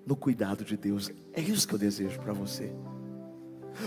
no 0.04 0.16
cuidado 0.16 0.64
de 0.64 0.76
Deus. 0.76 1.10
É 1.32 1.40
isso 1.40 1.66
que 1.66 1.74
eu 1.74 1.78
desejo 1.78 2.18
para 2.20 2.32
você. 2.32 2.72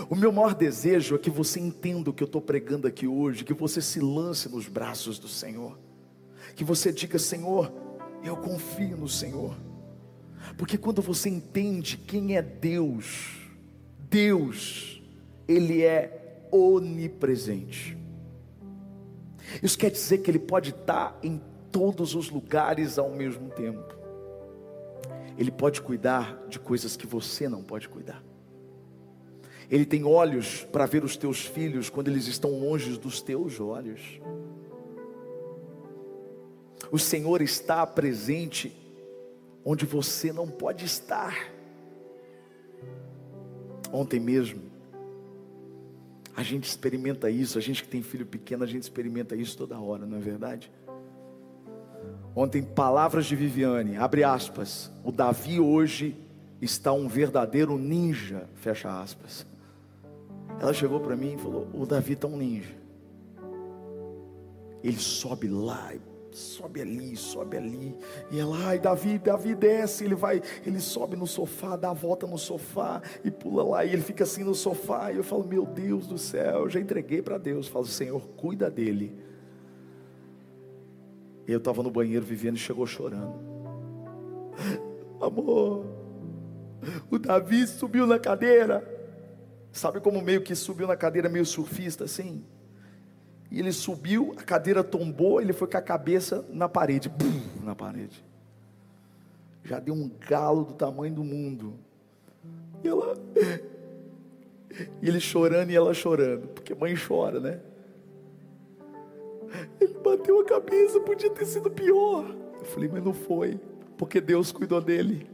O 0.08 0.14
meu 0.14 0.32
maior 0.32 0.54
desejo 0.54 1.14
é 1.14 1.18
que 1.18 1.30
você 1.30 1.60
entenda 1.60 2.10
o 2.10 2.12
que 2.12 2.22
eu 2.22 2.26
estou 2.26 2.40
pregando 2.40 2.86
aqui 2.86 3.06
hoje, 3.06 3.44
que 3.44 3.52
você 3.52 3.82
se 3.82 4.00
lance 4.00 4.48
nos 4.48 4.66
braços 4.66 5.18
do 5.18 5.28
Senhor, 5.28 5.78
que 6.54 6.64
você 6.64 6.92
diga: 6.92 7.18
Senhor, 7.18 7.70
eu 8.24 8.36
confio 8.36 8.96
no 8.96 9.08
Senhor, 9.08 9.54
porque 10.56 10.76
quando 10.76 11.00
você 11.00 11.28
entende 11.28 11.96
quem 11.96 12.36
é 12.36 12.42
Deus, 12.42 13.48
Deus, 13.98 15.02
Ele 15.48 15.82
é 15.82 16.46
onipresente. 16.50 17.96
Isso 19.62 19.78
quer 19.78 19.90
dizer 19.90 20.18
que 20.18 20.30
Ele 20.30 20.38
pode 20.38 20.70
estar 20.70 21.18
em 21.22 21.40
todos 21.70 22.14
os 22.14 22.30
lugares 22.30 22.98
ao 22.98 23.10
mesmo 23.10 23.48
tempo. 23.50 23.96
Ele 25.38 25.50
pode 25.50 25.80
cuidar 25.80 26.46
de 26.48 26.58
coisas 26.58 26.96
que 26.96 27.06
você 27.06 27.48
não 27.48 27.62
pode 27.62 27.88
cuidar. 27.88 28.22
Ele 29.70 29.86
tem 29.86 30.04
olhos 30.04 30.64
para 30.70 30.84
ver 30.84 31.02
os 31.02 31.16
teus 31.16 31.46
filhos 31.46 31.88
quando 31.88 32.08
eles 32.08 32.26
estão 32.26 32.50
longe 32.50 32.98
dos 32.98 33.22
teus 33.22 33.58
olhos. 33.58 34.20
O 36.90 36.98
Senhor 36.98 37.40
está 37.40 37.86
presente 37.86 38.76
onde 39.64 39.86
você 39.86 40.32
não 40.32 40.48
pode 40.48 40.84
estar. 40.84 41.34
Ontem 43.92 44.18
mesmo, 44.18 44.62
a 46.34 46.42
gente 46.42 46.64
experimenta 46.64 47.28
isso, 47.28 47.58
a 47.58 47.60
gente 47.60 47.82
que 47.82 47.88
tem 47.88 48.02
filho 48.02 48.24
pequeno, 48.24 48.64
a 48.64 48.66
gente 48.66 48.82
experimenta 48.82 49.36
isso 49.36 49.56
toda 49.56 49.78
hora, 49.78 50.06
não 50.06 50.16
é 50.16 50.20
verdade? 50.20 50.72
Ontem, 52.34 52.62
palavras 52.62 53.26
de 53.26 53.36
Viviane, 53.36 53.96
abre 53.96 54.24
aspas. 54.24 54.90
O 55.04 55.12
Davi 55.12 55.60
hoje 55.60 56.16
está 56.60 56.90
um 56.92 57.06
verdadeiro 57.06 57.76
ninja, 57.76 58.48
fecha 58.54 59.00
aspas. 59.00 59.46
Ela 60.58 60.72
chegou 60.72 61.00
para 61.00 61.14
mim 61.14 61.34
e 61.34 61.38
falou: 61.38 61.68
O 61.74 61.84
Davi 61.84 62.14
está 62.14 62.26
um 62.26 62.36
ninja. 62.36 62.74
Ele 64.82 64.96
sobe 64.96 65.48
lá, 65.48 65.92
sobe 66.36 66.80
ali, 66.80 67.16
sobe 67.16 67.56
ali. 67.56 67.96
E 68.30 68.38
ela, 68.38 68.56
ai, 68.66 68.78
Davi, 68.78 69.18
Davi 69.18 69.54
desce. 69.54 70.04
Ele 70.04 70.14
vai, 70.14 70.42
ele 70.66 70.80
sobe 70.80 71.16
no 71.16 71.26
sofá, 71.26 71.76
dá 71.76 71.90
a 71.90 71.94
volta 71.94 72.26
no 72.26 72.38
sofá 72.38 73.02
e 73.24 73.30
pula 73.30 73.62
lá. 73.62 73.84
E 73.84 73.92
ele 73.92 74.02
fica 74.02 74.24
assim 74.24 74.44
no 74.44 74.54
sofá. 74.54 75.12
E 75.12 75.16
eu 75.16 75.24
falo: 75.24 75.44
Meu 75.44 75.64
Deus 75.64 76.06
do 76.06 76.18
céu, 76.18 76.68
já 76.68 76.80
entreguei 76.80 77.22
para 77.22 77.38
Deus. 77.38 77.66
Eu 77.66 77.72
falo: 77.72 77.86
Senhor, 77.86 78.20
cuida 78.36 78.70
dele 78.70 79.32
eu 81.46 81.58
estava 81.58 81.82
no 81.82 81.90
banheiro 81.90 82.24
vivendo 82.24 82.56
e 82.56 82.60
chegou 82.60 82.86
chorando. 82.86 83.34
Amor, 85.20 85.84
o 87.10 87.18
Davi 87.18 87.66
subiu 87.66 88.06
na 88.06 88.18
cadeira. 88.18 88.88
Sabe 89.70 90.00
como 90.00 90.20
meio 90.20 90.42
que 90.42 90.54
subiu 90.54 90.86
na 90.86 90.96
cadeira, 90.96 91.28
meio 91.28 91.46
surfista 91.46 92.04
assim? 92.04 92.44
E 93.52 93.58
ele 93.58 93.70
subiu, 93.70 94.34
a 94.38 94.42
cadeira 94.42 94.82
tombou, 94.82 95.38
ele 95.38 95.52
foi 95.52 95.68
com 95.68 95.76
a 95.76 95.82
cabeça 95.82 96.42
na 96.48 96.70
parede, 96.70 97.10
bum, 97.10 97.38
na 97.62 97.74
parede. 97.74 98.24
Já 99.62 99.78
deu 99.78 99.92
um 99.92 100.10
galo 100.26 100.64
do 100.64 100.72
tamanho 100.72 101.14
do 101.14 101.22
mundo. 101.22 101.74
E 102.82 102.88
ela. 102.88 103.14
E 105.02 105.06
ele 105.06 105.20
chorando 105.20 105.70
e 105.70 105.76
ela 105.76 105.92
chorando, 105.92 106.48
porque 106.48 106.74
mãe 106.74 106.94
chora, 106.96 107.38
né? 107.40 107.60
Ele 109.78 109.98
bateu 109.98 110.40
a 110.40 110.44
cabeça, 110.46 110.98
podia 111.00 111.28
ter 111.28 111.44
sido 111.44 111.70
pior. 111.70 112.34
Eu 112.58 112.64
falei, 112.64 112.88
mas 112.90 113.04
não 113.04 113.12
foi, 113.12 113.60
porque 113.98 114.18
Deus 114.18 114.50
cuidou 114.50 114.80
dele. 114.80 115.30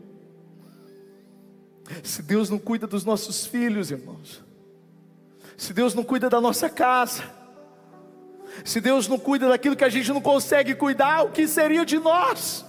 Se 2.03 2.21
Deus 2.21 2.51
não 2.51 2.59
cuida 2.59 2.89
dos 2.89 3.05
nossos 3.05 3.47
filhos, 3.47 3.93
irmãos, 3.93 4.43
se 5.57 5.73
Deus 5.73 5.95
não 5.95 6.03
cuida 6.03 6.29
da 6.29 6.41
nossa 6.41 6.69
casa, 6.69 7.39
se 8.65 8.81
Deus 8.81 9.09
não 9.09 9.19
cuida 9.19 9.49
daquilo 9.49 9.77
que 9.77 9.85
a 9.85 9.89
gente 9.89 10.13
não 10.13 10.21
consegue 10.21 10.75
cuidar, 10.75 11.23
o 11.23 11.31
que 11.31 11.47
seria 11.47 11.85
de 11.85 11.99
nós? 11.99 12.65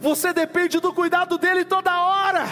Você 0.00 0.32
depende 0.32 0.80
do 0.80 0.92
cuidado 0.92 1.36
dele 1.38 1.64
toda 1.64 2.04
hora. 2.04 2.44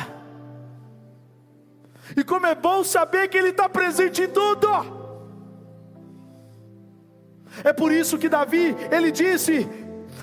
E 2.17 2.23
como 2.23 2.47
é 2.47 2.55
bom 2.55 2.85
saber 2.85 3.29
que 3.29 3.39
Ele 3.39 3.49
está 3.49 3.69
presente 3.69 4.23
em 4.23 4.29
tudo. 4.29 4.69
É 7.65 7.73
por 7.73 7.93
isso 7.93 8.19
que 8.19 8.29
Davi, 8.29 8.75
ele 8.91 9.11
disse: 9.11 9.69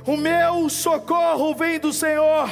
O 0.06 0.18
meu 0.18 0.68
socorro 0.70 1.54
vem 1.54 1.80
do 1.80 1.94
Senhor, 1.94 2.50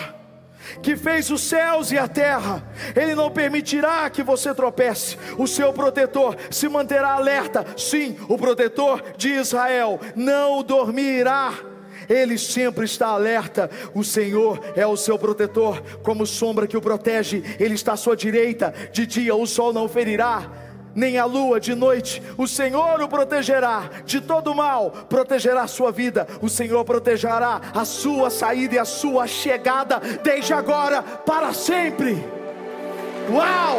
que 0.81 0.95
fez 0.95 1.29
os 1.29 1.41
céus 1.41 1.91
e 1.91 1.97
a 1.97 2.07
terra. 2.07 2.63
Ele 2.95 3.15
não 3.15 3.29
permitirá 3.29 4.09
que 4.09 4.23
você 4.23 4.53
tropece. 4.53 5.17
O 5.37 5.47
seu 5.47 5.71
protetor 5.73 6.35
se 6.49 6.67
manterá 6.67 7.13
alerta. 7.13 7.65
Sim, 7.77 8.17
o 8.27 8.37
protetor 8.37 9.03
de 9.17 9.29
Israel 9.29 9.99
não 10.15 10.63
dormirá. 10.63 11.53
Ele 12.09 12.37
sempre 12.37 12.85
está 12.85 13.07
alerta. 13.07 13.69
O 13.93 14.03
Senhor 14.03 14.61
é 14.75 14.85
o 14.85 14.95
seu 14.95 15.17
protetor, 15.19 15.81
como 16.01 16.25
sombra 16.25 16.67
que 16.67 16.77
o 16.77 16.81
protege. 16.81 17.43
Ele 17.59 17.73
está 17.73 17.93
à 17.93 17.97
sua 17.97 18.15
direita. 18.15 18.73
De 18.91 19.05
dia 19.05 19.35
o 19.35 19.45
sol 19.45 19.73
não 19.73 19.89
ferirá 19.89 20.66
nem 20.97 21.19
a 21.19 21.25
lua 21.25 21.59
de 21.59 21.75
noite. 21.75 22.23
O 22.35 22.47
Senhor 22.47 22.99
o 22.99 23.07
protegerá 23.07 23.87
de 24.03 24.19
todo 24.19 24.55
mal, 24.55 24.89
protegerá 25.07 25.61
a 25.61 25.67
sua 25.67 25.91
vida. 25.91 26.27
O 26.41 26.49
Senhor 26.49 26.83
protegerá 26.83 27.61
a 27.71 27.85
sua 27.85 28.31
saída 28.31 28.73
e 28.73 28.79
a 28.79 28.85
sua 28.85 29.27
chegada, 29.27 29.99
desde 30.23 30.53
agora 30.53 31.03
para 31.03 31.53
sempre. 31.53 32.17
Uau! 33.31 33.77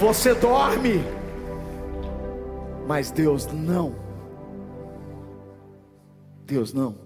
Você 0.00 0.34
dorme, 0.34 1.04
mas 2.86 3.10
Deus 3.10 3.46
não. 3.52 3.94
Deus 6.46 6.72
não. 6.72 6.96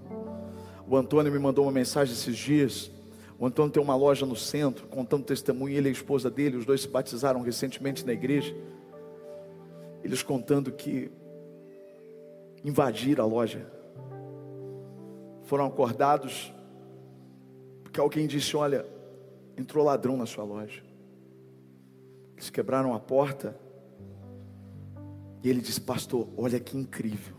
O 0.87 0.97
Antônio 0.97 1.33
me 1.33 1.39
mandou 1.39 1.65
uma 1.65 1.73
mensagem 1.73 2.15
esses 2.15 2.37
dias. 2.37 2.91
O 3.41 3.47
Antônio 3.47 3.72
tem 3.72 3.82
uma 3.82 3.97
loja 3.97 4.26
no 4.26 4.36
centro, 4.36 4.86
contando 4.88 5.24
testemunho. 5.24 5.74
Ele 5.74 5.88
e 5.88 5.91
a 5.91 5.93
esposa 5.93 6.30
dele, 6.30 6.59
os 6.59 6.66
dois 6.66 6.82
se 6.82 6.88
batizaram 6.88 7.41
recentemente 7.41 8.05
na 8.05 8.12
igreja. 8.12 8.55
Eles 10.05 10.22
contando 10.22 10.70
que 10.70 11.11
invadiram 12.62 13.24
a 13.24 13.26
loja. 13.26 13.66
Foram 15.45 15.64
acordados 15.64 16.53
porque 17.82 17.99
alguém 17.99 18.26
disse: 18.26 18.55
Olha, 18.57 18.86
entrou 19.57 19.86
ladrão 19.86 20.18
na 20.18 20.26
sua 20.26 20.45
loja. 20.45 20.82
Eles 22.36 22.51
quebraram 22.51 22.93
a 22.93 23.01
porta. 23.01 23.59
E 25.43 25.49
ele 25.49 25.62
disse: 25.62 25.80
Pastor, 25.80 26.28
olha 26.36 26.61
que 26.61 26.76
incrível. 26.76 27.36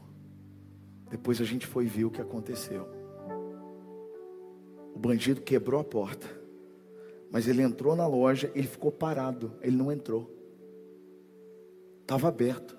Depois 1.12 1.40
a 1.40 1.46
gente 1.46 1.68
foi 1.68 1.86
ver 1.86 2.06
o 2.06 2.10
que 2.10 2.20
aconteceu. 2.20 3.01
Bandido 5.02 5.42
quebrou 5.42 5.82
a 5.82 5.84
porta. 5.84 6.28
Mas 7.32 7.48
ele 7.48 7.64
entrou 7.64 7.96
na 7.96 8.06
loja, 8.06 8.52
ele 8.54 8.68
ficou 8.68 8.92
parado, 8.92 9.52
ele 9.62 9.76
não 9.76 9.92
entrou. 9.92 10.30
Estava 12.02 12.28
aberto. 12.28 12.78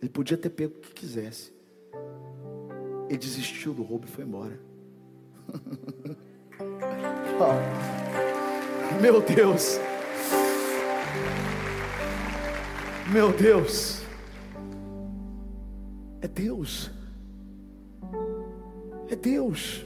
Ele 0.00 0.08
podia 0.08 0.36
ter 0.36 0.50
pego 0.50 0.76
o 0.76 0.80
que 0.80 0.92
quisesse. 0.92 1.52
Ele 3.08 3.18
desistiu 3.18 3.74
do 3.74 3.82
roubo 3.82 4.06
e 4.06 4.10
foi 4.10 4.22
embora. 4.24 4.60
oh, 7.40 7.54
meu 9.02 9.20
Deus. 9.20 9.80
Meu 13.12 13.32
Deus. 13.32 14.00
É 16.20 16.28
Deus. 16.28 16.90
É 19.08 19.16
Deus. 19.16 19.84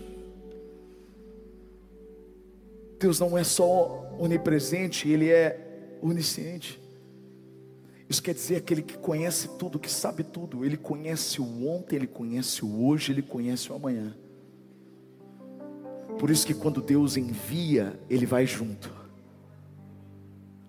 Deus 2.99 3.20
não 3.20 3.38
é 3.38 3.44
só 3.44 4.16
onipresente, 4.18 5.09
Ele 5.09 5.30
é 5.30 5.99
onisciente. 6.03 6.80
Isso 8.09 8.22
quer 8.22 8.32
dizer 8.32 8.57
aquele 8.57 8.80
que 8.80 8.96
conhece 8.96 9.49
tudo, 9.59 9.78
que 9.78 9.90
sabe 9.90 10.24
tudo. 10.24 10.64
Ele 10.64 10.78
conhece 10.78 11.40
o 11.42 11.68
ontem, 11.68 11.96
ele 11.96 12.07
conhece 12.07 12.64
o 12.64 12.86
hoje, 12.86 13.12
ele 13.12 13.20
conhece 13.20 13.70
o 13.70 13.74
amanhã. 13.74 14.16
Por 16.18 16.30
isso 16.30 16.46
que 16.46 16.55
quando 16.55 16.80
Deus 16.80 17.18
envia, 17.18 18.01
ele 18.09 18.24
vai 18.24 18.46
junto. 18.46 18.90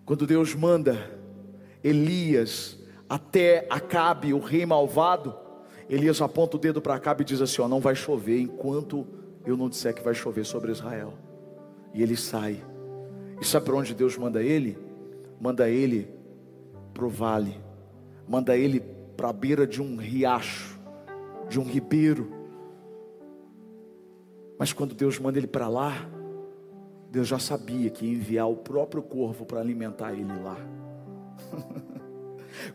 Quando 0.05 0.27
Deus 0.27 0.53
manda 0.53 1.17
Elias 1.81 2.77
até 3.07 3.65
Acabe, 3.69 4.33
o 4.33 4.39
rei 4.39 4.65
malvado, 4.65 5.33
Elias 5.89 6.21
aponta 6.21 6.57
o 6.57 6.59
dedo 6.59 6.81
para 6.81 6.95
Acabe 6.95 7.21
e 7.21 7.25
diz 7.25 7.41
assim: 7.41 7.61
ó, 7.61 7.69
não 7.69 7.79
vai 7.79 7.95
chover 7.95 8.41
enquanto 8.41 9.07
eu 9.45 9.55
não 9.55 9.69
disser 9.69 9.95
que 9.95 10.03
vai 10.03 10.13
chover 10.13 10.45
sobre 10.45 10.71
Israel. 10.71 11.13
E 11.93 12.03
ele 12.03 12.15
sai. 12.15 12.63
E 13.41 13.45
sabe 13.45 13.65
para 13.65 13.75
onde 13.75 13.93
Deus 13.93 14.17
manda 14.17 14.43
ele? 14.43 14.77
Manda 15.39 15.69
ele 15.69 16.07
para 16.93 17.05
o 17.05 17.09
vale. 17.09 17.59
Manda 18.27 18.57
ele 18.57 18.79
para 19.15 19.29
a 19.29 19.33
beira 19.33 19.65
de 19.65 19.81
um 19.81 19.95
riacho, 19.95 20.79
de 21.47 21.59
um 21.59 21.63
ribeiro. 21.63 22.31
Mas 24.57 24.73
quando 24.73 24.93
Deus 24.93 25.17
manda 25.19 25.37
ele 25.37 25.47
para 25.47 25.67
lá, 25.67 25.93
Deus 27.09 27.27
já 27.27 27.39
sabia 27.39 27.89
que 27.89 28.05
ia 28.05 28.11
enviar 28.11 28.49
o 28.49 28.57
próprio 28.57 29.01
corvo 29.01 29.45
para 29.45 29.59
alimentar 29.59 30.13
ele 30.13 30.39
lá. 30.43 30.57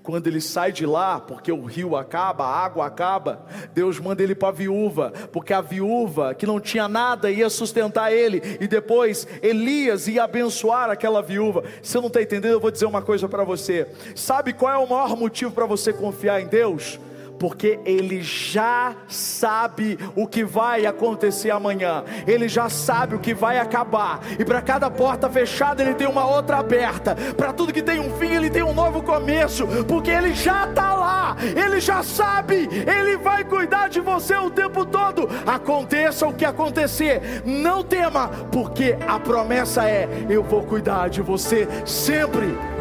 Quando 0.03 0.27
ele 0.27 0.41
sai 0.41 0.73
de 0.73 0.87
lá, 0.87 1.21
porque 1.21 1.51
o 1.51 1.65
rio 1.65 1.97
acaba, 1.97 2.45
a 2.45 2.65
água 2.65 2.87
acaba, 2.87 3.45
Deus 3.73 3.99
manda 3.99 4.23
ele 4.23 4.35
para 4.35 4.49
a 4.49 4.53
viúva, 4.53 5.13
porque 5.33 5.53
a 5.53 5.61
viúva 5.61 6.35
que 6.35 6.47
não 6.47 6.61
tinha 6.61 6.89
nada 6.89 7.31
ia 7.31 7.49
sustentar 7.51 8.13
ele, 8.13 8.43
e 8.61 8.67
depois 8.67 9.27
Elias 9.43 10.09
ia 10.09 10.25
abençoar 10.25 10.91
aquela 10.91 11.23
viúva. 11.23 11.65
Você 11.83 11.99
não 11.99 12.09
está 12.09 12.23
entendendo? 12.23 12.53
Eu 12.53 12.61
vou 12.61 12.71
dizer 12.71 12.87
uma 12.87 13.03
coisa 13.03 13.29
para 13.29 13.45
você. 13.45 13.87
Sabe 14.15 14.53
qual 14.53 14.73
é 14.73 14.79
o 14.79 14.89
maior 14.89 15.17
motivo 15.17 15.53
para 15.53 15.67
você 15.67 15.93
confiar 15.93 16.41
em 16.41 16.47
Deus? 16.47 16.99
Porque 17.39 17.79
ele 17.85 18.23
já 18.23 18.95
sabe 19.09 19.99
o 20.15 20.27
que 20.27 20.45
vai 20.45 20.87
acontecer 20.87 21.51
amanhã, 21.51 22.05
ele 22.27 22.49
já 22.49 22.69
sabe 22.69 23.15
o 23.15 23.19
que 23.19 23.35
vai 23.35 23.59
acabar, 23.59 24.21
e 24.39 24.45
para 24.45 24.63
cada 24.63 24.91
porta 24.91 25.29
fechada 25.29 25.83
ele 25.83 25.95
tem 25.95 26.07
uma 26.07 26.27
outra 26.27 26.59
aberta, 26.59 27.17
para 27.37 27.53
tudo 27.53 27.73
que 27.73 27.83
tem 27.83 28.01
um 28.01 28.17
fim 28.17 28.35
ele 28.35 28.51
tem 28.51 28.63
um 28.63 28.75
novo 28.75 29.03
começo, 29.03 29.67
porque 29.89 30.11
ele 30.11 30.35
já 30.35 30.69
está 30.69 30.95
lá, 30.95 31.37
ele 31.41 31.81
já 31.81 32.03
sabe, 32.03 32.69
ele 32.87 33.17
vai 33.17 33.45
cuidar 33.45 33.89
de 33.89 34.01
você 34.01 34.35
o 34.37 34.51
tempo 34.51 34.85
todo, 34.85 35.29
aconteça 35.47 36.27
o 36.27 36.35
que 36.35 36.45
acontecer, 36.45 37.43
não 37.45 37.83
tema, 37.83 38.29
porque 38.51 38.97
a 39.07 39.19
promessa 39.19 39.89
é: 39.89 40.09
eu 40.29 40.43
vou 40.43 40.63
cuidar 40.63 41.09
de 41.09 41.23
você 41.23 41.69
sempre. 41.85 42.74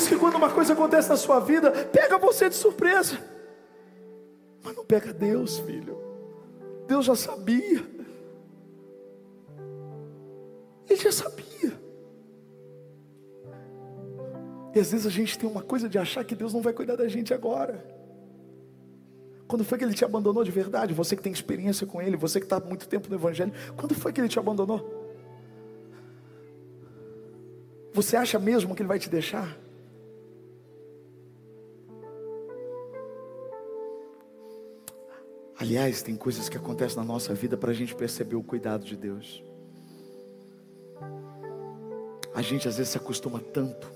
Isso 0.00 0.08
que 0.08 0.18
quando 0.18 0.36
uma 0.36 0.50
coisa 0.50 0.72
acontece 0.72 1.08
na 1.08 1.16
sua 1.16 1.38
vida, 1.40 1.70
pega 1.70 2.18
você 2.18 2.48
de 2.48 2.54
surpresa. 2.56 3.18
Mas 4.64 4.74
não 4.74 4.84
pega 4.84 5.12
Deus, 5.12 5.58
filho. 5.58 5.98
Deus 6.86 7.04
já 7.04 7.14
sabia. 7.14 7.86
Ele 10.88 11.00
já 11.00 11.12
sabia. 11.12 11.78
E 14.74 14.80
às 14.80 14.90
vezes 14.90 15.06
a 15.06 15.10
gente 15.10 15.38
tem 15.38 15.48
uma 15.48 15.62
coisa 15.62 15.88
de 15.88 15.98
achar 15.98 16.24
que 16.24 16.34
Deus 16.34 16.54
não 16.54 16.62
vai 16.62 16.72
cuidar 16.72 16.96
da 16.96 17.06
gente 17.06 17.34
agora. 17.34 17.84
Quando 19.46 19.64
foi 19.64 19.76
que 19.76 19.84
Ele 19.84 19.94
te 19.94 20.04
abandonou 20.04 20.44
de 20.44 20.50
verdade? 20.50 20.94
Você 20.94 21.14
que 21.16 21.22
tem 21.22 21.32
experiência 21.32 21.86
com 21.86 22.00
Ele, 22.00 22.16
você 22.16 22.38
que 22.38 22.46
está 22.46 22.56
há 22.56 22.60
muito 22.60 22.88
tempo 22.88 23.08
no 23.08 23.16
Evangelho, 23.16 23.52
quando 23.76 23.94
foi 23.94 24.12
que 24.12 24.20
Ele 24.20 24.28
te 24.28 24.38
abandonou? 24.38 24.98
Você 27.92 28.16
acha 28.16 28.38
mesmo 28.38 28.74
que 28.74 28.82
Ele 28.82 28.88
vai 28.88 28.98
te 28.98 29.10
deixar? 29.10 29.58
Aliás, 35.60 36.00
tem 36.00 36.16
coisas 36.16 36.48
que 36.48 36.56
acontecem 36.56 36.96
na 36.96 37.04
nossa 37.04 37.34
vida 37.34 37.54
para 37.54 37.70
a 37.70 37.74
gente 37.74 37.94
perceber 37.94 38.34
o 38.34 38.42
cuidado 38.42 38.82
de 38.82 38.96
Deus. 38.96 39.44
A 42.34 42.40
gente 42.40 42.66
às 42.66 42.78
vezes 42.78 42.92
se 42.92 42.96
acostuma 42.96 43.38
tanto. 43.38 43.92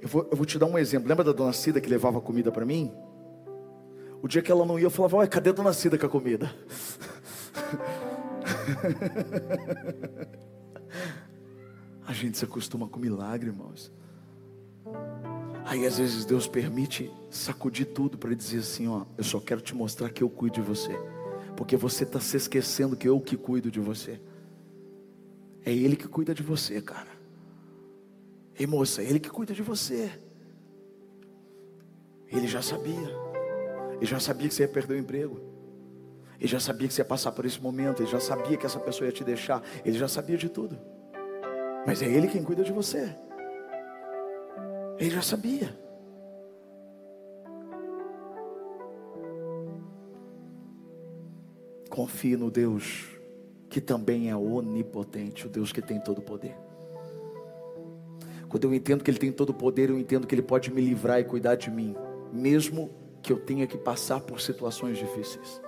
Eu 0.00 0.08
vou, 0.08 0.26
eu 0.30 0.34
vou 0.34 0.46
te 0.46 0.58
dar 0.58 0.64
um 0.64 0.78
exemplo. 0.78 1.06
Lembra 1.06 1.22
da 1.22 1.32
dona 1.32 1.52
Cida 1.52 1.82
que 1.82 1.90
levava 1.90 2.18
comida 2.18 2.50
para 2.50 2.64
mim? 2.64 2.90
O 4.22 4.28
dia 4.28 4.40
que 4.40 4.50
ela 4.50 4.64
não 4.64 4.78
ia, 4.78 4.86
eu 4.86 4.90
falava: 4.90 5.18
Olha, 5.18 5.28
cadê 5.28 5.50
a 5.50 5.52
dona 5.52 5.74
Cida 5.74 5.98
com 5.98 6.06
a 6.06 6.08
comida? 6.08 6.50
a 12.06 12.12
gente 12.14 12.38
se 12.38 12.44
acostuma 12.46 12.88
com 12.88 12.98
milagre, 12.98 13.50
irmãos. 13.50 13.92
Aí 15.64 15.86
às 15.86 15.98
vezes 15.98 16.24
Deus 16.24 16.48
permite 16.48 17.10
sacudir 17.30 17.86
tudo 17.86 18.18
para 18.18 18.34
dizer 18.34 18.58
assim: 18.58 18.88
ó, 18.88 19.04
eu 19.16 19.24
só 19.24 19.40
quero 19.40 19.60
te 19.60 19.74
mostrar 19.74 20.10
que 20.10 20.22
eu 20.22 20.28
cuido 20.28 20.54
de 20.54 20.60
você, 20.62 20.92
porque 21.56 21.76
você 21.76 22.04
está 22.04 22.20
se 22.20 22.36
esquecendo 22.36 22.96
que 22.96 23.08
eu 23.08 23.20
que 23.20 23.36
cuido 23.36 23.70
de 23.70 23.80
você. 23.80 24.20
É 25.64 25.72
Ele 25.72 25.96
que 25.96 26.08
cuida 26.08 26.34
de 26.34 26.42
você, 26.42 26.80
cara. 26.80 27.10
Ei 28.58 28.66
moça, 28.66 29.02
é 29.02 29.04
Ele 29.04 29.20
que 29.20 29.30
cuida 29.30 29.54
de 29.54 29.62
você. 29.62 30.10
Ele 32.28 32.46
já 32.46 32.62
sabia. 32.62 33.10
Ele 33.96 34.06
já 34.06 34.20
sabia 34.20 34.48
que 34.48 34.54
você 34.54 34.62
ia 34.62 34.68
perder 34.68 34.94
o 34.94 34.98
emprego. 34.98 35.40
Ele 36.38 36.48
já 36.48 36.60
sabia 36.60 36.88
que 36.88 36.94
você 36.94 37.02
ia 37.02 37.04
passar 37.04 37.32
por 37.32 37.44
esse 37.44 37.60
momento. 37.60 38.02
Ele 38.02 38.10
já 38.10 38.20
sabia 38.20 38.56
que 38.56 38.64
essa 38.64 38.78
pessoa 38.78 39.06
ia 39.06 39.12
te 39.12 39.22
deixar. 39.22 39.62
Ele 39.84 39.98
já 39.98 40.08
sabia 40.08 40.38
de 40.38 40.48
tudo. 40.48 40.78
Mas 41.86 42.00
é 42.00 42.06
Ele 42.06 42.28
quem 42.28 42.42
cuida 42.42 42.64
de 42.64 42.72
você. 42.72 43.14
Ele 45.00 45.10
já 45.10 45.22
sabia. 45.22 45.74
Confie 51.88 52.36
no 52.36 52.50
Deus 52.50 53.18
que 53.70 53.80
também 53.80 54.28
é 54.28 54.36
onipotente, 54.36 55.46
o 55.46 55.48
Deus 55.48 55.72
que 55.72 55.80
tem 55.80 55.98
todo 55.98 56.18
o 56.18 56.22
poder. 56.22 56.54
Quando 58.48 58.64
eu 58.64 58.74
entendo 58.74 59.02
que 59.02 59.10
Ele 59.10 59.18
tem 59.18 59.32
todo 59.32 59.50
o 59.50 59.54
poder, 59.54 59.88
eu 59.88 59.98
entendo 59.98 60.26
que 60.26 60.34
Ele 60.34 60.42
pode 60.42 60.70
me 60.70 60.82
livrar 60.82 61.18
e 61.18 61.24
cuidar 61.24 61.54
de 61.54 61.70
mim, 61.70 61.96
mesmo 62.32 62.90
que 63.22 63.32
eu 63.32 63.38
tenha 63.38 63.66
que 63.66 63.78
passar 63.78 64.20
por 64.20 64.40
situações 64.40 64.98
difíceis. 64.98 65.62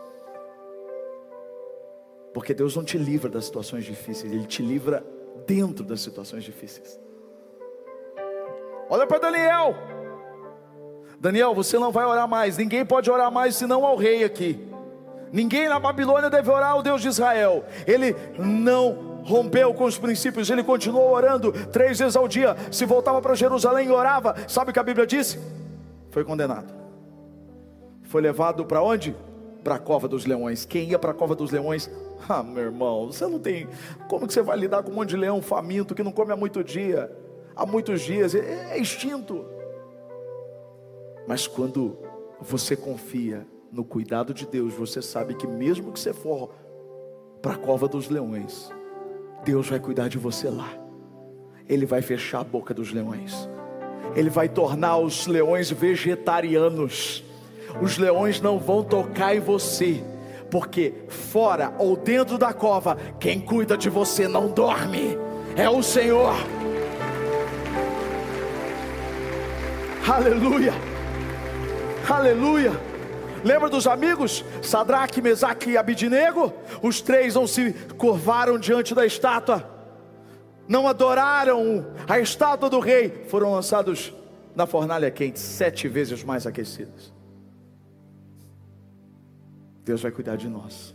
Porque 2.34 2.52
Deus 2.52 2.76
não 2.76 2.84
te 2.84 2.98
livra 2.98 3.30
das 3.30 3.46
situações 3.46 3.84
difíceis, 3.84 4.32
Ele 4.32 4.46
te 4.46 4.62
livra 4.62 5.06
dentro 5.46 5.84
das 5.84 6.00
situações 6.00 6.44
difíceis. 6.44 7.00
Olha 8.88 9.06
para 9.06 9.18
Daniel. 9.18 9.74
Daniel, 11.20 11.54
você 11.54 11.78
não 11.78 11.92
vai 11.92 12.04
orar 12.04 12.26
mais. 12.26 12.56
Ninguém 12.56 12.84
pode 12.84 13.10
orar 13.10 13.30
mais 13.30 13.56
senão 13.56 13.84
ao 13.84 13.96
rei 13.96 14.24
aqui. 14.24 14.68
Ninguém 15.32 15.68
na 15.68 15.78
Babilônia 15.78 16.28
deve 16.28 16.50
orar 16.50 16.72
ao 16.72 16.82
Deus 16.82 17.00
de 17.00 17.08
Israel. 17.08 17.64
Ele 17.86 18.14
não 18.38 19.22
rompeu 19.24 19.72
com 19.72 19.84
os 19.84 19.96
princípios, 19.96 20.50
ele 20.50 20.62
continuou 20.62 21.10
orando 21.12 21.52
três 21.68 21.98
vezes 21.98 22.16
ao 22.16 22.28
dia. 22.28 22.56
Se 22.70 22.84
voltava 22.84 23.22
para 23.22 23.34
Jerusalém 23.34 23.88
e 23.88 23.90
orava, 23.90 24.34
sabe 24.48 24.70
o 24.70 24.74
que 24.74 24.80
a 24.80 24.82
Bíblia 24.82 25.06
disse? 25.06 25.38
Foi 26.10 26.24
condenado. 26.24 26.72
Foi 28.02 28.20
levado 28.20 28.66
para 28.66 28.82
onde? 28.82 29.16
Para 29.64 29.76
a 29.76 29.78
cova 29.78 30.08
dos 30.08 30.26
leões. 30.26 30.64
Quem 30.66 30.90
ia 30.90 30.98
para 30.98 31.12
a 31.12 31.14
cova 31.14 31.34
dos 31.34 31.50
leões? 31.50 31.90
Ah, 32.28 32.42
meu 32.42 32.64
irmão, 32.64 33.06
você 33.06 33.26
não 33.26 33.38
tem. 33.38 33.68
Como 34.08 34.26
que 34.26 34.32
você 34.32 34.42
vai 34.42 34.56
lidar 34.56 34.82
com 34.82 34.90
um 34.90 34.94
monte 34.94 35.10
de 35.10 35.16
leão 35.16 35.40
faminto 35.40 35.94
que 35.94 36.02
não 36.02 36.12
come 36.12 36.32
há 36.32 36.36
muito 36.36 36.62
dia? 36.62 37.10
Há 37.54 37.66
muitos 37.66 38.00
dias, 38.02 38.34
é, 38.34 38.72
é 38.72 38.78
extinto. 38.78 39.44
Mas 41.26 41.46
quando 41.46 41.98
você 42.40 42.76
confia 42.76 43.46
no 43.70 43.84
cuidado 43.84 44.34
de 44.34 44.46
Deus, 44.46 44.74
você 44.74 45.00
sabe 45.00 45.34
que 45.34 45.46
mesmo 45.46 45.92
que 45.92 46.00
você 46.00 46.12
for 46.12 46.50
para 47.40 47.54
a 47.54 47.58
cova 47.58 47.88
dos 47.88 48.08
leões, 48.08 48.70
Deus 49.44 49.68
vai 49.68 49.80
cuidar 49.80 50.08
de 50.08 50.18
você 50.18 50.48
lá. 50.48 50.68
Ele 51.68 51.86
vai 51.86 52.02
fechar 52.02 52.40
a 52.40 52.44
boca 52.44 52.74
dos 52.74 52.92
leões. 52.92 53.48
Ele 54.14 54.28
vai 54.28 54.48
tornar 54.48 54.98
os 54.98 55.26
leões 55.26 55.70
vegetarianos. 55.70 57.24
Os 57.80 57.96
leões 57.98 58.40
não 58.40 58.58
vão 58.58 58.84
tocar 58.84 59.34
em 59.34 59.40
você, 59.40 60.04
porque 60.50 60.92
fora 61.08 61.74
ou 61.78 61.96
dentro 61.96 62.36
da 62.36 62.52
cova, 62.52 62.96
quem 63.18 63.40
cuida 63.40 63.76
de 63.76 63.88
você 63.88 64.28
não 64.28 64.50
dorme. 64.50 65.16
É 65.56 65.68
o 65.68 65.82
Senhor. 65.82 66.34
Aleluia. 70.08 70.72
Aleluia. 72.10 72.72
Lembra 73.44 73.68
dos 73.68 73.86
amigos? 73.86 74.44
Sadraque, 74.60 75.22
Mesaque 75.22 75.70
e 75.70 75.76
Abidinego? 75.76 76.52
Os 76.82 77.00
três 77.00 77.36
não 77.36 77.46
se 77.46 77.72
curvaram 77.96 78.58
diante 78.58 78.94
da 78.94 79.06
estátua, 79.06 79.68
não 80.68 80.88
adoraram 80.88 81.86
a 82.08 82.18
estátua 82.18 82.68
do 82.68 82.80
rei, 82.80 83.26
foram 83.28 83.52
lançados 83.52 84.12
na 84.56 84.66
fornalha 84.66 85.10
quente, 85.10 85.38
sete 85.38 85.86
vezes 85.86 86.24
mais 86.24 86.46
aquecidas. 86.46 87.12
Deus 89.84 90.02
vai 90.02 90.10
cuidar 90.10 90.36
de 90.36 90.48
nós. 90.48 90.94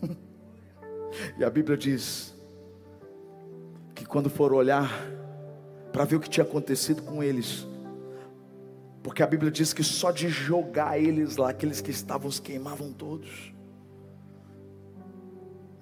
e 1.38 1.44
a 1.44 1.50
Bíblia 1.50 1.76
diz 1.76 2.34
que 3.94 4.04
quando 4.06 4.30
for 4.30 4.52
olhar 4.52 4.90
para 5.92 6.04
ver 6.04 6.16
o 6.16 6.20
que 6.20 6.28
tinha 6.28 6.44
acontecido 6.44 7.02
com 7.02 7.22
eles, 7.22 7.66
porque 9.02 9.22
a 9.22 9.26
Bíblia 9.26 9.50
diz 9.50 9.72
que 9.72 9.82
só 9.82 10.10
de 10.10 10.28
jogar 10.28 10.98
eles 10.98 11.36
lá, 11.36 11.50
aqueles 11.50 11.80
que 11.80 11.90
estavam 11.90 12.28
os 12.28 12.38
queimavam 12.38 12.92
todos. 12.92 13.52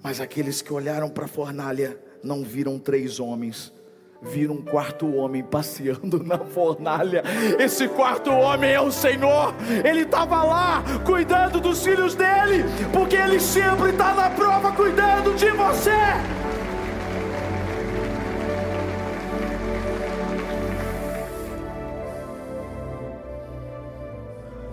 Mas 0.01 0.21
aqueles 0.21 0.61
que 0.61 0.71
olharam 0.71 1.09
para 1.09 1.25
a 1.25 1.27
fornalha 1.27 1.99
não 2.23 2.43
viram 2.43 2.79
três 2.79 3.19
homens, 3.19 3.73
viram 4.21 4.55
um 4.55 4.61
quarto 4.61 5.13
homem 5.13 5.43
passeando 5.43 6.23
na 6.23 6.37
fornalha. 6.37 7.21
Esse 7.59 7.89
quarto 7.89 8.31
homem 8.31 8.71
é 8.71 8.79
o 8.79 8.91
Senhor. 8.91 9.53
Ele 9.83 10.01
estava 10.01 10.43
lá 10.43 10.83
cuidando 11.05 11.59
dos 11.59 11.83
filhos 11.83 12.15
dele, 12.15 12.63
porque 12.93 13.17
ele 13.17 13.39
sempre 13.39 13.89
está 13.89 14.13
na 14.13 14.29
prova 14.29 14.71
cuidando 14.71 15.35
de 15.35 15.49
você. 15.51 15.91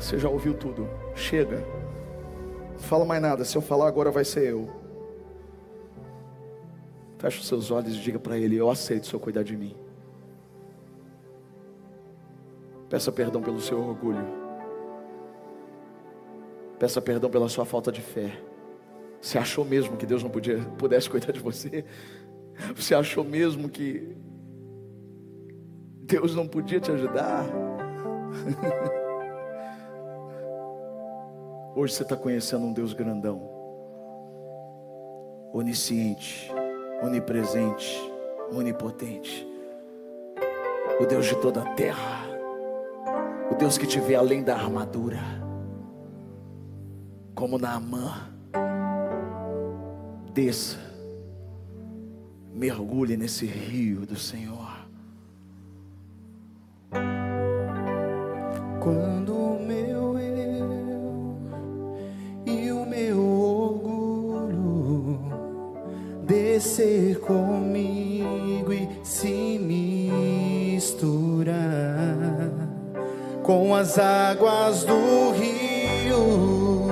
Você 0.07 0.21
já 0.21 0.29
ouviu 0.29 0.55
tudo. 0.55 0.89
Chega. 1.17 1.67
Não 2.75 2.79
fala 2.79 3.05
mais 3.05 3.21
nada. 3.21 3.45
Se 3.45 3.59
eu 3.59 3.61
falar 3.61 3.89
agora 3.89 4.09
vai 4.09 4.25
ser 4.25 4.53
eu. 4.53 4.71
Feche 7.19 7.41
os 7.41 7.49
seus 7.49 7.73
olhos 7.73 7.97
e 7.97 7.99
diga 7.99 8.17
para 8.17 8.39
ele: 8.39 8.55
Eu 8.55 8.71
aceito 8.71 9.03
o 9.03 9.07
Senhor 9.07 9.19
cuidar 9.19 9.43
de 9.43 9.57
mim. 9.57 9.75
Peça 12.89 13.11
perdão 13.11 13.43
pelo 13.43 13.61
seu 13.61 13.81
orgulho. 13.81 14.25
Peça 16.79 17.03
perdão 17.03 17.29
pela 17.29 17.49
sua 17.49 17.65
falta 17.65 17.91
de 17.91 18.01
fé. 18.01 18.31
Você 19.21 19.39
achou 19.39 19.65
mesmo 19.65 19.97
que 19.97 20.07
Deus 20.07 20.23
não 20.23 20.31
podia, 20.31 20.61
pudesse 20.79 21.11
cuidar 21.11 21.33
de 21.33 21.41
você? 21.41 21.85
Você 22.77 22.95
achou 22.95 23.25
mesmo 23.25 23.69
que 23.69 24.17
Deus 26.05 26.33
não 26.33 26.47
podia 26.47 26.79
te 26.79 26.93
ajudar? 26.93 27.45
Hoje 31.79 31.93
você 31.93 32.05
está 32.05 32.17
conhecendo 32.17 32.65
um 32.65 32.73
Deus 32.73 32.95
grandão, 32.95 33.51
onisciente, 35.53 36.51
onipresente, 37.03 38.01
onipotente, 38.51 39.47
o 40.99 41.05
Deus 41.05 41.27
de 41.27 41.37
toda 41.37 41.61
a 41.61 41.75
terra, 41.75 42.25
o 43.51 43.57
Deus 43.57 43.77
que 43.77 43.87
te 43.87 44.01
vê 44.01 44.15
além 44.15 44.43
da 44.43 44.55
armadura, 44.55 45.21
como 47.35 47.59
na 47.59 47.75
Amã. 47.75 48.33
Desça, 50.33 50.79
mergulhe 52.55 53.19
nesse 53.19 53.45
rio 53.45 54.07
do 54.07 54.17
Senhor. 54.17 54.89
Quando 58.83 59.36
descer 66.57 67.21
comigo 67.21 68.73
e 68.73 68.89
se 69.03 69.59
misturar 70.79 71.55
com 73.43 73.75
as 73.75 73.99
águas 73.99 74.83
do 74.85 75.33
rio, 75.33 76.89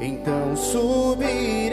então 0.00 0.56
subirei 0.56 1.65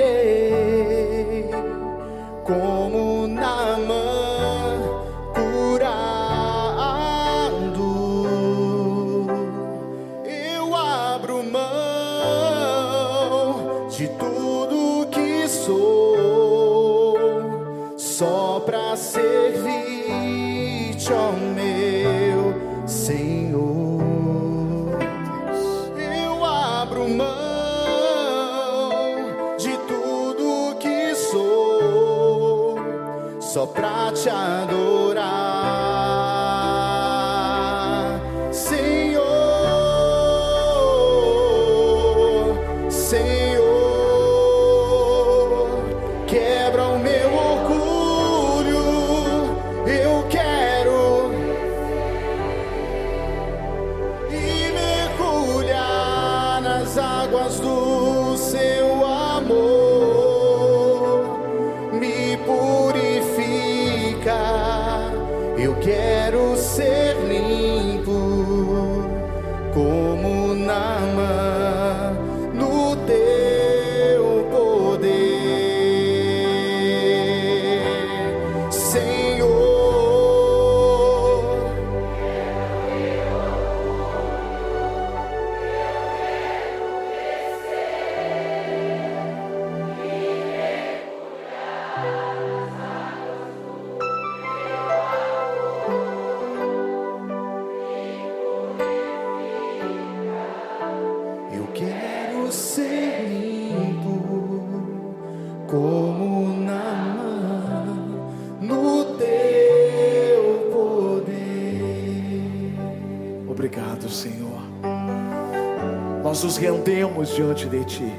rendemos 117.23 117.29
diante 117.29 117.67
de 117.67 117.85
Ti. 117.85 118.13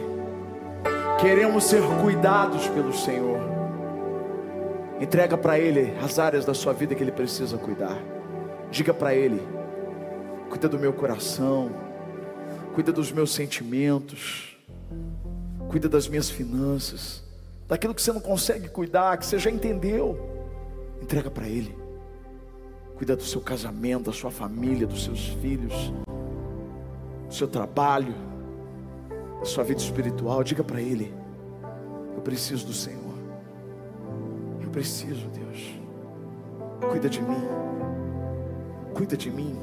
Queremos 1.21 1.65
ser 1.65 1.83
cuidados 2.01 2.67
pelo 2.69 2.93
Senhor. 2.93 3.41
Entrega 5.01 5.37
para 5.37 5.59
Ele 5.59 5.95
as 6.03 6.19
áreas 6.19 6.45
da 6.45 6.55
sua 6.55 6.73
vida 6.73 6.95
que 6.95 7.03
Ele 7.03 7.13
precisa 7.13 7.59
cuidar. 7.59 7.99
Diga 8.71 8.95
para 8.95 9.15
Ele: 9.15 9.41
cuida 10.49 10.69
do 10.69 10.79
meu 10.79 10.93
coração, 10.93 11.71
cuida 12.75 12.93
dos 12.93 13.13
meus 13.13 13.33
sentimentos, 13.33 14.57
cuida 15.69 15.89
das 15.89 16.09
minhas 16.09 16.31
finanças, 16.31 17.23
daquilo 17.69 17.95
que 17.95 18.03
você 18.03 18.13
não 18.13 18.21
consegue 18.21 18.69
cuidar, 18.69 19.19
que 19.19 19.27
você 19.27 19.39
já 19.39 19.51
entendeu. 19.51 20.19
Entrega 21.03 21.31
para 21.31 21.47
Ele. 21.47 21.77
Cuida 22.97 23.17
do 23.17 23.25
seu 23.25 23.41
casamento, 23.41 24.05
da 24.05 24.13
sua 24.13 24.31
família, 24.31 24.87
dos 24.87 25.05
seus 25.05 25.29
filhos, 25.41 25.75
do 27.27 27.35
seu 27.35 27.49
trabalho, 27.49 28.15
da 29.45 29.51
sua 29.51 29.63
vida 29.63 29.81
espiritual. 29.81 30.43
Diga 30.43 30.65
para 30.65 30.81
Ele: 30.81 31.15
Eu 32.17 32.23
preciso 32.23 32.67
do 32.67 32.73
Senhor. 32.73 33.15
Eu 34.63 34.71
preciso, 34.71 35.29
Deus. 35.29 35.79
Cuida 36.91 37.09
de 37.09 37.23
mim. 37.23 37.45
Cuida 38.95 39.17
de 39.17 39.31
mim. 39.31 39.57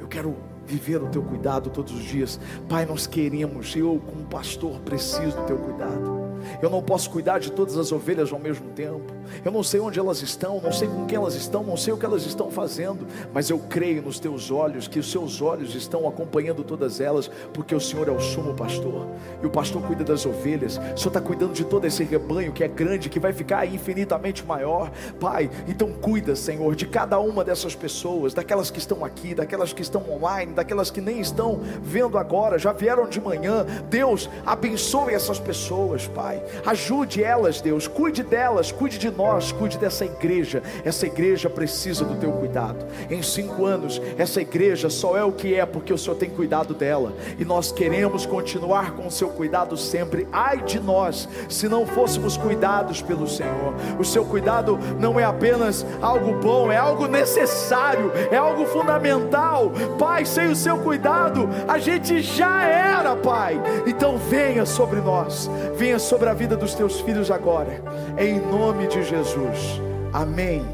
Eu 0.00 0.08
quero 0.08 0.36
viver 0.66 1.02
o 1.02 1.06
teu 1.06 1.22
cuidado 1.22 1.70
todos 1.70 1.94
os 1.94 2.02
dias. 2.02 2.40
Pai, 2.68 2.84
nós 2.84 3.06
queremos, 3.06 3.74
eu 3.76 4.02
como 4.04 4.26
pastor 4.26 4.80
preciso 4.80 5.36
do 5.36 5.46
teu 5.46 5.58
cuidado. 5.58 6.23
Eu 6.60 6.70
não 6.70 6.82
posso 6.82 7.10
cuidar 7.10 7.38
de 7.38 7.50
todas 7.52 7.76
as 7.76 7.92
ovelhas 7.92 8.32
ao 8.32 8.38
mesmo 8.38 8.68
tempo. 8.70 9.12
Eu 9.44 9.52
não 9.52 9.62
sei 9.62 9.80
onde 9.80 9.98
elas 9.98 10.22
estão, 10.22 10.60
não 10.60 10.72
sei 10.72 10.88
com 10.88 11.06
quem 11.06 11.16
elas 11.16 11.34
estão, 11.34 11.62
não 11.62 11.76
sei 11.76 11.92
o 11.92 11.96
que 11.96 12.04
elas 12.04 12.24
estão 12.24 12.50
fazendo, 12.50 13.06
mas 13.32 13.50
eu 13.50 13.58
creio 13.58 14.02
nos 14.02 14.18
teus 14.18 14.50
olhos, 14.50 14.86
que 14.88 14.98
os 14.98 15.10
seus 15.10 15.40
olhos 15.40 15.74
estão 15.74 16.08
acompanhando 16.08 16.62
todas 16.62 17.00
elas, 17.00 17.30
porque 17.52 17.74
o 17.74 17.80
Senhor 17.80 18.08
é 18.08 18.10
o 18.10 18.20
sumo 18.20 18.54
pastor, 18.54 19.06
e 19.42 19.46
o 19.46 19.50
pastor 19.50 19.82
cuida 19.82 20.04
das 20.04 20.26
ovelhas, 20.26 20.76
o 20.76 20.98
Senhor 20.98 21.08
está 21.08 21.20
cuidando 21.20 21.52
de 21.52 21.64
todo 21.64 21.86
esse 21.86 22.04
rebanho 22.04 22.52
que 22.52 22.62
é 22.64 22.68
grande, 22.68 23.08
que 23.08 23.20
vai 23.20 23.32
ficar 23.32 23.66
infinitamente 23.66 24.44
maior. 24.44 24.90
Pai, 25.18 25.50
então 25.66 25.92
cuida, 25.92 26.36
Senhor, 26.36 26.74
de 26.74 26.86
cada 26.86 27.18
uma 27.18 27.44
dessas 27.44 27.74
pessoas, 27.74 28.34
daquelas 28.34 28.70
que 28.70 28.78
estão 28.78 29.04
aqui, 29.04 29.34
daquelas 29.34 29.72
que 29.72 29.82
estão 29.82 30.02
online, 30.10 30.52
daquelas 30.52 30.90
que 30.90 31.00
nem 31.00 31.20
estão 31.20 31.60
vendo 31.82 32.18
agora, 32.18 32.58
já 32.58 32.72
vieram 32.72 33.08
de 33.08 33.20
manhã. 33.20 33.66
Deus, 33.88 34.28
abençoe 34.44 35.14
essas 35.14 35.38
pessoas, 35.38 36.06
Pai. 36.08 36.33
Ajude 36.66 37.22
elas, 37.22 37.60
Deus, 37.60 37.86
cuide 37.86 38.22
delas, 38.22 38.72
cuide 38.72 38.98
de 38.98 39.10
nós, 39.10 39.52
cuide 39.52 39.78
dessa 39.78 40.04
igreja. 40.04 40.62
Essa 40.84 41.06
igreja 41.06 41.48
precisa 41.50 42.04
do 42.04 42.16
teu 42.16 42.32
cuidado. 42.32 42.84
Em 43.10 43.22
cinco 43.22 43.64
anos, 43.66 44.00
essa 44.18 44.40
igreja 44.40 44.90
só 44.90 45.16
é 45.16 45.24
o 45.24 45.32
que 45.32 45.54
é 45.54 45.64
porque 45.66 45.92
o 45.92 45.98
Senhor 45.98 46.16
tem 46.16 46.30
cuidado 46.30 46.74
dela. 46.74 47.12
E 47.38 47.44
nós 47.44 47.72
queremos 47.72 48.26
continuar 48.26 48.92
com 48.92 49.06
o 49.06 49.10
seu 49.10 49.28
cuidado 49.28 49.76
sempre. 49.76 50.26
Ai 50.32 50.62
de 50.62 50.80
nós, 50.80 51.28
se 51.48 51.68
não 51.68 51.86
fôssemos 51.86 52.36
cuidados 52.36 53.02
pelo 53.02 53.28
Senhor. 53.28 53.74
O 53.98 54.04
seu 54.04 54.24
cuidado 54.24 54.78
não 54.98 55.18
é 55.18 55.24
apenas 55.24 55.84
algo 56.00 56.34
bom, 56.40 56.70
é 56.70 56.76
algo 56.76 57.06
necessário, 57.06 58.12
é 58.30 58.36
algo 58.36 58.66
fundamental. 58.66 59.72
Pai, 59.98 60.24
sem 60.24 60.48
o 60.48 60.56
seu 60.56 60.78
cuidado, 60.78 61.48
a 61.66 61.78
gente 61.78 62.20
já 62.20 62.64
era, 62.64 63.16
Pai. 63.16 63.60
Então 63.86 64.16
venha 64.18 64.66
sobre 64.66 65.00
nós, 65.00 65.50
venha 65.74 65.98
sobre 65.98 66.23
a 66.28 66.34
vida 66.34 66.56
dos 66.56 66.74
teus 66.74 67.00
filhos 67.00 67.30
agora, 67.30 67.82
em 68.18 68.40
nome 68.40 68.86
de 68.86 69.02
Jesus. 69.02 69.80
Amém. 70.12 70.64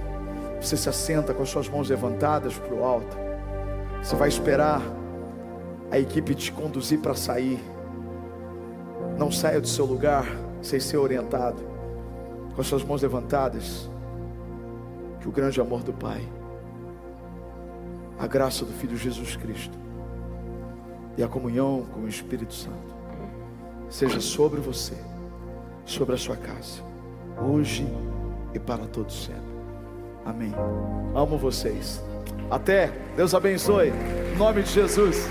Você 0.60 0.76
se 0.76 0.88
assenta 0.88 1.32
com 1.32 1.42
as 1.42 1.48
suas 1.48 1.68
mãos 1.68 1.88
levantadas 1.88 2.58
para 2.58 2.74
o 2.74 2.84
alto. 2.84 3.16
Você 4.02 4.14
vai 4.16 4.28
esperar 4.28 4.82
a 5.90 5.98
equipe 5.98 6.34
te 6.34 6.52
conduzir 6.52 7.00
para 7.00 7.14
sair. 7.14 7.58
Não 9.18 9.30
saia 9.30 9.60
do 9.60 9.68
seu 9.68 9.84
lugar 9.84 10.26
sem 10.62 10.78
ser 10.78 10.98
orientado. 10.98 11.62
Com 12.54 12.60
as 12.60 12.66
suas 12.66 12.84
mãos 12.84 13.02
levantadas. 13.02 13.88
Que 15.20 15.28
o 15.28 15.32
grande 15.32 15.60
amor 15.60 15.82
do 15.82 15.92
Pai, 15.92 16.26
a 18.18 18.26
graça 18.26 18.64
do 18.64 18.72
Filho 18.72 18.96
Jesus 18.96 19.36
Cristo 19.36 19.78
e 21.16 21.22
a 21.22 21.28
comunhão 21.28 21.86
com 21.92 22.00
o 22.00 22.08
Espírito 22.08 22.54
Santo 22.54 22.94
seja 23.90 24.20
sobre 24.20 24.60
você, 24.60 24.94
sobre 25.84 26.14
a 26.14 26.18
sua 26.18 26.36
casa, 26.36 26.82
hoje 27.42 27.86
e 28.54 28.58
para 28.58 28.86
todos 28.86 29.24
sempre. 29.24 29.50
Amém. 30.24 30.52
Amo 31.14 31.38
vocês. 31.38 32.02
Até. 32.50 32.90
Deus 33.16 33.34
abençoe. 33.34 33.92
Em 34.32 34.36
nome 34.36 34.62
de 34.62 34.70
Jesus. 34.70 35.28